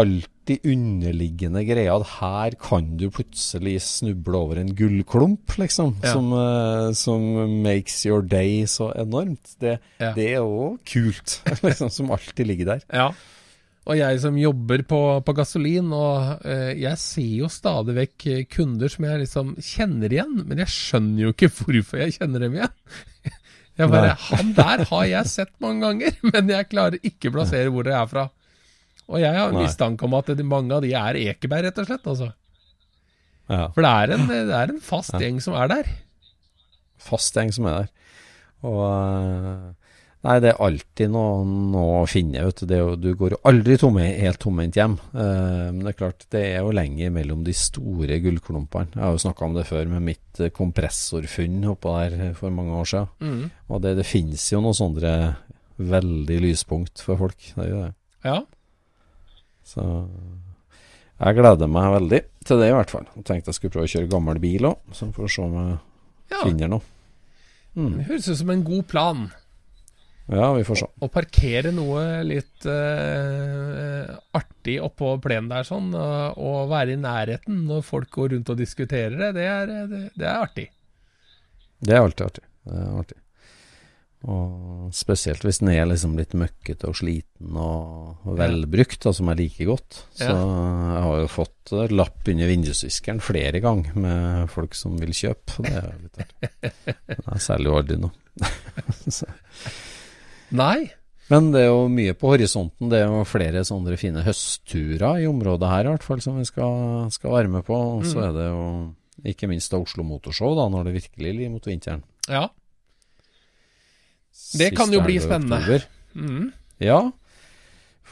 alltid 0.00 0.64
underliggende 0.68 1.62
greia 1.64 1.94
at 1.96 2.06
her 2.18 2.56
kan 2.60 2.90
du 3.00 3.06
plutselig 3.14 3.78
snuble 3.84 4.36
over 4.36 4.60
en 4.60 4.72
gullklump, 4.76 5.54
liksom, 5.60 5.94
Ja. 6.02 6.12
som, 6.12 6.32
uh, 6.32 6.92
som 6.92 7.24
makes 7.64 8.04
your 8.06 8.22
day 8.22 8.64
så 8.70 8.90
enormt, 8.96 9.54
det, 9.60 9.78
Ja. 10.00 10.12
det 10.16 10.26
er 10.34 10.42
jo 10.42 10.78
kult, 10.84 11.40
liksom, 11.64 11.90
som 11.90 12.10
alltid 12.10 12.46
ligger 12.46 12.64
der. 12.74 12.84
Ja. 12.92 13.08
Og 13.86 13.98
jeg 13.98 14.20
som 14.22 14.36
jobber 14.40 14.80
på, 14.88 14.98
på 15.26 15.32
gasolin, 15.36 15.90
og 15.92 16.40
eh, 16.48 16.70
jeg 16.80 16.96
ser 16.96 17.34
jo 17.42 17.50
stadig 17.52 17.92
vekk 17.98 18.26
eh, 18.32 18.44
kunder 18.48 18.88
som 18.88 19.04
jeg 19.04 19.20
liksom 19.26 19.50
kjenner 19.60 20.08
igjen, 20.14 20.38
men 20.48 20.62
jeg 20.62 20.72
skjønner 20.72 21.26
jo 21.26 21.32
ikke 21.34 21.50
hvorfor 21.58 22.00
jeg 22.00 22.14
kjenner 22.16 22.46
dem 22.46 22.56
igjen. 22.60 22.72
Jeg 23.74 23.90
bare, 23.90 24.12
Nei. 24.14 24.26
Han 24.30 24.50
der 24.54 24.84
har 24.86 25.04
jeg 25.10 25.26
sett 25.26 25.50
mange 25.58 25.82
ganger, 25.82 26.12
men 26.30 26.50
jeg 26.52 26.68
klarer 26.70 26.94
ikke 27.02 27.32
å 27.32 27.32
plassere 27.34 27.72
hvor 27.74 27.82
det 27.82 27.90
er 27.98 28.04
fra. 28.06 28.22
Og 29.10 29.20
jeg 29.20 29.36
har 29.36 29.52
Nei. 29.52 29.66
mistanke 29.66 30.06
om 30.06 30.14
at 30.16 30.30
mange 30.48 30.72
av 30.72 30.82
de 30.84 30.94
er 30.96 31.18
Ekeberg, 31.26 31.66
rett 31.68 31.78
og 31.82 31.88
slett. 31.90 32.06
Altså. 32.08 32.30
Ja. 33.52 33.68
For 33.76 33.84
det 33.84 33.92
er 33.92 34.14
en, 34.16 34.26
det 34.30 34.56
er 34.56 34.72
en 34.72 34.80
fast 34.80 35.12
gjeng 35.20 35.40
som 35.44 35.56
er 35.60 35.68
der. 35.68 35.90
fast 36.96 37.36
gjeng 37.36 37.52
som 37.52 37.66
er 37.68 37.82
der. 37.82 37.90
Og 38.64 38.84
eh, 38.88 39.72
Nei, 40.24 40.38
det 40.40 40.54
er 40.54 40.60
alltid 40.64 41.10
noe, 41.12 41.80
å 42.00 42.04
finne. 42.08 42.46
Vet 42.46 42.62
du. 42.62 42.64
Det 42.70 42.78
er 42.78 42.80
jo, 42.80 42.94
du 42.96 43.10
går 43.20 43.34
jo 43.34 43.38
aldri 43.44 43.74
tomme, 43.76 44.06
helt 44.22 44.40
tomhendt 44.40 44.78
hjem. 44.78 44.94
Eh, 45.12 45.66
men 45.68 45.82
det 45.84 45.90
er 45.92 45.98
klart, 45.98 46.24
det 46.32 46.40
er 46.48 46.62
jo 46.64 46.70
lenge 46.72 47.10
mellom 47.12 47.42
de 47.44 47.52
store 47.52 48.16
gullklumpene. 48.24 48.94
Jeg 48.96 49.04
har 49.04 49.12
jo 49.12 49.20
snakka 49.20 49.44
om 49.44 49.58
det 49.58 49.66
før 49.68 49.90
med 49.92 50.06
mitt 50.06 50.40
eh, 50.40 50.48
kompressorfunn 50.48 51.58
oppå 51.74 51.92
der 52.00 52.32
for 52.38 52.56
mange 52.56 52.72
år 52.80 52.88
siden. 52.88 53.12
Mm. 53.20 53.44
Og 53.68 53.84
det, 53.84 53.92
det 54.00 54.08
finnes 54.08 54.46
jo 54.48 54.62
noen 54.64 54.78
sånne 54.80 55.12
veldig 55.92 56.40
lyspunkt 56.46 57.04
for 57.04 57.20
folk. 57.20 57.50
Det 57.58 57.68
gjør 57.68 57.84
det. 57.90 57.94
Ja. 58.24 58.38
Så 59.64 59.84
jeg 61.20 61.38
gleder 61.38 61.70
meg 61.70 61.92
veldig 61.94 62.20
til 62.44 62.60
det, 62.60 62.68
i 62.70 62.74
hvert 62.76 62.92
fall. 62.92 63.06
Jeg 63.16 63.26
tenkte 63.28 63.52
jeg 63.52 63.58
skulle 63.58 63.76
prøve 63.76 63.88
å 63.88 63.94
kjøre 63.94 64.10
gammel 64.12 64.42
bil 64.42 64.68
òg, 64.72 64.92
så 64.96 65.08
får 65.14 65.26
vi 65.26 65.32
se 65.36 65.44
om 65.44 65.56
jeg 65.60 65.70
ja. 66.34 66.42
finner 66.42 66.74
noe. 66.74 66.92
Mm. 67.74 67.96
Det 67.96 68.06
høres 68.10 68.28
ut 68.30 68.40
som 68.42 68.52
en 68.54 68.66
god 68.66 68.84
plan. 68.90 69.24
Ja, 70.32 70.52
vi 70.56 70.64
får 70.64 70.80
se. 70.80 70.86
Å 71.04 71.08
parkere 71.12 71.72
noe 71.74 72.04
litt 72.24 72.64
uh, 72.64 74.14
artig 74.36 74.78
oppå 74.80 75.16
plenen 75.24 75.50
der 75.52 75.66
sånn, 75.68 75.90
og, 75.92 76.38
og 76.40 76.70
være 76.72 76.94
i 76.94 77.00
nærheten 77.00 77.64
når 77.68 77.84
folk 77.84 78.08
går 78.14 78.32
rundt 78.36 78.54
og 78.54 78.60
diskuterer 78.60 79.18
det, 79.20 79.34
det 79.36 79.50
er, 79.50 79.74
det, 79.90 80.06
det 80.16 80.28
er 80.30 80.38
artig. 80.38 80.70
Det 81.84 81.92
er 81.92 82.00
alltid 82.00 82.26
artig. 82.30 82.46
Det 82.64 82.80
er 82.80 82.96
artig. 83.02 83.20
Og 84.24 84.88
spesielt 84.96 85.42
hvis 85.44 85.58
den 85.60 85.68
er 85.74 85.84
liksom 85.90 86.14
litt 86.16 86.32
møkkete 86.38 86.88
og 86.88 86.96
sliten 86.96 87.56
og, 87.60 88.22
og 88.24 88.38
velbrukt, 88.38 89.02
da, 89.04 89.12
som 89.12 89.28
jeg 89.28 89.40
liker 89.42 89.68
godt. 89.68 89.98
Så 90.16 90.30
jeg 90.30 91.02
har 91.04 91.18
jo 91.20 91.28
fått 91.28 91.74
lapp 91.92 92.30
under 92.32 92.48
vindusviskeren 92.48 93.20
flere 93.20 93.60
ganger 93.64 93.92
med 94.00 94.48
folk 94.54 94.72
som 94.78 94.96
vil 95.00 95.12
kjøpe. 95.12 95.58
Det 95.66 95.74
er 95.76 95.90
jo 95.90 96.02
litt 96.06 96.22
artig. 96.24 96.50
Men 97.10 97.30
jeg 97.34 97.44
selger 97.50 97.68
jo 97.70 97.76
aldri 97.82 97.98
noe. 98.00 98.12
Nei. 100.54 100.78
Men 101.32 101.46
det 101.54 101.62
er 101.64 101.70
jo 101.70 101.84
mye 101.88 102.12
på 102.20 102.32
horisonten. 102.34 102.90
Det 102.92 102.98
er 103.00 103.08
jo 103.08 103.22
flere 103.28 103.62
sånne 103.64 103.96
fine 104.00 104.24
høstturer 104.26 105.22
i 105.22 105.28
området 105.30 105.70
her, 105.70 105.86
i 105.88 105.92
hvert 105.94 106.04
fall, 106.04 106.20
som 106.24 106.36
vi 106.40 106.44
skal, 106.48 107.06
skal 107.14 107.32
være 107.38 107.52
med 107.58 107.64
på. 107.64 107.76
Og 107.98 108.04
så 108.08 108.18
Mm. 108.20 108.24
er 108.28 108.32
det 108.36 108.48
jo 108.50 108.66
ikke 109.32 109.48
minst 109.48 109.70
da 109.72 109.78
Oslo 109.80 110.04
Motorshow, 110.04 110.52
da, 110.58 110.68
når 110.68 110.84
det 110.90 110.96
virkelig 111.00 111.32
lir 111.38 111.50
mot 111.50 111.64
vinteren. 111.64 112.02
Ja. 112.28 112.48
Det 114.58 114.70
kan 114.76 114.92
jo 114.92 115.00
bli 115.04 115.18
spennende. 115.22 115.80
Mm. 116.14 116.50
Ja, 116.82 116.98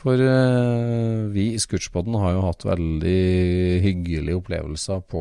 for 0.02 0.18
uh, 0.18 1.28
vi 1.30 1.52
i 1.54 1.60
Scootspoden 1.62 2.16
har 2.18 2.32
jo 2.34 2.40
hatt 2.48 2.64
veldig 2.66 3.18
hyggelige 3.84 4.38
opplevelser 4.40 5.02
på 5.06 5.20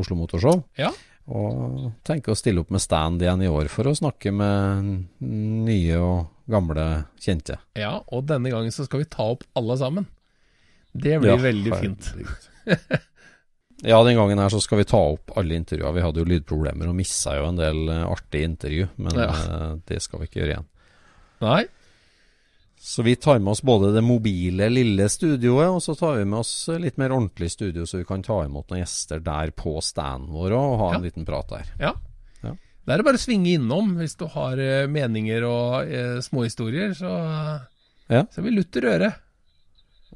Oslo 0.00 0.16
Motorshow. 0.16 0.62
Ja. 0.80 0.92
Og 1.32 1.90
tenker 2.06 2.32
å 2.32 2.38
stille 2.38 2.62
opp 2.64 2.72
med 2.74 2.82
stand 2.82 3.22
igjen 3.22 3.44
i 3.44 3.50
år 3.52 3.68
for 3.70 3.86
å 3.90 3.94
snakke 3.94 4.32
med 4.34 4.88
nye 5.22 6.00
og 6.00 6.32
gamle 6.50 6.86
kjente. 7.22 7.60
ja, 7.78 8.00
og 8.10 8.24
denne 8.26 8.50
gangen 8.50 8.72
så 8.74 8.84
skal 8.88 9.04
vi 9.04 9.10
ta 9.12 9.28
opp 9.36 9.44
alle 9.58 9.76
sammen. 9.78 10.08
Det 10.92 11.20
blir 11.22 11.36
Ja, 11.36 11.38
veldig 11.40 11.76
fint. 11.78 12.10
ja, 13.82 13.98
den 14.06 14.16
gangen 14.16 14.38
her 14.38 14.48
så 14.52 14.60
skal 14.62 14.78
vi 14.82 14.84
ta 14.88 14.98
opp 15.12 15.32
alle 15.36 15.54
intervjuer. 15.58 15.94
Vi 15.96 16.02
hadde 16.04 16.22
jo 16.22 16.28
lydproblemer 16.30 16.88
og 16.90 16.94
missa 16.98 17.36
jo 17.38 17.48
en 17.50 17.58
del 17.60 17.80
eh, 17.90 18.04
artige 18.06 18.46
intervju, 18.48 18.88
men 19.02 19.16
Ja. 19.18 19.28
eh, 19.32 19.70
det 19.90 20.00
skal 20.04 20.20
vi 20.22 20.28
ikke 20.30 20.40
gjøre 20.42 20.54
igjen. 20.56 20.68
Nei. 21.42 21.62
Så 22.82 23.02
vi 23.06 23.14
tar 23.14 23.38
med 23.38 23.52
oss 23.52 23.60
både 23.62 23.92
det 23.94 24.02
mobile, 24.02 24.66
lille 24.70 25.04
studioet, 25.08 25.68
og 25.70 25.78
så 25.84 25.94
tar 25.98 26.16
vi 26.18 26.24
med 26.26 26.40
oss 26.40 26.68
litt 26.82 26.96
mer 26.98 27.12
ordentlig 27.14 27.50
studio, 27.52 27.84
så 27.86 27.98
vi 28.00 28.04
kan 28.08 28.22
ta 28.26 28.40
imot 28.44 28.70
noen 28.72 28.80
gjester 28.82 29.20
der 29.22 29.52
på 29.54 29.76
standen 29.86 30.32
vår 30.34 30.54
og 30.58 30.78
ha 30.80 30.88
en 30.96 31.04
liten 31.06 31.24
prat 31.28 31.46
der. 31.52 31.68
Ja. 31.78 31.92
Ja. 32.42 32.56
Det 32.84 32.90
er 32.90 32.98
det 32.98 33.06
bare 33.06 33.20
å 33.20 33.22
svinge 33.22 33.52
innom 33.54 33.92
hvis 34.00 34.16
du 34.18 34.26
har 34.34 34.58
eh, 34.58 34.88
meninger 34.90 35.44
og 35.46 35.86
eh, 35.94 36.16
småhistorier, 36.26 36.94
så, 36.98 37.12
Ja. 38.10 38.24
så 38.26 38.38
er 38.42 38.48
vi 38.48 38.56
lutter 38.56 38.88
øre. 38.90 39.12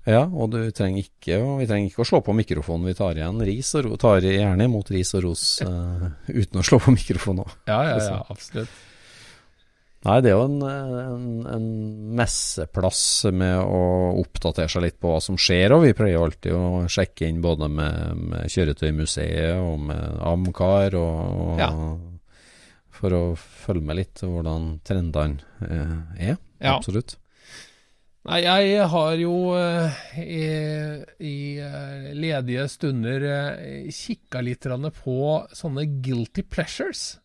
Ja, 0.06 0.22
og 0.22 0.52
du 0.52 0.60
trenger 0.70 1.02
ikke, 1.02 1.40
vi 1.58 1.66
trenger 1.66 1.90
ikke 1.90 2.04
å 2.04 2.06
slå 2.06 2.20
på 2.22 2.34
mikrofonen. 2.38 2.86
Vi 2.86 2.94
tar 2.94 3.18
og 3.18 3.86
ro, 3.86 3.96
tar 3.98 4.22
gjerne 4.22 4.68
imot 4.68 4.92
ris 4.94 5.10
og 5.18 5.24
ros 5.26 5.46
uh, 5.66 6.06
uten 6.40 6.60
å 6.62 6.66
slå 6.66 6.78
på 6.84 6.94
mikrofonen 6.94 7.42
òg. 7.42 7.56
Ja, 7.66 7.80
ja, 7.90 7.96
ja, 7.98 8.20
absolutt. 8.30 8.70
Nei, 10.06 10.20
det 10.22 10.30
er 10.30 10.36
jo 10.36 10.44
en, 10.46 10.60
en, 10.62 11.30
en 11.50 11.66
messeplass 12.14 13.00
med 13.34 13.56
å 13.58 13.80
oppdatere 14.20 14.70
seg 14.70 14.84
litt 14.84 14.98
på 15.02 15.10
hva 15.10 15.18
som 15.24 15.38
skjer, 15.40 15.74
og 15.74 15.82
vi 15.82 15.96
pleier 15.98 16.22
alltid 16.22 16.54
å 16.54 16.84
sjekke 16.92 17.26
inn 17.26 17.40
både 17.42 17.66
med, 17.72 18.20
med 18.30 18.52
Kjøretøymuseet 18.52 19.56
og 19.58 19.80
med 19.88 20.20
Amcar, 20.30 20.94
og, 21.00 21.58
Ja. 21.58 21.72
for 22.94 23.18
å 23.18 23.22
følge 23.34 23.82
med 23.88 23.98
litt 24.04 24.22
hvordan 24.22 24.76
trendene 24.86 25.42
eh, 25.66 25.96
er. 26.30 26.36
Ja. 26.62 26.76
Absolutt. 26.76 27.18
Nei, 28.26 28.40
jeg 28.42 28.86
har 28.90 29.12
jo 29.20 29.34
eh, 29.54 29.98
i, 30.18 30.40
i 31.22 31.36
eh, 31.62 32.08
ledige 32.18 32.64
stunder 32.72 33.22
uh, 33.22 33.86
kikka 33.94 34.42
litt 34.42 34.66
på 34.98 35.20
sånne 35.54 35.86
guilty 36.02 36.42
pleasures. 36.42 37.20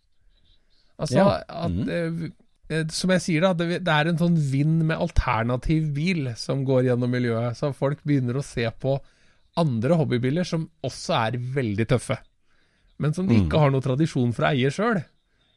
Altså 1.02 1.18
Ja. 1.18 1.42
at 1.48 1.72
mm 1.74 1.90
eh, 1.90 2.30
eh, 2.70 2.86
Som 2.94 3.12
jeg 3.12 3.22
sier, 3.26 3.42
da, 3.42 3.54
det, 3.54 3.82
er 3.88 4.08
en 4.08 4.20
sånn 4.20 4.38
vind 4.38 4.84
med 4.86 5.02
alternativ 5.02 5.90
bil 5.96 6.30
som 6.38 6.64
går 6.64 6.86
gjennom 6.92 7.12
miljøet. 7.12 7.58
Så 7.58 7.74
folk 7.76 8.04
begynner 8.06 8.38
å 8.38 8.46
se 8.46 8.70
på 8.70 9.00
andre 9.60 9.98
hobbybiler 10.00 10.48
som 10.48 10.70
også 10.86 11.18
er 11.18 11.40
veldig 11.58 11.88
tøffe. 11.90 12.16
Men 13.02 13.14
som 13.18 13.28
de 13.28 13.42
ikke 13.42 13.60
har 13.60 13.74
noe 13.74 13.84
tradisjon 13.84 14.32
for 14.32 14.46
å 14.46 14.54
eie 14.54 14.70
sjøl. 14.72 15.02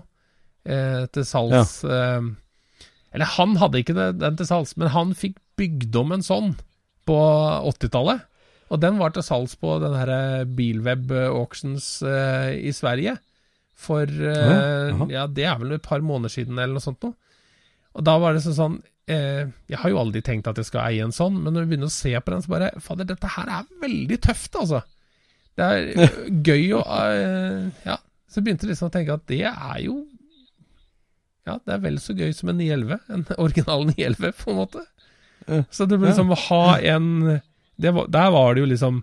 eh, 0.64 1.04
til 1.12 1.28
salgs 1.28 1.82
eh, 1.84 2.24
Eller 3.12 3.34
han 3.36 3.60
hadde 3.60 3.84
ikke 3.84 3.98
det, 3.98 4.10
den 4.24 4.40
til 4.40 4.48
salgs, 4.48 4.78
men 4.80 4.94
han 4.96 5.12
fikk 5.18 5.40
bygd 5.60 5.96
om 6.00 6.16
en 6.16 6.24
sånn 6.24 6.52
på 7.08 7.16
80-tallet. 7.72 8.26
Og 8.68 8.82
den 8.84 8.98
var 9.00 9.14
til 9.16 9.24
salgs 9.24 9.56
på 9.56 9.78
den 9.80 9.94
her 9.96 10.44
Bilweb 10.46 11.12
Auctions 11.32 12.02
eh, 12.04 12.52
i 12.68 12.74
Sverige. 12.76 13.16
For 13.78 14.10
uh, 14.10 15.06
ja, 15.14 15.28
det 15.30 15.46
er 15.46 15.58
vel 15.62 15.76
et 15.76 15.86
par 15.86 16.02
måneder 16.02 16.34
siden 16.34 16.58
eller 16.58 16.80
noe 16.80 16.84
sånt 16.84 17.04
noe. 17.06 17.14
Og 17.98 18.06
da 18.06 18.18
var 18.22 18.36
det 18.36 18.44
sånn 18.46 18.76
eh, 19.10 19.48
Jeg 19.70 19.80
har 19.82 19.90
jo 19.90 20.00
aldri 20.02 20.22
tenkt 20.26 20.50
at 20.50 20.60
jeg 20.60 20.68
skal 20.70 20.84
eie 20.86 21.06
en 21.06 21.16
sånn, 21.16 21.40
men 21.42 21.56
når 21.56 21.66
vi 21.66 21.72
begynner 21.72 21.90
å 21.90 21.96
se 21.96 22.12
på 22.14 22.34
den, 22.34 22.44
så 22.46 22.54
bare 22.54 22.70
Fader, 22.84 23.08
dette 23.10 23.32
her 23.38 23.50
er 23.60 23.72
veldig 23.82 24.20
tøft, 24.22 24.58
altså. 24.60 24.84
Det 25.58 25.66
er 25.66 26.14
gøy 26.50 26.76
å 26.78 26.84
uh, 26.86 27.66
Ja. 27.88 27.98
Så 28.28 28.44
begynte 28.44 28.68
jeg 28.68 28.74
liksom 28.74 28.90
å 28.90 28.94
tenke 28.94 29.16
at 29.16 29.26
det 29.32 29.46
er 29.48 29.80
jo 29.86 30.02
Ja, 31.48 31.56
det 31.58 31.78
er 31.78 31.84
vel 31.86 31.98
så 32.04 32.14
gøy 32.18 32.34
som 32.36 32.52
en 32.52 32.60
911. 32.60 33.00
En 33.14 33.26
original 33.46 33.88
911, 33.90 34.34
på 34.42 34.54
en 34.54 34.60
måte. 34.62 34.86
Så 35.72 35.88
det 35.88 35.96
ble 35.96 36.10
liksom 36.12 36.34
å 36.36 36.42
ha 36.50 36.64
en 36.92 37.06
det 37.80 37.94
var, 37.96 38.10
Der 38.12 38.34
var 38.34 38.56
det 38.56 38.66
jo 38.66 38.70
liksom 38.74 38.98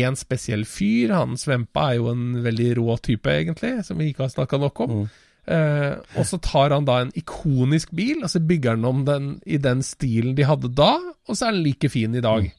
én 0.00 0.16
spesiell 0.18 0.64
fyr. 0.68 1.12
Han 1.14 1.36
Svempa 1.40 1.90
er 1.92 2.00
jo 2.00 2.08
en 2.12 2.24
veldig 2.44 2.70
rå 2.78 2.96
type, 3.04 3.30
egentlig, 3.30 3.76
som 3.86 3.98
vi 4.00 4.10
ikke 4.12 4.26
har 4.26 4.32
snakka 4.34 4.58
nok 4.62 4.80
om. 4.86 4.96
Mm. 5.04 5.06
Eh, 5.54 5.94
og 6.16 6.24
så 6.28 6.38
tar 6.40 6.72
han 6.72 6.86
da 6.88 7.00
en 7.04 7.12
ikonisk 7.20 7.90
bil, 7.92 8.22
og 8.24 8.30
så 8.32 8.40
bygger 8.40 8.76
han 8.78 8.84
om 8.88 9.02
den 9.04 9.30
i 9.44 9.58
den 9.60 9.82
stilen 9.84 10.34
de 10.38 10.46
hadde 10.48 10.70
da, 10.74 10.94
og 11.28 11.36
så 11.36 11.48
er 11.50 11.56
den 11.58 11.64
like 11.66 11.90
fin 11.92 12.14
i 12.16 12.22
dag. 12.24 12.50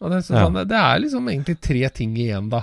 Og 0.00 0.10
det, 0.12 0.20
er 0.20 0.34
Ja. 0.36 0.44
sånn, 0.46 0.60
det 0.68 0.78
er 0.78 1.00
liksom 1.02 1.26
egentlig 1.28 1.56
tre 1.60 1.88
ting 1.90 2.12
igjen, 2.16 2.48
da. 2.52 2.62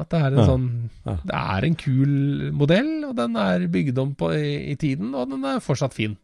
At 0.00 0.08
det 0.10 0.20
er 0.22 0.26
en 0.30 0.38
Ja. 0.38 0.46
sånn 0.46 0.68
Ja. 1.04 1.16
Det 1.26 1.34
er 1.34 1.64
en 1.66 1.74
kul 1.76 2.52
modell, 2.52 3.04
og 3.04 3.16
den 3.16 3.36
er 3.36 3.66
bygd 3.68 3.98
om 3.98 4.14
på, 4.14 4.32
i, 4.32 4.70
i 4.72 4.76
tiden, 4.76 5.14
og 5.14 5.28
den 5.30 5.44
er 5.44 5.60
fortsatt 5.60 5.92
fin. 5.92 6.16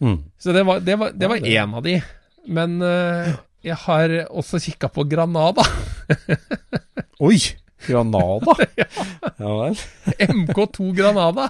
Mm. 0.00 0.22
Så 0.38 0.52
det 0.52 0.64
var, 0.66 0.80
det 0.80 0.96
var, 0.98 1.12
det 1.12 1.28
var 1.28 1.36
Ja, 1.44 1.66
én 1.66 1.74
av 1.76 1.82
de. 1.84 2.00
Men 2.48 2.80
eh, 2.82 3.34
jeg 3.62 3.78
har 3.84 4.14
også 4.30 4.58
kikka 4.62 4.90
på 4.90 5.04
Granada. 5.10 5.64
Oi! 7.26 7.38
Granada? 7.86 8.54
ja 9.42 9.52
vel. 9.58 9.82
MK2 10.18 10.88
Granada. 10.96 11.48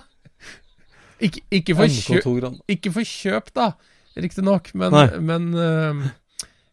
Ikke, 1.22 1.44
ikke, 1.54 1.76
for 1.78 1.86
kjøp, 1.86 2.18
MK2 2.18 2.32
Gran... 2.40 2.56
ikke 2.72 2.92
for 2.96 3.06
kjøp, 3.06 3.52
da, 3.54 3.68
riktignok, 4.18 4.72
men, 4.74 4.96
men 5.22 5.52
uh, 5.54 6.08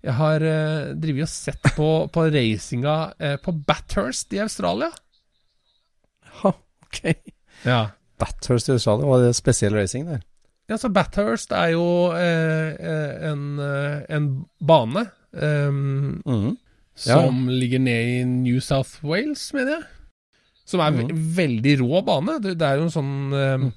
jeg 0.02 0.16
har 0.18 0.42
uh, 0.42 0.88
drevet 0.98 1.28
og 1.28 1.32
sett 1.32 1.70
på, 1.76 1.90
på 2.10 2.24
racinga 2.34 2.96
uh, 3.14 3.36
på 3.44 3.54
Bathurst 3.68 4.34
i 4.34 4.42
Australia. 4.42 4.90
Ha, 6.42 6.54
ok. 6.88 7.04
Ja. 7.68 7.84
Bathurst 8.20 8.72
i 8.72 8.76
Australia, 8.76 9.06
var 9.12 9.24
det 9.28 9.38
spesiell 9.38 9.78
racing 9.78 10.10
der? 10.10 10.26
Ja, 10.70 10.80
så 10.82 10.90
Bathurst 10.94 11.54
er 11.56 11.72
jo 11.74 11.86
eh, 12.14 12.90
en, 13.26 13.58
en 13.58 14.28
bane 14.62 15.08
ehm, 15.36 16.22
Mm. 16.26 16.58
Ja. 17.06 17.16
som 17.22 17.48
ligger 17.48 17.80
ned 17.80 18.08
i 18.10 18.24
New 18.26 18.60
South 18.60 19.00
Wales, 19.06 19.54
mener 19.54 19.72
jeg. 19.78 19.84
Som 20.66 20.82
er 20.82 20.92
Mhm. 20.92 21.14
veldig 21.36 21.78
rå 21.80 22.02
bane. 22.06 22.40
Det, 22.42 22.58
det 22.60 22.66
er 22.68 22.76
jo 22.78 22.84
en 22.84 22.90
sånn 22.94 23.34
um, 23.34 23.74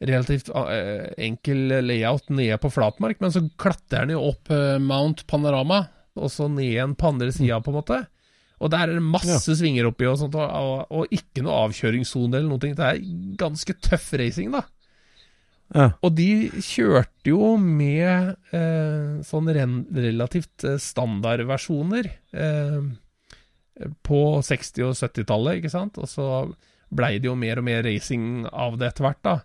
relativt 0.00 0.50
uh, 0.54 1.08
enkel 1.18 1.82
layout 1.82 2.28
nede 2.30 2.58
på 2.60 2.70
flatmark, 2.70 3.20
men 3.20 3.30
så 3.32 3.40
klatrer 3.58 4.06
den 4.06 4.10
jo 4.10 4.28
opp 4.28 4.50
uh, 4.50 4.78
Mount 4.78 5.26
Panorama, 5.26 5.88
og 6.16 6.28
så 6.30 6.48
ned 6.50 6.68
igjen 6.68 6.94
på 6.96 7.08
andre 7.08 7.32
sida, 7.32 7.60
på 7.60 7.72
en 7.72 7.80
måte. 7.80 8.06
Og 8.60 8.70
der 8.70 8.88
er 8.88 8.94
det 8.94 9.02
masse 9.02 9.56
svinger 9.56 9.86
oppi 9.90 10.06
og 10.08 10.18
sånt, 10.18 10.34
og, 10.34 10.48
og, 10.48 10.86
og 10.90 11.06
ikke 11.12 11.42
noe 11.44 11.66
avkjøringssone 11.66 12.36
eller 12.38 12.48
noe. 12.48 12.58
Det 12.58 12.78
er 12.78 13.00
ganske 13.36 13.74
tøff 13.84 14.12
racing, 14.16 14.52
da. 14.52 14.62
Ja. 15.74 15.88
Og 16.04 16.14
de 16.14 16.28
kjørte 16.62 17.32
jo 17.32 17.56
med 17.58 18.36
eh, 18.54 19.16
sånn 19.26 19.50
relativt 19.50 20.62
eh, 20.66 20.78
standardversjoner 20.78 22.06
eh, 22.06 22.86
på 24.06 24.20
60- 24.46 24.86
og 24.86 24.94
70-tallet, 24.94 25.58
ikke 25.58 25.72
sant? 25.72 25.98
Og 25.98 26.08
så 26.10 26.28
blei 26.94 27.16
det 27.18 27.26
jo 27.28 27.34
mer 27.38 27.58
og 27.60 27.66
mer 27.66 27.82
racing 27.86 28.46
av 28.52 28.78
det 28.78 28.92
etter 28.92 29.08
hvert, 29.08 29.22
da. 29.26 29.36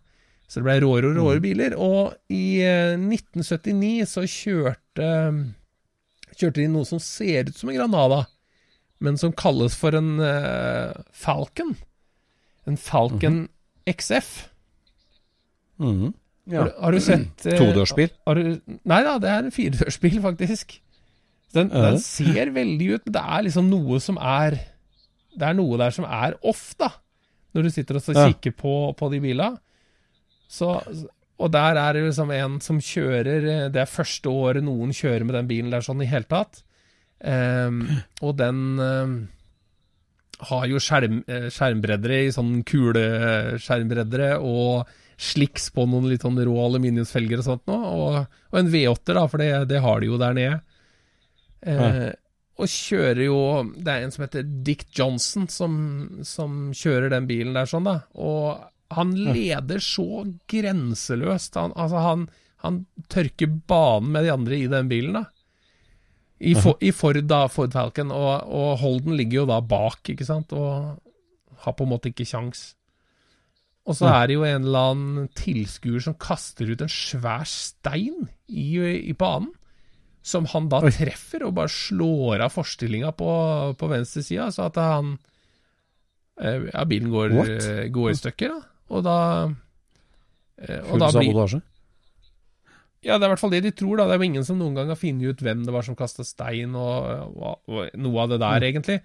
Så 0.45 0.59
det 0.59 0.67
blei 0.67 0.77
råere 0.83 1.09
og 1.09 1.17
råere 1.17 1.43
biler. 1.43 1.77
Og 1.79 2.13
i 2.31 2.61
eh, 2.65 2.93
1979 2.99 4.05
så 4.11 4.27
kjørte 4.27 5.09
Kjørte 6.31 6.61
de 6.61 6.69
noe 6.71 6.87
som 6.87 6.97
ser 7.03 7.49
ut 7.49 7.57
som 7.59 7.69
en 7.69 7.75
Granada, 7.75 8.21
men 9.03 9.17
som 9.19 9.33
kalles 9.35 9.75
for 9.77 9.93
en 9.97 10.15
eh, 10.23 10.93
Falcon. 11.11 11.75
En 12.65 12.77
Falcon 12.79 13.43
XF. 13.89 14.50
Mhm. 15.81 16.13
Ja. 16.51 16.63
Har, 16.63 16.71
har 16.81 16.95
du 16.95 16.99
sett 17.05 17.45
eh, 17.45 17.57
Todørsbil? 17.59 18.09
Nei 18.89 19.01
da, 19.05 19.11
det 19.21 19.29
er 19.29 19.43
en 19.45 19.53
firedørsbil, 19.53 20.17
faktisk. 20.23 20.73
Den, 21.53 21.69
Er 21.71 21.91
den 21.91 21.99
ser 22.01 22.49
veldig 22.55 22.87
ut, 22.95 23.05
men 23.05 23.13
det 23.17 23.21
er 23.21 23.43
liksom 23.45 23.67
noe 23.69 23.99
som 24.01 24.17
er 24.17 24.55
Det 25.35 25.47
er 25.47 25.53
noe 25.57 25.77
der 25.79 25.91
som 25.95 26.05
er 26.07 26.37
off, 26.47 26.71
da. 26.79 26.89
Når 27.53 27.63
du 27.67 27.69
sitter 27.75 27.99
og 27.99 28.03
så 28.05 28.15
Ja. 28.15 28.25
kikker 28.31 28.55
på, 28.57 28.73
på 28.97 29.09
de 29.11 29.19
bila. 29.23 29.49
Så, 30.51 30.69
og 31.39 31.51
der 31.53 31.77
er 31.79 31.93
det 31.93 32.05
liksom 32.07 32.31
en 32.35 32.57
som 32.63 32.79
kjører 32.79 33.45
eh, 33.47 33.69
Det 33.71 33.81
er 33.83 33.91
første 33.93 34.29
året 34.31 34.63
noen 34.65 34.91
kjører 34.95 35.23
med 35.27 35.35
den 35.35 35.47
bilen 35.51 35.71
der 35.71 35.85
sånn 35.85 36.01
i 36.03 36.09
hele 36.09 36.27
tatt. 36.27 36.63
Um, 37.21 37.83
og 38.25 38.33
den 38.39 38.79
um, 38.81 39.13
har 40.49 40.65
jo 40.71 40.79
skjerm, 40.81 41.19
eh, 41.29 41.49
skjermbreddere 41.53 42.23
i 42.25 42.31
sånn 42.33 42.63
kuleskjermbreddere 42.65 44.39
og 44.41 44.89
slicks 45.21 45.69
på 45.75 45.85
noen 45.85 46.09
litt 46.09 46.25
sånn 46.25 46.39
rå 46.41 46.55
aluminiumsfelger 46.63 47.43
og 47.43 47.45
sånt 47.45 47.67
nå, 47.69 47.77
og, 47.77 48.15
og 48.51 48.57
en 48.57 48.71
V8 48.73 49.15
da, 49.17 49.25
for 49.29 49.43
det, 49.43 49.51
det 49.69 49.81
har 49.83 50.01
de 50.01 50.09
jo 50.09 50.19
der 50.21 50.37
nede. 50.37 50.59
Eh, 51.61 52.09
og 52.61 52.69
kjører 52.69 53.21
jo 53.21 53.35
Det 53.77 53.91
er 53.93 54.01
en 54.01 54.13
som 54.13 54.23
heter 54.25 54.47
Dick 54.65 54.87
Johnson 54.97 55.45
som, 55.45 55.75
som 56.25 56.71
kjører 56.73 57.13
den 57.13 57.27
bilen 57.29 57.53
der 57.57 57.69
sånn, 57.69 57.85
da. 57.85 57.99
Og 58.17 58.57
han 58.91 59.13
leder 59.15 59.79
så 59.81 60.25
grenseløst. 60.51 61.55
Han, 61.55 61.75
altså, 61.79 62.01
han, 62.03 62.25
han 62.65 62.81
tørker 63.13 63.53
banen 63.69 64.11
med 64.15 64.27
de 64.27 64.33
andre 64.33 64.57
i 64.57 64.67
den 64.71 64.89
bilen, 64.91 65.21
da. 65.21 65.25
I, 66.41 66.55
for, 66.57 66.73
I 66.81 66.89
Ford, 66.97 67.19
da, 67.29 67.43
Ford 67.53 67.73
Falcon, 67.73 68.09
og, 68.09 68.49
og 68.49 68.79
Holden 68.81 69.13
ligger 69.13 69.43
jo 69.43 69.49
da 69.51 69.59
bak, 69.61 70.01
ikke 70.09 70.25
sant, 70.25 70.55
og 70.57 70.97
har 71.61 71.75
på 71.77 71.85
en 71.85 71.91
måte 71.91 72.09
ikke 72.09 72.25
kjangs. 72.25 72.71
Og 73.89 73.97
så 73.97 74.11
er 74.11 74.27
det 74.29 74.35
jo 74.35 74.43
en 74.45 74.67
eller 74.67 74.91
annen 74.91 75.29
tilskuer 75.33 76.03
som 76.05 76.13
kaster 76.21 76.69
ut 76.69 76.83
en 76.85 76.91
svær 76.91 77.47
stein 77.49 78.27
i, 78.45 78.77
i 78.77 79.13
banen. 79.17 79.49
som 80.21 80.45
han 80.45 80.67
da 80.69 80.83
Oi. 80.85 80.91
treffer 80.93 81.41
og 81.47 81.55
bare 81.57 81.71
slår 81.73 82.43
av 82.45 82.53
forstillinga 82.53 83.09
på, 83.17 83.31
på 83.73 83.87
venstre 83.89 84.21
sida, 84.21 84.51
så 84.53 84.67
at 84.69 84.77
han 84.77 85.15
eh, 86.37 86.67
Ja, 86.69 86.85
bilen 86.85 87.09
går, 87.09 87.33
eh, 87.57 87.87
går 87.89 88.11
i 88.11 88.19
stykker, 88.19 88.53
da. 88.53 88.61
Og 88.93 89.01
da 89.07 89.17
eh, 90.61 90.77
og 90.83 90.91
Full 90.91 91.01
da 91.01 91.09
blir, 91.15 91.31
sabotasje? 91.31 91.61
Ja, 93.01 93.15
det 93.17 93.25
er 93.25 93.31
i 93.31 93.33
hvert 93.33 93.41
fall 93.41 93.55
det 93.55 93.63
de 93.65 93.71
tror, 93.73 93.97
da. 93.97 94.05
Det 94.05 94.13
er 94.13 94.21
jo 94.21 94.29
ingen 94.29 94.45
som 94.45 94.61
noen 94.61 94.77
gang 94.77 94.93
har 94.93 94.99
funnet 95.01 95.33
ut 95.33 95.41
hvem 95.41 95.65
det 95.65 95.73
var 95.73 95.89
som 95.89 95.97
kasta 95.97 96.21
stein, 96.27 96.77
og, 96.77 97.33
og, 97.33 97.65
og 97.65 97.97
noe 97.97 98.21
av 98.21 98.35
det 98.35 98.39
der, 98.45 98.67
egentlig. 98.69 98.99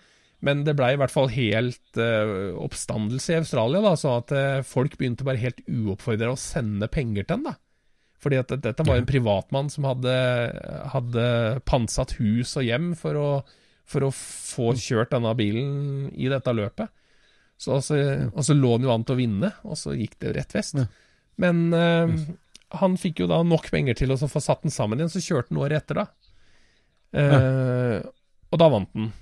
Men 0.44 0.64
det 0.66 0.74
blei 0.76 0.92
i 0.94 0.98
hvert 1.00 1.12
fall 1.14 1.30
helt 1.32 1.96
uh, 2.00 2.52
oppstandelse 2.60 3.32
i 3.32 3.38
Australia, 3.40 3.80
da, 3.80 3.94
så 3.96 4.18
at 4.18 4.34
uh, 4.36 4.64
folk 4.66 4.98
begynte 5.00 5.24
bare 5.24 5.40
helt 5.40 5.62
uoppfordra 5.64 6.34
å 6.34 6.40
sende 6.40 6.90
penger 6.92 7.24
til 7.24 7.38
den, 7.38 7.46
da. 7.48 7.54
Fordi 8.20 8.40
at 8.40 8.52
dette 8.64 8.84
var 8.84 8.98
en 8.98 9.06
privatmann 9.08 9.68
som 9.70 9.86
hadde, 9.86 10.12
hadde 10.92 11.26
pantsatt 11.68 12.16
hus 12.18 12.56
og 12.58 12.64
hjem 12.66 12.90
for 12.98 13.18
å, 13.20 13.28
for 13.86 14.06
å 14.06 14.12
få 14.12 14.72
kjørt 14.80 15.12
denne 15.14 15.32
bilen 15.38 16.08
i 16.12 16.28
dette 16.32 16.54
løpet. 16.56 16.90
Så, 17.56 17.76
altså, 17.76 17.98
og 18.32 18.42
så 18.44 18.56
lå 18.56 18.74
han 18.74 18.84
jo 18.84 18.92
an 18.92 19.04
til 19.06 19.16
å 19.16 19.20
vinne, 19.20 19.52
og 19.64 19.78
så 19.78 19.94
gikk 19.96 20.18
det 20.24 20.34
rett 20.36 20.56
vest. 20.56 20.80
Men 21.40 21.68
uh, 21.72 22.12
han 22.80 22.96
fikk 23.00 23.22
jo 23.22 23.30
da 23.30 23.42
nok 23.46 23.70
penger 23.72 23.96
til 24.00 24.12
å 24.12 24.18
få 24.20 24.42
satt 24.42 24.64
den 24.66 24.74
sammen 24.74 25.00
igjen, 25.00 25.12
så 25.12 25.22
kjørte 25.24 25.54
han 25.54 25.62
året 25.64 25.84
etter, 25.84 26.02
da. 26.02 26.08
Uh, 27.16 28.00
Og 28.52 28.60
da 28.60 28.68
vant 28.72 28.90
han. 28.96 29.12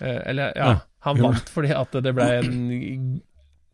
Eh, 0.00 0.20
eller, 0.32 0.52
ja, 0.56 0.68
Ja, 0.72 0.76
han 1.06 1.20
vant 1.22 1.48
fordi 1.52 1.72
at 1.76 1.92
det 2.04 2.12
ble 2.16 2.26
en 2.40 2.56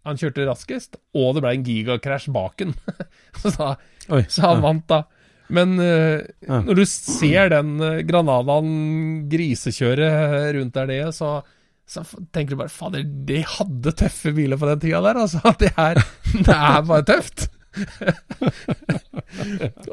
Han 0.06 0.18
kjørte 0.20 0.44
raskest, 0.46 0.96
og 1.18 1.34
det 1.34 1.42
ble 1.42 1.52
en 1.56 1.64
gigakrasj 1.66 2.28
bak 2.34 2.62
han. 2.62 2.74
så, 3.42 3.50
da, 3.56 3.70
Oi. 4.14 4.20
så 4.30 4.44
han 4.52 4.60
vant, 4.62 4.84
da. 4.90 5.00
Men 5.48 5.74
uh, 5.78 6.22
Ja. 6.46 6.60
når 6.62 6.78
du 6.78 6.84
ser 6.90 7.50
den 7.50 7.74
uh, 7.82 8.00
Granadaen 8.06 9.26
grisekjøre 9.30 10.08
rundt 10.54 10.74
der 10.78 10.86
nede, 10.90 11.10
så, 11.14 11.40
så 11.86 12.02
tenker 12.34 12.54
du 12.54 12.60
bare 12.62 12.70
Fader, 12.74 13.02
de 13.02 13.42
hadde 13.56 13.92
tøffe 13.98 14.30
biler 14.34 14.58
på 14.58 14.70
den 14.70 14.82
tida 14.86 15.02
der, 15.08 15.20
altså. 15.26 15.42
Det 15.62 15.72
er, 15.74 16.02
det 16.38 16.54
er 16.54 16.82
bare 16.86 17.06
tøft. 17.10 17.48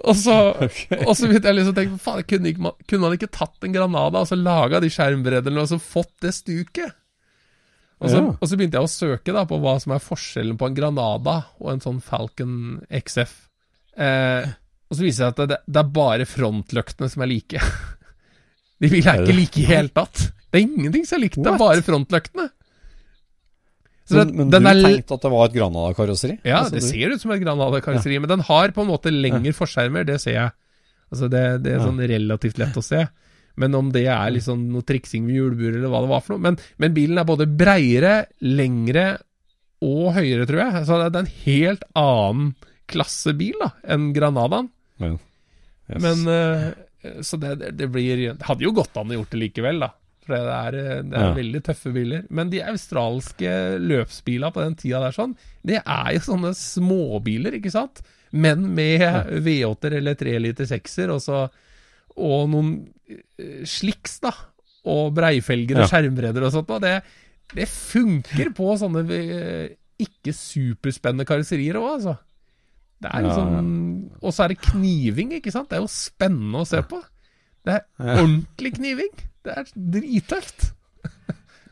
og, 0.04 0.16
så, 0.18 0.36
og 1.08 1.14
så 1.18 1.30
begynte 1.30 1.50
jeg 1.52 1.58
liksom 1.60 1.74
å 1.74 1.78
tenke 1.78 2.02
Faen, 2.04 2.26
kunne, 2.30 2.54
man- 2.68 2.78
kunne 2.88 3.06
man 3.06 3.16
ikke 3.18 3.32
tatt 3.34 3.66
en 3.68 3.76
Granada 3.76 4.24
og 4.24 4.30
så 4.30 4.38
laga 4.40 4.82
de 4.84 4.92
skjermbreddene 4.94 5.64
og 5.64 5.72
så 5.72 5.80
fått 5.82 6.14
det 6.26 6.34
stuket? 6.38 6.96
Og 8.04 8.10
så, 8.12 8.20
Ja. 8.20 8.34
og 8.36 8.50
så 8.50 8.58
begynte 8.60 8.80
jeg 8.82 8.88
å 8.88 8.92
søke 8.92 9.32
da 9.36 9.46
på 9.48 9.60
hva 9.64 9.78
som 9.80 9.94
er 9.96 10.02
forskjellen 10.04 10.58
på 10.60 10.68
en 10.68 10.76
Granada 10.76 11.38
og 11.62 11.70
en 11.72 11.84
sånn 11.84 12.02
Falcon 12.04 12.82
XF. 12.92 13.32
Eh, 13.96 14.50
og 14.90 14.98
så 14.98 15.06
viser 15.06 15.24
det 15.24 15.24
seg 15.24 15.46
at 15.46 15.52
det, 15.54 15.60
det 15.72 15.80
er 15.84 15.94
bare 15.96 16.28
frontløktene 16.28 17.08
som 17.14 17.24
er 17.24 17.32
like. 17.32 17.62
De 18.84 18.90
vil 18.92 19.06
Er 19.08 19.22
ikke 19.24 19.38
like 19.38 19.62
i 19.62 19.68
hele 19.70 19.94
tatt. 19.96 20.26
Det 20.52 20.60
er 20.60 20.66
ingenting 20.68 21.06
som 21.08 21.16
er 21.18 21.24
likt, 21.24 21.40
det 21.40 21.54
er 21.54 21.62
bare 21.62 21.86
frontløktene. 21.86 22.50
Så 24.10 24.20
Men, 24.20 24.36
men 24.36 24.50
den 24.52 24.64
du 24.68 24.84
tenkte 24.84 25.16
at 25.16 25.24
det 25.24 25.32
var 25.32 25.46
et 25.48 25.54
Granada-karosseri? 25.56 26.34
ja, 26.44 26.58
Altså, 26.60 26.76
det 26.76 26.82
du- 26.82 26.88
ser 26.90 27.14
ut 27.14 27.22
som 27.22 27.32
et 27.32 27.42
Granada-karosseri, 27.44 28.20
men 28.20 28.30
den 28.30 28.42
har 28.50 28.74
på 28.76 28.84
en 28.84 28.90
måte 28.92 29.12
lengre 29.14 29.54
forskjermer, 29.56 30.06
det 30.06 30.20
ser 30.22 30.34
jeg. 30.34 30.52
Altså 31.14 31.30
det, 31.30 31.44
det 31.64 31.76
er 31.76 31.80
sånn 31.86 32.02
relativt 32.02 32.58
lett 32.60 32.76
å 32.76 32.84
se. 32.84 33.04
Men 33.56 33.76
om 33.78 33.92
det 33.94 34.08
er 34.10 34.32
liksom 34.34 34.66
noe 34.74 34.82
triksing 34.82 35.28
med 35.28 35.36
hjulbuer 35.38 35.76
eller 35.78 35.92
hva 35.94 36.02
det 36.02 36.10
var 36.10 36.22
for 36.26 36.34
noe 36.34 36.42
men, 36.42 36.58
men 36.82 36.94
bilen 36.96 37.20
er 37.22 37.28
både 37.30 37.46
breiere, 37.46 38.26
lengre 38.42 39.20
og 39.84 40.14
høyere, 40.16 40.48
tror 40.50 40.60
jeg. 40.64 40.86
Så 40.88 40.98
det 41.04 41.12
er 41.16 41.20
en 41.22 41.36
helt 41.46 41.84
annen 41.96 42.56
klasse 42.90 43.34
bil 43.38 43.54
da, 43.62 43.70
enn 43.94 44.10
Granadaen. 44.16 44.72
Men, 45.00 45.20
yes. 45.88 46.02
Men 46.02 46.28
uh, 46.28 47.22
Så 47.22 47.38
det, 47.42 47.56
det, 47.60 47.72
det 47.78 47.88
blir 47.92 48.34
Det 48.38 48.46
hadde 48.48 48.64
jo 48.64 48.72
gått 48.72 48.96
an 48.98 49.12
å 49.12 49.18
gjort 49.18 49.32
det 49.34 49.40
likevel, 49.42 49.80
da. 49.86 49.90
For 50.24 50.34
det 50.38 50.54
er, 50.56 50.76
eh, 50.80 51.02
det 51.04 51.14
er 51.20 51.26
Ja. 51.28 51.34
veldig 51.36 51.62
tøffe 51.64 51.92
biler. 51.94 52.26
Men 52.30 52.50
de 52.50 52.62
australske 52.64 53.52
løpsbilene 53.84 54.54
på 54.54 54.64
den 54.64 54.76
tida 54.76 55.00
der 55.04 55.12
sånn, 55.12 55.36
det 55.66 55.82
er 55.86 56.14
jo 56.14 56.20
sånne 56.20 56.54
småbiler, 56.56 57.54
ikke 57.60 57.72
sant? 57.72 58.02
Men 58.32 58.74
med 58.74 59.00
V8-er 59.44 59.98
eller 59.98 60.16
3 60.16 60.40
liter 60.40 60.66
6-er, 60.66 61.10
og, 61.12 61.20
så- 61.22 61.50
og 62.18 62.50
noen 62.50 62.88
sliks, 63.66 64.20
da. 64.24 64.32
Og 64.86 65.14
breifelger 65.16 65.78
og 65.78 65.86
Ja. 65.86 65.88
skjermbredder 65.92 66.44
og 66.44 66.52
sånt. 66.52 66.70
Og 66.70 66.82
det, 66.82 67.04
det 67.54 67.68
funker 67.70 68.54
på 68.56 68.74
sånne 68.80 69.04
eh, 69.10 69.70
ikke 70.00 70.34
superspennende 70.34 71.26
karosserier 71.26 71.76
òg, 71.76 72.00
altså. 72.00 72.18
Det 73.04 73.12
er 73.14 73.22
Ja, 73.22 73.28
liksom 73.28 74.10
Og 74.24 74.32
så 74.34 74.44
er 74.46 74.48
det 74.50 74.62
kniving, 74.62 75.32
ikke 75.34 75.52
sant? 75.52 75.70
Det 75.70 75.78
er 75.78 75.82
jo 75.82 75.88
spennende 75.92 76.62
å 76.64 76.68
se 76.68 76.82
på. 76.82 77.02
Det 77.66 77.74
er 77.76 77.84
ordentlig 78.18 78.74
kniving. 78.76 79.12
Det 79.44 79.58
er 79.60 79.70
drittøft. 79.76 80.70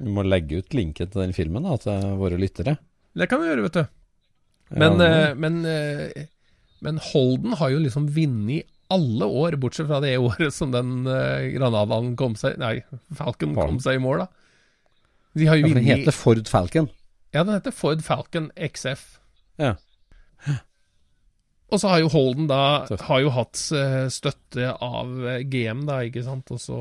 Vi 0.01 0.11
må 0.11 0.25
legge 0.25 0.59
ut 0.61 0.73
linken 0.75 1.09
til 1.11 1.23
den 1.23 1.33
filmen 1.35 1.67
da, 1.67 1.77
til 1.79 2.13
våre 2.19 2.39
lyttere. 2.41 2.75
Det 3.13 3.27
kan 3.29 3.41
vi 3.41 3.51
gjøre, 3.51 3.65
vet 3.67 3.79
du. 3.79 3.83
Men, 4.71 5.01
Ja, 5.03 5.33
men, 5.35 5.41
men, 5.43 5.65
eh, 5.67 6.27
men 6.81 6.99
Holden 7.11 7.57
har 7.59 7.73
jo 7.73 7.81
liksom 7.83 8.07
vunnet 8.15 8.69
alle 8.91 9.27
år, 9.27 9.55
bortsett 9.59 9.87
fra 9.87 10.01
det 10.03 10.17
året 10.19 10.53
som 10.55 10.71
den 10.73 11.05
eh, 11.07 11.51
Granadaen 11.55 12.15
kom 12.19 12.35
seg 12.39 12.57
Nei, 12.59 12.81
Falcon 13.15 13.55
kom 13.55 13.79
seg 13.83 13.99
i 13.99 14.03
mål, 14.03 14.25
da. 14.25 14.27
De 15.39 15.47
har 15.47 15.59
jo 15.59 15.69
ja, 15.69 15.75
den 15.77 15.87
heter 15.87 16.15
Ford 16.15 16.49
Falcon. 16.51 16.89
Ja, 17.31 17.45
den 17.45 17.55
heter 17.55 17.71
Ford 17.71 18.01
Falcon 18.03 18.49
XF. 18.59 19.05
Ja. 19.61 19.77
Og 21.71 21.79
så 21.79 21.87
har 21.87 22.01
jo 22.03 22.09
Holden 22.11 22.49
da 22.51 22.83
Har 23.07 23.21
jo 23.23 23.31
hatt 23.31 23.59
eh, 23.75 24.07
støtte 24.11 24.73
av 24.75 25.13
eh, 25.23 25.43
GM, 25.47 25.85
da, 25.87 26.01
ikke 26.07 26.25
sant, 26.25 26.51
og 26.51 26.59
så. 26.59 26.79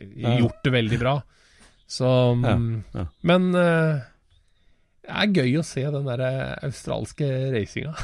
Gjort 0.00 0.62
det 0.64 0.72
veldig 0.74 0.98
bra. 1.00 1.16
Så 1.90 2.06
Ja, 2.44 2.54
mm, 2.56 2.82
ja. 2.94 3.06
Men 3.26 3.48
uh, 3.54 4.00
det 5.02 5.10
er 5.10 5.32
gøy 5.40 5.56
å 5.58 5.64
se 5.66 5.82
den 5.90 6.06
der 6.06 6.20
eh, 6.22 6.52
australske 6.68 7.26
racinga. 7.54 7.96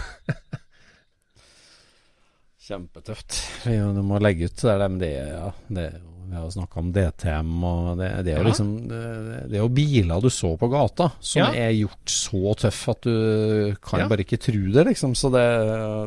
Kjempetøft. 2.66 3.36
Vi 3.66 3.76
du 3.78 4.02
må 4.02 4.18
legge 4.18 4.48
ut 4.48 4.56
det 4.58 4.72
der, 4.72 4.88
men 4.90 4.98
det, 5.02 5.12
ja, 5.14 5.50
det 5.68 5.84
er 5.92 5.98
jo- 6.00 6.15
Vi 6.26 6.34
har 6.34 6.48
snakka 6.50 6.80
om 6.80 6.88
DTM, 6.92 7.50
og 7.64 7.98
det, 8.00 8.08
det 8.26 8.32
er 8.32 8.38
jo 8.40 8.42
Ja. 8.42 8.48
liksom 8.50 8.70
Det 8.88 9.02
det 9.50 9.54
er 9.58 9.62
jo 9.62 9.68
biler 9.68 10.20
du 10.20 10.28
så 10.34 10.50
på 10.58 10.68
gata, 10.72 11.12
som 11.20 11.40
Ja. 11.42 11.50
er 11.54 11.70
gjort 11.76 12.10
så 12.10 12.54
tøff 12.58 12.88
at 12.88 13.00
du 13.02 13.76
kan 13.80 14.00
Ja. 14.00 14.08
bare 14.08 14.24
ikke 14.24 14.38
tro 14.42 14.72
det, 14.72 14.86
liksom. 14.88 15.14
Så 15.14 15.30
det, 15.30 15.44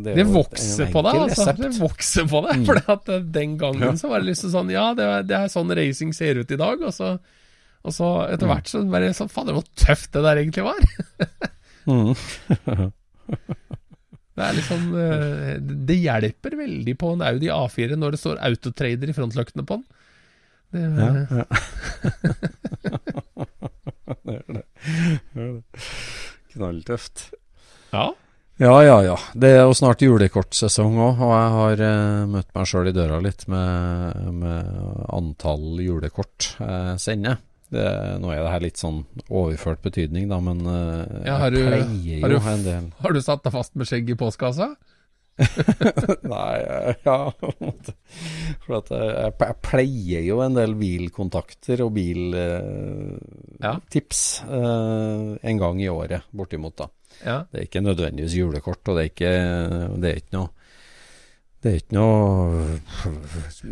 det 0.04 0.16
Det 0.20 0.26
vokser 0.28 0.86
en 0.88 0.92
på 0.94 1.04
deg, 1.04 1.16
altså. 1.24 1.46
resept. 1.46 1.62
Det 1.62 1.80
vokser 1.80 2.28
på 2.28 2.42
deg. 2.48 2.56
Mm. 2.60 2.66
For 2.66 2.92
at 2.92 3.10
eh, 3.10 3.20
den 3.40 3.58
gangen 3.58 3.98
så 3.98 4.10
var 4.10 4.20
det 4.20 4.28
liksom 4.34 4.52
sånn 4.52 4.70
Ja, 4.72 4.94
det 4.94 5.04
er, 5.06 5.44
er 5.44 5.48
sånn 5.48 5.72
racing 5.76 6.12
ser 6.14 6.36
ut 6.36 6.52
i 6.52 6.58
dag. 6.58 6.82
Og 6.82 6.92
så, 6.94 7.18
og 7.86 7.92
så 7.94 8.28
etter 8.30 8.46
Mm. 8.46 8.54
hvert 8.56 8.68
så 8.68 8.84
bare 8.92 9.14
sånn 9.16 9.30
Fader, 9.32 9.54
hvor 9.54 9.64
tøft 9.76 10.12
det 10.12 10.22
der 10.24 10.36
egentlig 10.44 10.64
var. 10.64 10.80
Mm. 11.88 12.14
Det 14.40 14.46
er 14.46 14.54
liksom 14.56 14.84
Det 15.88 15.96
hjelper 16.00 16.56
veldig 16.60 16.94
på 16.98 17.14
en 17.14 17.22
Audi 17.26 17.48
A4 17.52 17.96
når 18.00 18.12
det 18.16 18.20
står 18.22 18.38
autotrader 18.46 19.10
i 19.10 19.16
frontløktene 19.16 19.66
på 19.68 19.80
den. 19.80 19.86
Det, 20.72 20.82
Ja, 20.86 21.10
ja. 21.30 21.46
det 24.26 24.36
er 24.36 24.44
det. 24.54 24.64
Det 25.34 25.44
er 25.44 25.54
det. 25.60 25.84
Knalltøft. 26.54 27.30
ja. 27.94 28.10
Ja, 28.60 28.74
ja, 28.84 28.98
ja. 29.06 29.14
Det 29.40 29.54
er 29.56 29.62
jo 29.64 29.72
snart 29.78 30.02
julekortsesong 30.04 30.98
òg, 31.00 31.22
og 31.24 31.30
jeg 31.32 31.52
har 31.54 31.82
eh, 31.86 32.26
møtt 32.28 32.50
meg 32.58 32.66
sjøl 32.68 32.90
i 32.90 32.92
døra 32.92 33.22
litt 33.24 33.46
med, 33.48 34.18
med 34.36 34.66
antall 35.16 35.80
julekort 35.80 36.50
jeg 36.60 36.98
sender. 37.00 37.38
Det, 37.72 37.86
nå 38.20 38.34
er 38.34 38.42
det 38.44 38.52
her 38.52 38.66
litt 38.66 38.82
sånn 38.82 39.06
overført 39.30 39.80
betydning, 39.86 40.28
da, 40.28 40.42
men 40.44 40.60
eh, 40.68 41.24
Ja, 41.30 41.38
har 41.40 41.56
jeg 41.56 41.62
du- 41.62 41.70
pleier 41.70 42.20
har 42.26 42.36
jo 42.36 42.42
du- 42.44 42.50
en 42.52 42.64
del 42.68 42.92
Har 43.00 43.16
du 43.16 43.22
satt 43.24 43.46
deg 43.48 43.56
fast 43.56 43.76
med 43.80 43.88
skjegg 43.88 44.12
i 44.12 44.20
postkassa? 44.20 44.74
Nei, 46.34 46.56
eh, 46.60 46.94
ja. 47.06 47.18
For 48.66 48.74
at 48.80 48.90
jeg, 48.92 49.34
jeg 49.40 49.56
pleier 49.66 50.24
jo 50.28 50.38
en 50.44 50.56
del 50.58 50.74
bilkontakter 50.80 51.84
og 51.86 51.94
biltips 51.96 53.20
Ja. 53.60 53.74
en 55.42 55.58
gang 55.64 55.82
i 55.84 55.90
året, 55.92 56.22
bortimot, 56.36 56.76
da. 56.80 56.88
Ja. 57.24 57.38
Det 57.52 57.58
er 57.60 57.66
ikke 57.68 57.82
nødvendigvis 57.84 58.36
julekort, 58.38 58.84
og 58.88 58.94
det 58.98 59.02
er 59.04 59.10
ikke, 59.14 59.34
det 60.00 60.08
er 60.12 60.18
ikke 60.22 60.38
noe 60.38 60.50
det 61.60 61.72
er 61.72 61.78
ikke 61.82 61.96
noe 61.98 62.78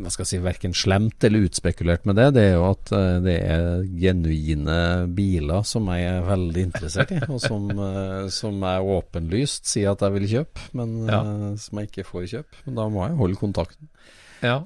hva 0.03 0.11
skal 0.11 0.27
si, 0.27 0.39
verken 0.43 0.73
slemt 0.75 1.23
eller 1.23 1.45
utspekulert 1.47 2.03
med 2.09 2.17
det. 2.19 2.25
Det 2.35 2.43
er 2.49 2.55
jo 2.57 2.65
at 2.67 2.91
eh, 2.97 3.13
det 3.23 3.35
er 3.47 3.85
genuine 4.01 4.77
biler 5.15 5.63
som 5.67 5.87
jeg 5.93 6.09
er 6.09 6.25
veldig 6.27 6.65
interessert 6.67 7.13
i, 7.15 7.21
og 7.31 7.39
som, 7.43 7.69
eh, 7.87 8.27
som 8.33 8.59
jeg 8.67 8.91
åpenlyst 8.97 9.71
sier 9.71 9.93
at 9.95 10.03
jeg 10.03 10.17
vil 10.17 10.27
kjøpe, 10.33 10.67
men 10.77 10.97
Ja. 11.07 11.21
eh, 11.23 11.55
som 11.63 11.79
jeg 11.79 11.91
ikke 11.91 12.07
får 12.11 12.27
kjøpe. 12.35 12.63
Men 12.67 12.79
da 12.81 12.87
må 12.91 13.07
jeg 13.07 13.19
holde 13.23 13.39
kontakten. 13.39 13.89
ja. 14.43 14.59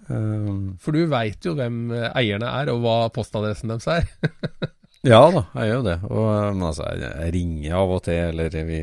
For 0.82 0.92
du 0.98 1.06
veit 1.14 1.46
jo 1.46 1.54
hvem 1.56 1.92
eierne 2.16 2.50
er, 2.62 2.74
og 2.74 2.82
hva 2.84 2.98
postadressen 3.14 3.70
deres 3.72 3.88
er. 3.88 4.10
Ja 5.04 5.22
da, 5.34 5.42
jeg 5.58 5.70
gjør 5.72 5.78
jo 5.80 5.86
det. 5.88 5.96
Og, 6.14 6.26
men 6.54 6.66
altså, 6.68 6.84
jeg, 6.94 7.00
jeg 7.24 7.34
ringer 7.34 7.78
av 7.80 7.94
og 7.96 8.02
til, 8.06 8.20
eller 8.30 8.58
vi 8.68 8.82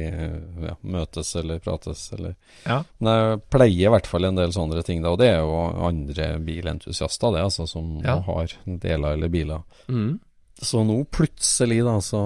ja, 0.66 0.72
møtes 0.82 1.28
eller 1.38 1.60
prates, 1.62 2.00
eller 2.16 2.34
Ja. 2.66 2.80
Men 2.98 3.12
jeg 3.14 3.42
pleier 3.54 3.84
i 3.86 3.92
hvert 3.94 4.08
fall 4.10 4.26
en 4.26 4.40
del 4.40 4.50
sånne 4.56 4.82
ting, 4.86 5.02
da. 5.04 5.12
Og 5.14 5.20
det 5.22 5.28
er 5.30 5.38
jo 5.44 5.60
andre 5.86 6.26
bilentusiaster, 6.42 7.36
det, 7.36 7.44
altså, 7.46 7.68
som 7.70 8.00
Ja. 8.02 8.16
har 8.26 8.50
deler 8.66 9.12
eller 9.14 9.28
biler. 9.30 9.62
Mm. 9.86 10.18
Så 10.58 10.80
nå 10.82 10.96
plutselig, 11.14 11.84
da, 11.86 12.00
så, 12.02 12.20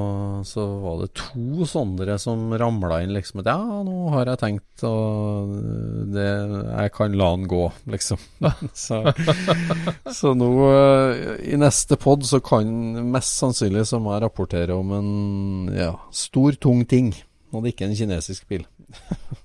så 0.48 0.62
var 0.80 1.02
det 1.02 1.10
to 1.20 1.66
sånne 1.68 2.14
som 2.20 2.46
ramla 2.56 3.02
inn, 3.04 3.12
liksom. 3.12 3.42
At 3.42 3.50
ja, 3.52 3.58
nå 3.84 4.06
har 4.14 4.30
jeg 4.30 4.40
tenkt 4.40 4.84
å 4.88 4.92
det, 6.14 6.24
Jeg 6.24 6.94
kan 6.96 7.18
la 7.20 7.28
den 7.36 7.44
gå, 7.50 7.60
liksom. 7.92 8.22
så, 8.86 9.02
så 10.08 10.32
nå, 10.38 10.48
eh, 10.70 11.34
i 11.52 11.60
neste 11.60 12.00
pod, 12.00 12.24
så 12.24 12.40
kan 12.40 12.72
mest 13.12 13.36
sannsynlig 13.42 13.84
så 13.90 14.00
må 14.00 14.14
jeg 14.16 14.24
rapportere 14.24 14.80
om 14.80 14.96
en 14.96 15.12
ja, 15.76 15.92
stor, 16.08 16.56
tung 16.56 16.86
ting. 16.88 17.12
Og 17.52 17.60
det 17.60 17.74
er 17.74 17.76
ikke 17.76 17.90
en 17.90 17.98
kinesisk 18.00 18.48
bil. 18.48 18.64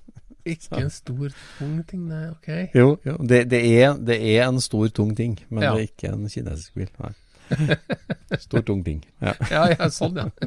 Ikke 0.48 0.78
en 0.80 0.88
stor, 0.88 1.32
tung 1.58 1.82
ting, 1.84 2.06
nei. 2.08 2.30
Ok. 2.32 2.46
Jo, 2.72 2.94
jo. 3.04 3.18
Det, 3.20 3.42
det, 3.52 3.58
er, 3.82 3.98
det 4.00 4.16
er 4.32 4.46
en 4.46 4.62
stor, 4.64 4.86
tung 4.96 5.10
ting, 5.12 5.34
men 5.52 5.66
Ja. 5.66 5.74
det 5.76 5.82
er 5.82 5.88
ikke 5.90 6.12
en 6.14 6.22
kinesisk 6.32 6.78
bil. 6.78 6.88
Nei. 7.02 7.10
Stor, 8.44 8.62
tung 8.66 8.84
ting. 8.84 9.00
Ja. 9.20 9.34
Ja, 9.54 9.62
ja, 9.72 9.88
sånn, 9.92 10.16
ja. 10.20 10.28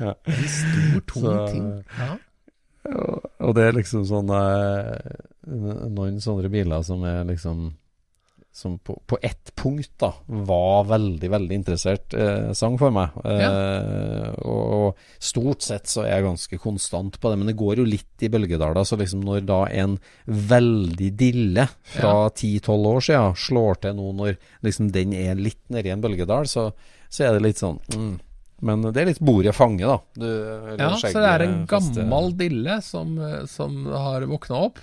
Ja. 0.00 0.12
En 0.28 0.48
stor, 0.52 1.00
tung 1.08 1.22
Så- 1.24 1.46
ting. 1.52 1.68
Ja. 1.98 2.16
Og, 2.84 3.30
og 3.40 3.54
det 3.56 3.62
er 3.64 3.72
liksom 3.78 4.02
sånn 4.04 4.28
eh, 4.28 5.14
Noen 5.48 6.18
sånne 6.20 6.50
biler 6.52 6.82
som 6.84 7.00
er 7.08 7.22
liksom 7.24 7.70
Som 8.54 8.76
på, 8.78 8.94
på 9.10 9.18
ett 9.18 9.50
punkt 9.58 9.90
da 9.98 10.12
var 10.26 10.84
veldig, 10.86 11.30
veldig 11.32 11.56
interessert 11.58 12.14
eh, 12.14 12.52
sang 12.54 12.76
for 12.78 12.94
meg. 12.94 13.16
Eh, 13.26 14.28
og, 14.46 14.60
og 14.76 15.00
stort 15.18 15.64
sett 15.66 15.90
så 15.90 16.04
er 16.04 16.12
jeg 16.12 16.26
ganske 16.28 16.58
konstant 16.62 17.18
på 17.18 17.32
det, 17.32 17.40
men 17.40 17.50
det 17.50 17.56
går 17.58 17.82
jo 17.82 17.86
litt 17.88 18.22
i 18.22 18.30
bølgedaler. 18.30 18.86
Så 18.86 18.98
liksom 19.00 19.24
når 19.26 19.42
da 19.48 19.64
en 19.74 19.96
veldig 20.30 21.10
dille 21.18 21.66
fra 21.96 22.14
10-12 22.28 22.86
år 22.92 23.04
siden 23.08 23.40
slår 23.48 23.82
til 23.82 23.98
nå 23.98 24.12
når 24.20 24.38
liksom 24.68 24.92
den 24.94 25.18
er 25.18 25.34
litt 25.34 25.64
nedi 25.74 25.90
en 25.90 26.06
bølgedal, 26.06 26.46
så, 26.46 26.68
så 27.10 27.26
er 27.26 27.34
det 27.34 27.48
litt 27.48 27.62
sånn 27.62 27.82
mm. 27.90 28.14
Men 28.64 28.86
det 28.86 29.02
er 29.02 29.10
litt 29.10 29.22
bordet 29.24 29.52
fange, 29.56 29.82
da. 29.82 29.98
Du, 30.14 30.28
ja, 30.78 30.92
så 30.96 31.10
det 31.10 31.30
er 31.34 31.42
en 31.44 31.56
gammel 31.68 32.30
dille 32.38 32.78
som, 32.86 33.16
eh, 33.18 33.42
som 33.50 33.82
har 33.90 34.24
våkna 34.30 34.62
opp? 34.70 34.78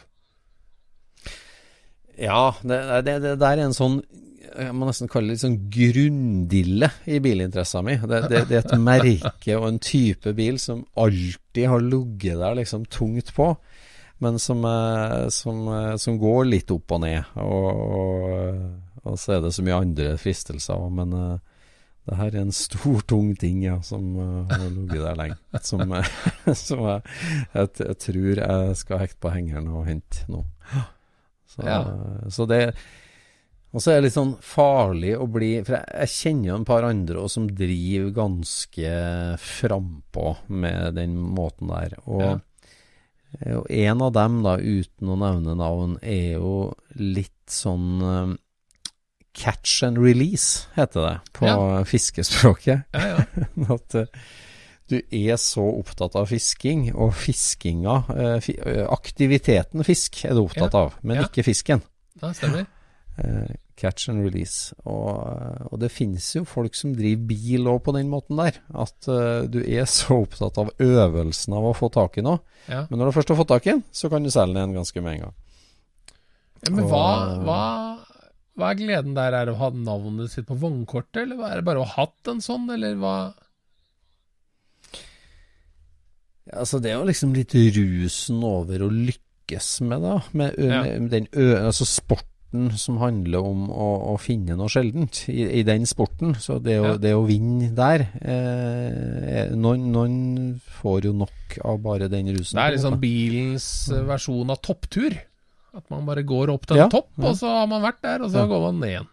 Ja, 2.20 2.52
det, 2.64 2.82
det, 3.08 3.36
det 3.40 3.48
er 3.48 3.64
en 3.64 3.78
sånn 3.78 4.02
jeg 4.52 4.76
må 4.76 4.88
nesten 4.88 5.10
kalle 5.12 5.30
det 5.30 5.36
litt 5.36 5.44
sånn 5.44 5.60
grunndille 5.72 6.90
i 7.10 7.20
bilinteressa 7.24 7.82
mi. 7.86 7.96
Det, 7.96 8.22
det, 8.32 8.44
det 8.50 8.58
er 8.60 8.66
et 8.66 8.82
merke 8.82 9.58
og 9.58 9.68
en 9.70 9.80
type 9.84 10.34
bil 10.38 10.60
som 10.62 10.84
alltid 11.00 11.70
har 11.72 11.86
ligget 11.86 12.42
der 12.42 12.58
liksom 12.60 12.86
tungt 12.92 13.34
på, 13.36 13.52
men 14.24 14.40
som, 14.42 14.66
eh, 14.68 15.30
som, 15.34 15.64
eh, 15.72 15.96
som 16.02 16.20
går 16.22 16.50
litt 16.50 16.74
opp 16.74 16.98
og 16.98 17.04
ned. 17.06 17.32
Og, 17.42 17.86
og, 18.02 18.60
og 19.06 19.18
så 19.20 19.38
er 19.38 19.46
det 19.46 19.54
så 19.56 19.66
mye 19.66 19.80
andre 19.82 20.14
fristelser 20.22 20.78
òg, 20.78 20.92
men 21.00 21.18
eh, 21.18 21.40
det 22.10 22.18
her 22.18 22.34
er 22.34 22.44
en 22.44 22.56
stor, 22.56 23.04
tung 23.08 23.36
ting 23.40 23.62
ja, 23.64 23.78
som 23.86 24.16
har 24.50 24.64
ligget 24.68 25.06
der 25.06 25.20
lenge. 25.20 25.38
Som, 25.62 25.86
som 26.66 26.88
jeg, 26.90 27.04
jeg, 27.54 27.76
jeg 27.86 28.00
tror 28.08 28.42
jeg 28.42 28.80
skal 28.80 29.04
hekte 29.04 29.22
på 29.22 29.34
hengeren 29.36 29.70
og 29.70 29.86
hente 29.88 30.26
nå. 30.32 30.44
Så, 31.52 31.64
Ja. 31.68 31.80
så 32.32 32.46
det 32.48 32.62
Og 33.74 33.80
så 33.80 33.92
er 33.94 33.96
det 34.02 34.10
litt 34.10 34.16
sånn 34.18 34.34
farlig 34.44 35.14
å 35.16 35.26
bli 35.32 35.64
For 35.64 35.78
jeg, 35.78 35.86
jeg 36.02 36.12
kjenner 36.12 36.50
jo 36.50 36.56
en 36.60 36.66
par 36.68 36.84
andre 36.84 37.22
også 37.22 37.38
som 37.40 37.46
driver 37.56 38.12
ganske 38.18 38.94
frampå 39.40 40.34
med 40.50 40.96
den 41.00 41.16
måten 41.16 41.72
der. 41.72 41.96
Og, 42.06 42.22
Ja. 42.22 43.56
og 43.60 43.70
en 43.72 44.02
av 44.02 44.12
dem, 44.18 44.42
da, 44.44 44.58
uten 44.60 45.08
å 45.08 45.16
nevne 45.22 45.56
navn, 45.56 45.98
er 46.04 46.34
jo 46.38 46.74
litt 47.00 47.32
sånn 47.48 48.02
eh, 48.04 48.38
Catch 49.34 49.84
and 49.88 49.98
release, 49.98 50.66
heter 50.76 51.06
det 51.08 51.20
på 51.38 51.48
Ja. 51.48 51.84
fiskespråket. 51.88 52.84
Ja, 52.94 53.06
ja. 53.08 53.24
At 53.78 53.96
eh, 53.96 54.06
du 54.92 54.98
er 55.16 55.40
så 55.42 55.64
opptatt 55.80 56.16
av 56.20 56.28
fisking, 56.30 56.90
og 56.94 57.14
fiskinga 57.18 57.96
eh, 58.14 58.50
eh, 58.60 58.84
Aktiviteten 58.92 59.84
fisk 59.88 60.22
er 60.28 60.36
du 60.38 60.44
opptatt 60.44 60.76
av, 60.78 60.94
men 61.02 61.22
Ja. 61.22 61.26
ikke 61.30 61.44
fisken. 61.48 61.82
ja 62.22 62.34
stemmer. 62.38 62.68
Eh, 63.22 63.50
catch 63.76 64.08
and 64.10 64.24
release. 64.24 64.72
Og, 64.88 65.18
og 65.68 65.80
det 65.82 65.90
finnes 65.92 66.24
jo 66.34 66.46
folk 66.48 66.74
som 66.80 66.94
driver 66.96 67.26
bil 67.28 67.68
òg 67.68 67.82
på 67.84 67.92
den 67.94 68.08
måten 68.10 68.40
der. 68.40 68.56
At 68.72 68.96
du 69.52 69.58
er 69.62 69.84
så 69.92 70.22
opptatt 70.24 70.58
av 70.58 70.72
øvelsen 70.80 71.54
av 71.58 71.68
å 71.68 71.74
få 71.76 71.90
tak 71.92 72.16
i 72.18 72.24
noe. 72.24 72.40
Ja. 72.72 72.86
Men 72.90 73.02
når 73.02 73.12
du 73.12 73.16
først 73.20 73.34
har 73.34 73.40
fått 73.42 73.52
tak 73.52 73.68
i 73.68 73.74
den, 73.74 73.84
så 73.92 74.10
kan 74.10 74.24
du 74.24 74.32
selge 74.32 74.56
den 74.64 74.74
ganske 74.80 75.04
med 75.04 75.18
en 75.18 75.26
gang. 75.26 75.36
Ja, 76.64 76.72
men 76.72 76.84
Og- 76.86 76.90
hva, 76.96 77.04
hva, 77.44 77.62
hva 78.58 78.72
er 78.72 78.80
gleden 78.80 79.14
der? 79.20 79.36
Er 79.42 79.46
det 79.52 79.58
å 79.58 79.62
ha 79.66 79.70
navnet 79.76 80.32
sitt 80.32 80.48
på 80.48 80.58
vognkortet, 80.64 81.26
eller 81.28 81.44
er 81.52 81.60
det 81.60 81.68
bare 81.68 81.84
å 81.84 81.86
ha 81.92 82.06
hatt 82.06 82.32
en 82.32 82.40
sånn, 82.42 82.72
eller 82.74 82.96
hva? 82.96 83.16
Ja, 86.41 86.41
altså 86.54 86.80
Det 86.82 86.92
er 86.92 86.98
jo 87.00 87.08
liksom 87.10 87.34
litt 87.36 87.54
rusen 87.76 88.44
over 88.44 88.84
å 88.88 88.90
lykkes 88.92 89.82
med 89.88 90.02
det. 90.06 90.18
Med, 90.34 90.56
Ja. 90.60 90.82
med 91.00 91.10
den 91.12 91.28
altså 91.58 91.86
sporten 91.88 92.28
som 92.76 92.98
handler 93.00 93.40
om 93.48 93.70
å, 93.72 93.88
å 94.12 94.18
finne 94.20 94.58
noe 94.60 94.68
sjeldent 94.68 95.22
i, 95.32 95.46
i 95.60 95.64
den 95.64 95.86
sporten. 95.88 96.34
Så 96.36 96.58
det 96.62 96.80
å, 96.82 96.86
Ja. 96.90 96.98
det 97.00 97.14
å 97.16 97.24
vinne 97.26 97.70
der 97.76 98.04
eh, 98.22 99.54
noen, 99.56 99.86
noen 99.94 100.18
får 100.82 101.06
jo 101.08 101.14
nok 101.16 101.58
av 101.64 101.80
bare 101.84 102.10
den 102.12 102.28
rusen. 102.36 102.58
Det 102.60 102.66
er 102.66 102.76
liksom 102.76 102.98
måte. 102.98 103.04
bilens 103.06 103.68
eh, 103.92 104.04
versjon 104.10 104.52
av 104.52 104.60
topptur. 104.62 105.16
At 105.74 105.86
man 105.90 106.04
bare 106.06 106.26
går 106.28 106.52
opp 106.52 106.66
til 106.68 106.82
Ja, 106.82 106.90
en 106.90 106.92
topp, 106.92 107.08
ja. 107.16 107.30
og 107.30 107.38
så 107.40 107.48
har 107.48 107.68
man 107.72 107.82
vært 107.86 108.02
der, 108.04 108.26
og 108.26 108.32
så 108.34 108.44
går 108.50 108.62
man 108.68 108.80
ned 108.84 108.90
igjen. 108.92 109.08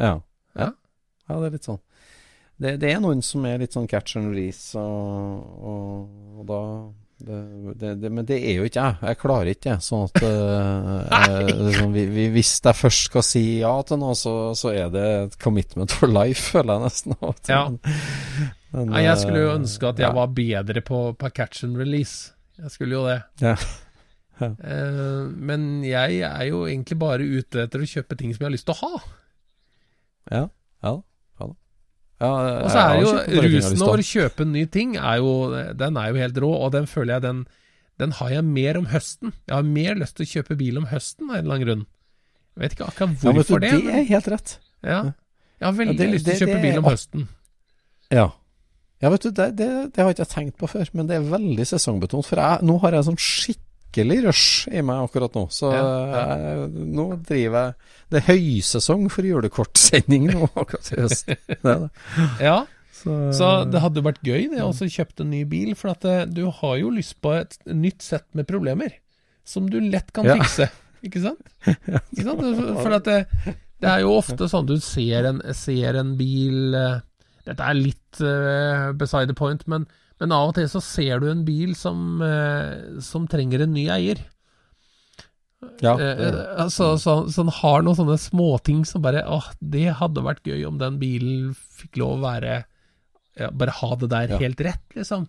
Ja. 0.00 0.06
Ja. 0.08 0.20
ja. 0.56 0.70
Ja, 1.28 1.36
det 1.40 1.46
er 1.50 1.54
litt 1.58 1.66
sånn. 1.68 1.78
Det, 2.62 2.76
det 2.82 2.90
er 2.92 3.00
noen 3.02 3.22
som 3.26 3.44
er 3.48 3.62
litt 3.62 3.74
sånn 3.74 3.88
catch 3.90 4.18
and 4.20 4.30
release, 4.30 4.78
og, 4.78 5.62
og, 5.72 6.02
og 6.38 6.44
da 6.48 6.60
det, 7.22 7.94
det, 8.02 8.10
Men 8.10 8.26
det 8.26 8.38
er 8.50 8.58
jo 8.58 8.66
ikke 8.66 8.82
jeg. 8.82 8.96
Jeg 9.06 9.18
klarer 9.20 9.50
ikke 9.52 9.68
det. 9.68 9.76
Sånn 9.86 10.08
at 10.08 10.24
eh, 10.26 10.88
jeg, 11.12 11.52
liksom, 11.68 11.92
vi, 11.94 12.06
vi, 12.10 12.24
Hvis 12.34 12.50
jeg 12.64 12.78
først 12.78 13.06
skal 13.10 13.26
si 13.26 13.44
ja 13.60 13.74
til 13.86 14.00
noe, 14.02 14.16
så, 14.18 14.34
så 14.58 14.72
er 14.74 14.90
det 14.94 15.04
et 15.20 15.38
commitment 15.42 15.94
for 15.94 16.10
life, 16.10 16.50
føler 16.50 16.74
jeg 16.74 16.84
nesten. 16.88 17.16
Ja. 17.52 17.62
Men, 17.70 18.50
men, 18.72 18.92
Nei, 18.94 19.04
jeg 19.04 19.20
skulle 19.20 19.44
jo 19.44 19.52
eh, 19.52 19.56
ønske 19.60 19.88
at 19.92 20.00
jeg 20.00 20.08
ja. 20.08 20.16
var 20.16 20.34
bedre 20.34 20.82
på, 20.86 21.00
på 21.20 21.32
catch 21.36 21.66
and 21.66 21.78
release. 21.78 22.32
Jeg 22.58 22.74
skulle 22.74 22.98
jo 22.98 23.06
det. 23.10 23.22
Ja. 23.44 23.56
Eh, 24.42 25.26
men 25.38 25.84
jeg 25.86 26.16
er 26.26 26.46
jo 26.48 26.64
egentlig 26.66 26.96
bare 26.98 27.22
ute 27.22 27.60
etter 27.62 27.84
å 27.84 27.86
kjøpe 27.86 28.16
ting 28.18 28.32
som 28.32 28.42
jeg 28.42 28.48
har 28.48 28.54
lyst 28.56 28.66
til 28.66 28.74
å 28.74 28.88
ha. 28.88 29.02
Ja. 30.32 30.40
Ja. 30.82 30.94
Ja. 32.22 32.30
Og 32.62 32.68
så 32.70 32.82
er 32.82 33.00
jo 33.02 33.12
jeg 33.18 33.42
rusen 33.56 33.82
over 33.84 34.02
å 34.02 34.06
kjøpe 34.06 34.44
en 34.46 34.52
ny 34.54 34.62
ting, 34.70 34.94
er 34.96 35.18
jo, 35.18 35.32
den 35.80 35.96
er 36.00 36.12
jo 36.12 36.20
helt 36.22 36.38
rå, 36.44 36.50
og 36.66 36.70
den 36.76 36.86
føler 36.90 37.16
jeg 37.16 37.24
den, 37.26 37.40
den 38.00 38.14
har 38.18 38.30
jeg 38.36 38.44
mer 38.46 38.78
om 38.80 38.86
høsten. 38.92 39.32
Jeg 39.48 39.56
har 39.58 39.66
mer 39.66 39.98
lyst 40.00 40.16
til 40.20 40.26
å 40.28 40.30
kjøpe 40.36 40.56
bil 40.60 40.78
om 40.80 40.86
høsten 40.92 41.28
av 41.30 41.36
en 41.36 41.42
eller 41.44 41.54
annen 41.58 41.66
grunn. 41.66 41.82
Jeg 42.56 42.62
vet 42.66 42.76
ikke 42.76 42.86
akkurat 42.92 43.10
Ja, 43.10 43.32
du, 43.32 43.36
hvorfor 43.40 43.60
det. 43.64 43.72
det 43.82 43.96
er 43.98 44.06
helt 44.14 44.28
rett. 44.32 44.54
Ja. 44.84 45.00
Jeg 45.62 45.66
har 45.68 45.74
veldig 45.78 45.94
Ja, 45.98 45.98
det- 46.04 46.12
lyst 46.14 46.24
til 46.26 46.34
å 46.34 46.40
kjøpe 46.46 46.62
bil 46.62 46.78
om 46.78 46.84
høsten. 46.90 47.28
Ja. 48.12 48.26
Ja, 49.02 49.10
vet 49.10 49.22
du, 49.26 49.30
det, 49.34 49.46
det, 49.58 49.68
det 49.96 50.04
har 50.04 50.12
ikke 50.14 50.28
tenkt 50.30 50.56
på 50.60 50.68
før, 50.70 50.86
men 50.94 51.08
det 51.10 51.16
er 51.18 51.26
veldig 51.26 51.64
sesongbetont. 51.66 52.26
For 52.28 52.38
jeg, 52.38 52.62
nå 52.62 52.76
har 52.84 52.92
jeg 52.94 53.06
sånn 53.08 53.18
skikkelig 53.18 53.70
rush 54.24 54.68
i 54.72 54.80
meg 54.82 55.02
akkurat 55.04 55.34
nå. 55.36 55.46
Så 55.52 55.70
Ja, 55.72 55.82
Jeg, 56.12 56.68
nå 56.96 57.06
driver 57.28 57.66
jeg 57.66 57.74
Det 58.10 58.20
er 58.22 58.26
høysesong 58.32 59.08
for 59.12 59.22
julekortsending 59.28 60.30
nå 60.32 60.48
akkurat 60.62 60.92
i 60.92 61.00
høst. 61.00 61.26
Det 61.26 61.58
det. 61.62 61.90
Ja, 62.40 62.64
Så, 62.92 63.16
så 63.34 63.64
det 63.66 63.80
hadde 63.82 64.04
vært 64.04 64.22
gøy 64.22 64.48
det 64.52 64.62
å 64.62 64.72
kjøpe 64.72 65.24
en 65.24 65.30
ny 65.30 65.44
bil, 65.44 65.74
for 65.74 65.90
at 65.94 66.04
eh, 66.06 66.24
du 66.30 66.44
har 66.50 66.76
jo 66.78 66.90
lyst 66.94 67.16
på 67.20 67.32
et 67.34 67.56
nytt 67.66 68.02
sett 68.02 68.28
med 68.38 68.46
problemer 68.46 68.92
som 69.44 69.66
du 69.70 69.80
lett 69.80 70.12
kan 70.14 70.24
Ja. 70.28 70.36
fikse, 70.38 70.68
ikke 71.06 71.20
sant? 71.24 71.40
Ikke 71.66 72.26
sant? 72.28 72.44
For 72.78 72.94
at 72.94 73.04
det, 73.08 73.16
det 73.82 73.88
er 73.90 74.04
jo 74.04 74.12
ofte 74.20 74.46
sånn 74.48 74.68
du 74.68 74.76
ser 74.78 75.26
en, 75.32 75.40
ser 75.58 75.98
en 75.98 76.12
bil 76.20 76.76
eh, 76.78 77.00
Dette 77.42 77.58
er 77.66 77.74
litt 77.74 78.20
uh, 78.22 78.92
beside 78.94 79.26
the 79.26 79.34
point, 79.34 79.64
men, 79.66 79.82
men 80.22 80.32
av 80.36 80.52
og 80.52 80.54
til 80.56 80.68
så 80.70 80.80
ser 80.84 81.18
du 81.22 81.26
en 81.32 81.42
bil 81.46 81.74
som, 81.78 82.22
eh, 82.22 83.00
som 83.02 83.26
trenger 83.30 83.64
en 83.66 83.74
ny 83.74 83.88
eier. 83.90 84.20
ja, 85.82 85.92
Eh, 85.94 86.16
det, 86.18 86.28
eh, 86.30 86.62
altså, 86.64 86.94
så, 86.98 87.16
så 87.30 87.44
han 87.44 87.52
har 87.60 87.82
noen 87.86 87.98
sånne 87.98 88.16
småting 88.18 88.80
som 88.88 89.02
bare 89.04 89.22
Åh, 89.30 89.50
det 89.60 89.92
hadde 90.00 90.24
vært 90.26 90.42
gøy 90.48 90.64
om 90.66 90.78
den 90.80 90.96
bilen 91.02 91.52
fikk 91.54 92.00
lov 92.02 92.16
å 92.16 92.24
være 92.24 92.56
ja, 93.38 93.50
Bare 93.50 93.74
ha 93.78 93.90
det 94.00 94.08
der 94.10 94.34
Ja. 94.34 94.38
helt 94.42 94.60
rett, 94.60 94.82
liksom. 94.96 95.28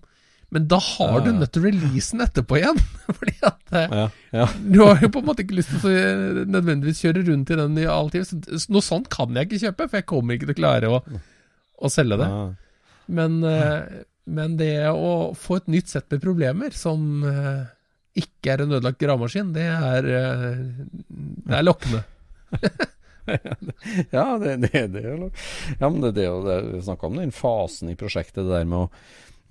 Men 0.54 0.66
da 0.70 0.78
har 0.78 1.22
du 1.26 1.32
nødt 1.34 1.54
til 1.56 1.64
å 1.64 1.70
release 1.72 2.12
den 2.14 2.22
etterpå 2.28 2.58
igjen. 2.60 2.78
Fordi 3.18 3.36
at 3.48 3.72
ja, 3.74 4.04
ja. 4.36 4.48
du 4.62 4.84
har 4.84 5.00
jo 5.02 5.10
på 5.10 5.22
en 5.24 5.26
måte 5.32 5.42
ikke 5.46 5.56
lyst 5.58 5.72
til 5.82 5.88
å 5.90 6.44
nødvendigvis 6.46 7.02
kjøre 7.02 7.24
rundt 7.30 7.50
i 7.50 7.58
den 7.58 7.80
i 7.82 7.86
all 7.90 8.12
tid. 8.14 8.28
Så, 8.30 8.38
så 8.62 8.74
noe 8.76 8.86
sånt 8.86 9.10
kan 9.14 9.34
jeg 9.34 9.48
ikke 9.50 9.62
kjøpe, 9.64 9.88
for 9.90 9.98
jeg 10.02 10.06
kommer 10.12 10.38
ikke 10.38 10.52
til 10.52 10.54
å 10.54 10.60
klare 10.60 10.92
å, 10.94 11.00
å 11.82 11.90
selge 11.90 12.20
det. 12.22 12.28
Men, 13.18 13.40
men 14.26 14.58
det 14.60 14.88
å 14.90 15.34
få 15.36 15.60
et 15.60 15.72
nytt 15.72 15.92
sett 15.92 16.10
med 16.14 16.24
problemer 16.24 16.76
som 16.76 17.24
eh, 17.28 17.64
ikke 18.24 18.54
er 18.54 18.64
en 18.64 18.76
ødelagt 18.78 19.02
gravemaskin, 19.02 19.54
det 19.56 19.68
er, 19.68 20.08
eh, 20.08 20.58
det 21.48 21.60
er 21.60 21.68
lokkende. 21.68 22.04
Ja, 24.12 24.36
det, 24.36 24.58
det, 24.66 24.82
det 24.92 25.00
er 25.00 25.14
jo 25.14 25.30
Ja, 25.80 25.88
men 25.88 26.02
det, 26.04 26.10
det 26.18 26.26
det 26.44 26.56
Vi 26.74 26.82
snakka 26.84 27.08
om 27.08 27.16
den 27.16 27.32
fasen 27.32 27.88
i 27.88 27.96
prosjektet, 27.96 28.42
det 28.44 28.52
der 28.52 28.66
med 28.68 28.82
å, 28.82 28.90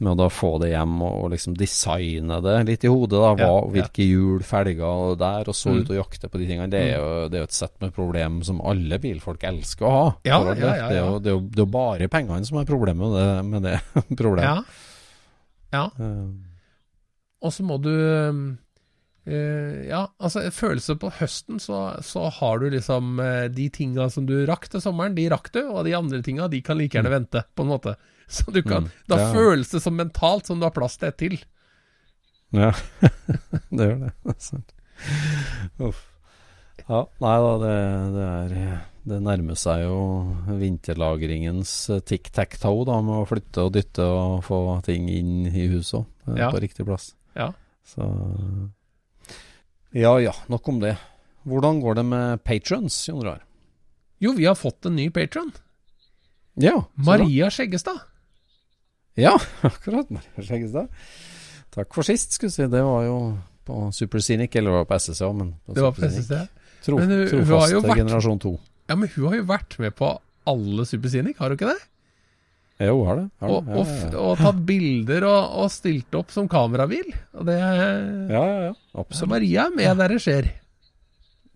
med 0.02 0.12
å 0.14 0.18
da 0.24 0.28
få 0.32 0.50
det 0.62 0.70
hjem 0.72 0.96
og, 1.02 1.14
og 1.24 1.30
liksom 1.32 1.54
designe 1.58 2.38
det 2.44 2.56
litt 2.68 2.84
i 2.84 2.90
hodet. 2.92 3.16
da, 3.22 3.30
hva, 3.38 3.48
Ja. 3.62 3.70
Hvilke 3.76 4.04
hjul, 4.06 4.42
felger 4.46 5.16
der, 5.20 5.48
og 5.48 5.54
så 5.56 5.70
Mm. 5.72 5.80
ut 5.82 5.90
og 5.94 5.96
jakte 6.00 6.28
på 6.28 6.38
de 6.42 6.46
tingene. 6.50 6.70
Det 6.70 6.80
er 6.82 6.98
jo 6.98 7.28
det 7.28 7.38
er 7.38 7.44
jo 7.46 7.50
et 7.50 7.58
sett 7.58 7.74
med 7.80 7.94
problem 7.94 8.42
som 8.44 8.60
alle 8.60 8.98
bilfolk 8.98 9.42
elsker 9.48 9.86
å 9.86 9.92
ha. 9.96 10.06
Ja, 10.24 10.40
ja, 10.42 10.48
ja, 10.48 10.54
Det, 10.54 10.62
er 10.62 10.98
jo, 11.06 11.18
det, 11.18 11.30
er 11.30 11.36
jo, 11.38 11.44
det 11.48 11.62
er 11.66 11.70
bare 11.72 12.08
pengene 12.12 12.44
som 12.46 12.58
er 12.58 12.64
problemet 12.68 13.06
med 13.08 13.16
det, 13.16 13.44
med 13.44 13.62
det 13.62 14.16
problemet. 14.22 14.64
Ja. 14.64 14.64
ja. 15.72 15.86
Eh, 15.98 16.26
Og 17.42 17.52
så 17.52 17.62
må 17.64 17.80
du 17.82 17.92
Uh, 19.22 19.86
Ja, 19.86 20.08
altså 20.18 20.40
følelser 20.50 20.96
på 20.98 21.06
høsten, 21.20 21.60
så, 21.62 22.00
så 22.02 22.24
har 22.40 22.58
du 22.58 22.64
liksom 22.74 23.20
uh, 23.22 23.46
de 23.54 23.68
tinga 23.70 24.08
som 24.10 24.26
du 24.26 24.32
rakk 24.50 24.66
til 24.72 24.82
sommeren, 24.82 25.14
de 25.14 25.28
rakk 25.30 25.52
du, 25.54 25.60
og 25.70 25.84
de 25.86 25.92
andre 25.94 26.18
tinga, 26.26 26.48
de 26.50 26.58
kan 26.60 26.74
like 26.76 26.96
gjerne 26.98 27.12
vente, 27.12 27.44
på 27.54 27.62
en 27.62 27.70
måte. 27.70 27.92
Så 28.36 28.50
du 28.54 28.62
kan 28.64 28.86
Mm, 28.86 28.92
Da 29.12 29.18
ja. 29.20 29.32
føles 29.34 29.70
det 29.74 29.82
som 29.84 29.96
mentalt 29.98 30.46
som 30.48 30.60
du 30.60 30.64
har 30.66 30.72
plass 30.74 30.96
til 30.98 31.08
et 31.12 31.18
til. 31.20 31.36
Ja, 32.52 32.70
det 33.76 33.86
gjør 33.90 34.00
det. 34.06 34.12
Det 34.24 34.32
er 34.36 34.40
sant. 34.44 34.72
Uff. 35.82 36.00
Ja, 36.88 37.04
nei 37.22 37.34
da, 37.42 37.50
det, 37.62 37.74
det 38.14 38.24
er 38.26 38.80
Det 39.06 39.18
nærmer 39.22 39.56
seg 39.58 39.82
jo 39.84 39.96
vinterlagringens 40.60 41.72
eh, 41.90 42.00
tic-tac-toe, 42.06 42.84
da, 42.88 43.00
med 43.02 43.20
å 43.22 43.26
flytte 43.28 43.64
og 43.66 43.72
dytte 43.74 44.04
og 44.06 44.42
få 44.46 44.58
ting 44.86 45.08
inn 45.10 45.46
i 45.50 45.66
huset 45.72 46.00
òg, 46.02 46.38
Ja. 46.38 46.50
på 46.54 46.60
riktig 46.62 46.86
plass. 46.86 47.12
Ja. 47.34 47.50
Så 47.84 48.06
Ja 49.92 50.14
ja, 50.22 50.32
nok 50.48 50.68
om 50.70 50.78
det. 50.80 50.94
Hvordan 51.44 51.80
går 51.82 51.98
det 51.98 52.04
med 52.06 52.44
patrons, 52.46 52.94
Jon 53.08 53.24
Rar? 53.26 53.42
Jo, 54.22 54.32
vi 54.38 54.46
har 54.46 54.54
fått 54.54 54.86
en 54.86 54.94
ny 54.96 55.08
patron. 55.10 55.50
Ja. 56.56 56.84
Maria 56.94 57.48
Skjeggestad. 57.50 57.98
Ja, 59.20 59.34
akkurat. 59.68 60.08
Takk 61.72 61.94
for 61.96 62.04
sist, 62.06 62.32
skulle 62.36 62.50
jeg 62.52 62.56
si. 62.56 62.68
Det 62.72 62.82
var 62.84 63.04
jo 63.06 63.16
på 63.66 63.78
Superscenic, 63.94 64.56
eller 64.58 64.80
det 64.82 64.88
på 64.90 64.98
SSA, 64.98 65.30
men 65.36 65.54
på 65.66 65.74
Det 65.76 65.84
var 65.84 65.92
på 65.96 66.08
SSA. 66.08 66.42
Tro, 66.82 66.98
Men 66.98 67.08
hun- 67.08 67.18
hun 67.28 67.28
har 67.28 67.46
trofast 67.46 67.72
jo 67.72 67.80
vært- 67.84 68.00
generasjon 68.02 68.40
2. 68.42 68.52
Ja, 68.90 68.96
men 68.96 69.08
hun 69.14 69.28
har 69.28 69.36
jo 69.36 69.44
vært 69.46 69.78
med 69.78 69.94
på 69.96 70.08
alle 70.50 70.84
Superscenic, 70.88 71.36
har 71.38 71.48
hun 71.52 71.56
ikke 71.56 71.70
det? 71.70 71.80
Jo, 72.82 73.04
har 73.06 73.16
det. 73.20 73.26
Har 73.38 73.48
det. 73.48 73.54
Og, 73.54 73.68
og, 73.68 73.76
ja, 73.76 73.82
f- 73.84 74.12
ja, 74.12 74.18
og 74.18 74.38
tatt 74.40 74.62
bilder 74.66 75.24
og, 75.28 75.52
og 75.62 75.68
stilt 75.70 76.14
opp 76.18 76.32
som 76.34 76.48
kamerabil. 76.50 77.12
Og 77.38 77.46
det 77.46 77.58
ja. 77.60 77.68
ja, 77.78 77.92
ja, 78.32 78.46
ja. 78.64 78.72
Så 78.90 78.98
Absolutt. 79.04 79.30
Maria 79.30 79.66
er 79.68 79.76
med 79.76 79.96
der 80.02 80.08
det 80.16 80.18
skjer. 80.24 80.48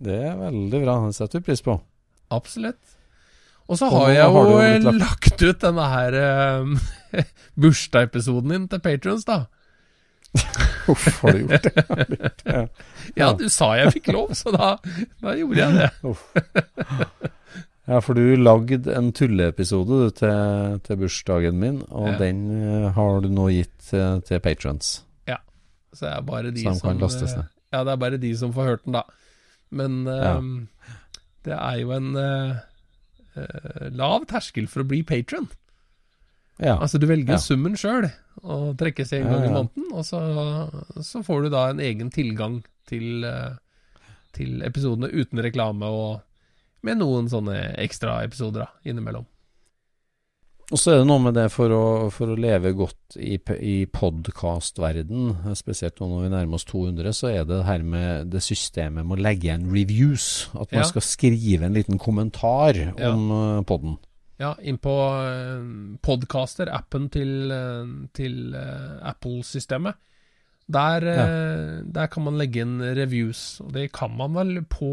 Det 0.07 0.19
er 0.29 0.37
veldig 0.39 0.83
bra. 0.85 0.95
Det 1.09 1.17
setter 1.17 1.41
vi 1.41 1.49
pris 1.49 1.65
på. 1.67 1.81
Absolutt. 2.31 2.79
Og 3.67 3.81
så 3.81 3.89
har 3.91 4.13
jeg 4.15 4.23
har 4.23 4.47
jo 4.53 4.61
jo 4.87 4.93
lagt- 5.01 5.43
ut 5.43 5.59
denne 5.65 5.89
her 5.91 6.15
uh, 6.15 6.79
bursdagsepisoden 7.61 8.51
din 8.55 8.69
til 8.69 8.81
patrons, 8.85 9.25
da. 9.29 9.45
Uff, 10.93 11.07
har 11.23 11.33
du 11.33 11.47
gjort 11.47 11.63
det? 11.63 12.33
Ja. 12.47 12.67
Ja, 13.17 13.33
du 13.39 13.49
sa 13.53 13.73
jeg 13.79 13.95
fikk 13.97 14.13
lov, 14.13 14.35
så 14.37 14.53
da, 14.55 14.75
da 15.23 15.35
gjorde 15.39 15.57
jeg 15.63 15.73
det. 15.79 15.91
Ja, 17.87 18.01
for 18.03 18.19
du 18.19 18.35
lagde 18.37 18.91
en 18.99 19.13
tulleepisode 19.15 20.11
til, 20.19 20.79
til 20.87 20.99
bursdagen 21.01 21.59
min, 21.63 21.83
og 21.89 22.09
Ja. 22.13 22.17
den 22.19 22.41
eh, 22.51 22.89
har 22.97 23.21
du 23.23 23.29
nå 23.31 23.49
gitt 23.55 23.75
Til 23.87 24.23
til 24.27 24.41
patrons. 24.43 25.03
Så 25.97 26.05
det 26.05 26.13
er 26.13 26.25
bare 26.29 26.51
de 26.53 26.61
som 26.67 26.81
kan 26.83 26.99
lastes 27.01 27.31
ned. 27.33 27.45
eh, 27.47 27.53
Ja, 27.73 27.79
det 27.87 27.93
er 27.95 27.97
bare 28.03 28.19
de 28.21 28.31
som 28.37 28.51
får 28.53 28.67
hørt 28.69 28.83
den, 28.85 28.93
da. 28.99 29.03
Men 29.71 30.05
Ja. 30.05 30.35
eh, 30.37 30.43
det 31.47 31.55
er 31.57 31.79
jo 31.81 31.93
en 31.95 32.11
uh, 32.17 32.57
eh, 33.39 33.87
lav 33.97 34.27
terskel 34.29 34.67
for 34.69 34.83
å 34.83 34.89
bli 34.91 35.03
patron. 35.03 35.47
Ja. 36.59 36.79
Altså, 36.81 36.99
du 36.99 37.07
velger 37.07 37.35
Ja. 37.37 37.39
summen 37.43 37.77
sjøl, 37.77 38.11
og 38.43 38.77
trekkes 38.81 39.13
en 39.13 39.25
gang 39.29 39.45
i 39.45 39.53
måneden, 39.53 39.91
og 39.93 40.05
så, 40.09 40.21
så 41.05 41.23
får 41.25 41.43
du 41.43 41.49
da 41.53 41.69
en 41.71 41.81
egen 41.85 42.11
tilgang 42.11 42.63
til, 42.89 43.25
eh, 43.25 43.57
til 44.33 44.63
episodene 44.65 45.11
uten 45.13 45.43
reklame, 45.45 45.85
og 45.85 46.21
med 46.83 46.99
noen 46.99 47.29
sånne 47.29 47.75
ekstraepisoder 47.83 48.69
innimellom. 48.87 49.27
Og 50.73 50.79
så 50.83 50.91
er 50.91 50.99
det 50.99 51.07
noe 51.07 51.21
med 51.23 51.35
det 51.35 51.45
for 51.55 51.71
å, 51.71 51.83
for 52.11 52.33
å 52.33 52.37
leve 52.41 52.73
godt 52.75 53.15
i, 53.23 53.37
i 53.63 53.75
podkastverden, 53.87 55.55
spesielt 55.55 56.01
nå 56.01 56.09
når 56.11 56.25
vi 56.25 56.31
nærmer 56.33 56.59
oss 56.59 56.65
200, 56.67 57.13
så 57.15 57.29
er 57.31 57.45
det 57.47 57.61
her 57.69 57.85
med 57.87 58.33
det 58.33 58.43
systemet 58.43 59.07
med 59.07 59.15
å 59.19 59.23
legge 59.29 59.47
igjen 59.47 59.69
reviews. 59.71 60.49
At 60.55 60.73
man 60.73 60.83
Ja. 60.83 60.89
skal 60.91 61.03
skrive 61.07 61.63
en 61.69 61.75
liten 61.77 61.99
kommentar 62.03 62.81
om 62.99 63.29
ja. 63.31 63.63
podden. 63.63 63.99
Ja, 64.37 64.53
inn 64.61 64.77
på 64.79 64.93
eh, 64.93 65.63
podcaster, 66.05 66.69
appen 66.69 67.09
til, 67.13 67.49
eh, 67.53 67.93
til 68.17 68.53
eh, 68.57 68.99
Apple-systemet. 69.09 69.97
Der, 70.67 71.05
ja. 71.07 71.25
der 71.95 72.09
kan 72.11 72.25
man 72.27 72.41
legge 72.41 72.65
inn 72.65 72.81
reviews, 72.83 73.61
og 73.63 73.69
det 73.77 73.85
kan 73.95 74.11
man 74.19 74.35
vel 74.35 74.57
på 74.67 74.89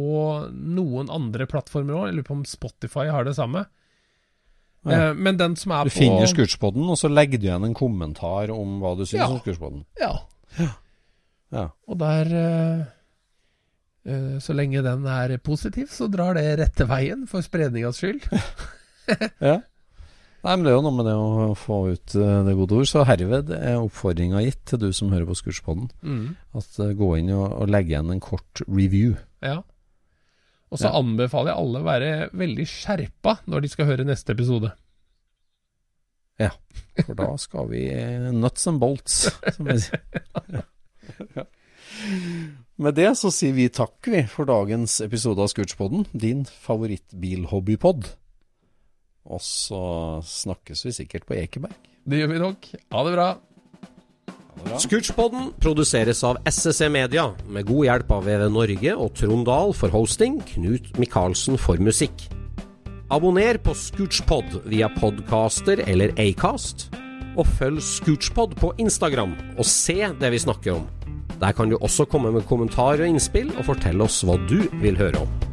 noen 0.54 1.10
andre 1.10 1.48
plattformer 1.50 1.96
òg. 1.98 2.04
Jeg 2.12 2.18
lurer 2.20 2.28
på 2.28 2.36
om 2.36 2.44
Spotify 2.46 3.08
har 3.10 3.26
det 3.26 3.34
samme. 3.40 3.64
Ja. 4.86 5.16
Men 5.18 5.40
den 5.40 5.56
som 5.58 5.74
er 5.74 5.90
Du 5.90 5.96
finner 5.96 6.30
Scootspoden, 6.30 6.86
og 6.86 7.00
så 7.02 7.10
legger 7.10 7.42
du 7.42 7.48
igjen 7.48 7.66
en 7.66 7.74
kommentar 7.74 8.54
om 8.54 8.78
hva 8.84 8.94
du 9.00 9.02
syns 9.02 9.24
Ja. 9.24 9.32
om 9.32 9.42
Scootspoden. 9.42 9.82
Ja. 9.98 10.14
Ja. 11.50 11.66
Og 11.90 11.98
der 11.98 12.30
Så 14.44 14.54
lenge 14.54 14.84
den 14.84 15.06
er 15.08 15.38
positiv, 15.42 15.88
så 15.90 16.06
drar 16.12 16.36
det 16.38 16.60
rette 16.60 16.86
veien 16.86 17.26
for 17.26 17.42
spredningas 17.42 17.98
skyld. 17.98 18.30
ja. 19.50 19.60
Nei, 20.44 20.54
men 20.58 20.64
det 20.66 20.72
er 20.74 20.76
jo 20.76 20.84
noe 20.84 20.96
med 20.98 21.06
det 21.08 21.14
å 21.16 21.54
få 21.56 21.76
ut 21.94 22.14
eh, 22.20 22.40
det 22.44 22.54
gode 22.60 22.76
ord. 22.82 22.88
Så 22.90 23.06
herved 23.08 23.52
er 23.56 23.78
oppfordringa 23.80 24.42
gitt 24.44 24.60
til 24.68 24.82
du 24.82 24.90
som 24.96 25.14
hører 25.14 25.30
på 25.30 25.38
Skurspodden. 25.40 25.88
Mm. 26.04 26.34
at 26.60 26.80
eh, 26.84 26.92
gå 27.00 27.10
inn 27.22 27.30
og, 27.32 27.46
og 27.64 27.72
legge 27.72 27.94
igjen 27.96 28.12
en 28.12 28.20
kort 28.24 28.64
review. 28.68 29.14
Ja. 29.46 29.62
Og 30.74 30.82
så 30.82 30.90
Ja. 30.90 30.98
anbefaler 31.00 31.54
jeg 31.54 31.62
alle 31.64 31.80
å 31.80 31.88
være 31.88 32.12
veldig 32.34 32.66
skjerpa 32.68 33.38
når 33.48 33.62
de 33.64 33.72
skal 33.72 33.88
høre 33.92 34.08
neste 34.10 34.34
episode. 34.36 34.74
Ja, 36.42 36.50
For 37.06 37.14
da 37.16 37.30
skal 37.40 37.68
vi 37.70 37.86
eh, 37.94 38.28
nuts 38.34 38.68
and 38.68 38.82
bolts, 38.84 39.30
som 39.56 39.70
vi 39.70 39.80
sier. 39.86 40.04
Ja. 41.38 41.44
Med 42.80 42.96
det 42.98 43.10
så 43.20 43.30
sier 43.32 43.54
vi 43.56 43.68
takk 43.72 44.08
vi 44.10 44.22
for 44.32 44.48
dagens 44.50 44.96
episode 45.06 45.44
av 45.44 45.50
Scootspodden, 45.52 46.06
din 46.16 46.42
favorittbilhobbypod. 46.66 48.08
Og 49.30 49.42
så 49.44 49.84
snakkes 50.28 50.86
vi 50.88 50.94
sikkert 51.00 51.28
på 51.28 51.38
Ekeberg. 51.40 51.76
Det 52.04 52.20
gjør 52.20 52.32
vi 52.34 52.44
nok. 52.44 52.70
Ha 52.92 53.04
det 53.08 53.16
bra. 53.16 53.28
Scootchpoden 54.80 55.50
produseres 55.64 56.22
av 56.24 56.38
SSC 56.48 56.88
Media, 56.94 57.26
med 57.50 57.66
god 57.68 57.88
hjelp 57.88 58.12
av 58.16 58.28
VV 58.28 58.44
Norge 58.54 58.96
og 58.96 59.14
Trond 59.18 59.48
Dahl 59.50 59.74
for 59.76 59.92
hosting, 59.94 60.38
Knut 60.54 60.92
Micaelsen 61.02 61.58
for 61.60 61.82
musikk. 61.84 62.28
Abonner 63.14 63.60
på 63.62 63.76
Scootchpod 63.78 64.64
via 64.70 64.90
podcaster 65.00 65.84
eller 65.88 66.14
Acast, 66.22 66.88
og 67.34 67.50
følg 67.58 67.82
Scootchpod 67.84 68.56
på 68.62 68.72
Instagram 68.82 69.34
og 69.58 69.66
se 69.68 69.98
det 70.20 70.34
vi 70.34 70.42
snakker 70.42 70.78
om. 70.78 70.86
Der 71.42 71.52
kan 71.52 71.70
du 71.70 71.80
også 71.80 72.06
komme 72.08 72.32
med 72.32 72.46
kommentarer 72.48 73.04
og 73.04 73.16
innspill, 73.16 73.50
og 73.58 73.68
fortelle 73.68 74.06
oss 74.06 74.22
hva 74.24 74.38
du 74.48 74.62
vil 74.84 75.00
høre 75.00 75.26
om. 75.26 75.53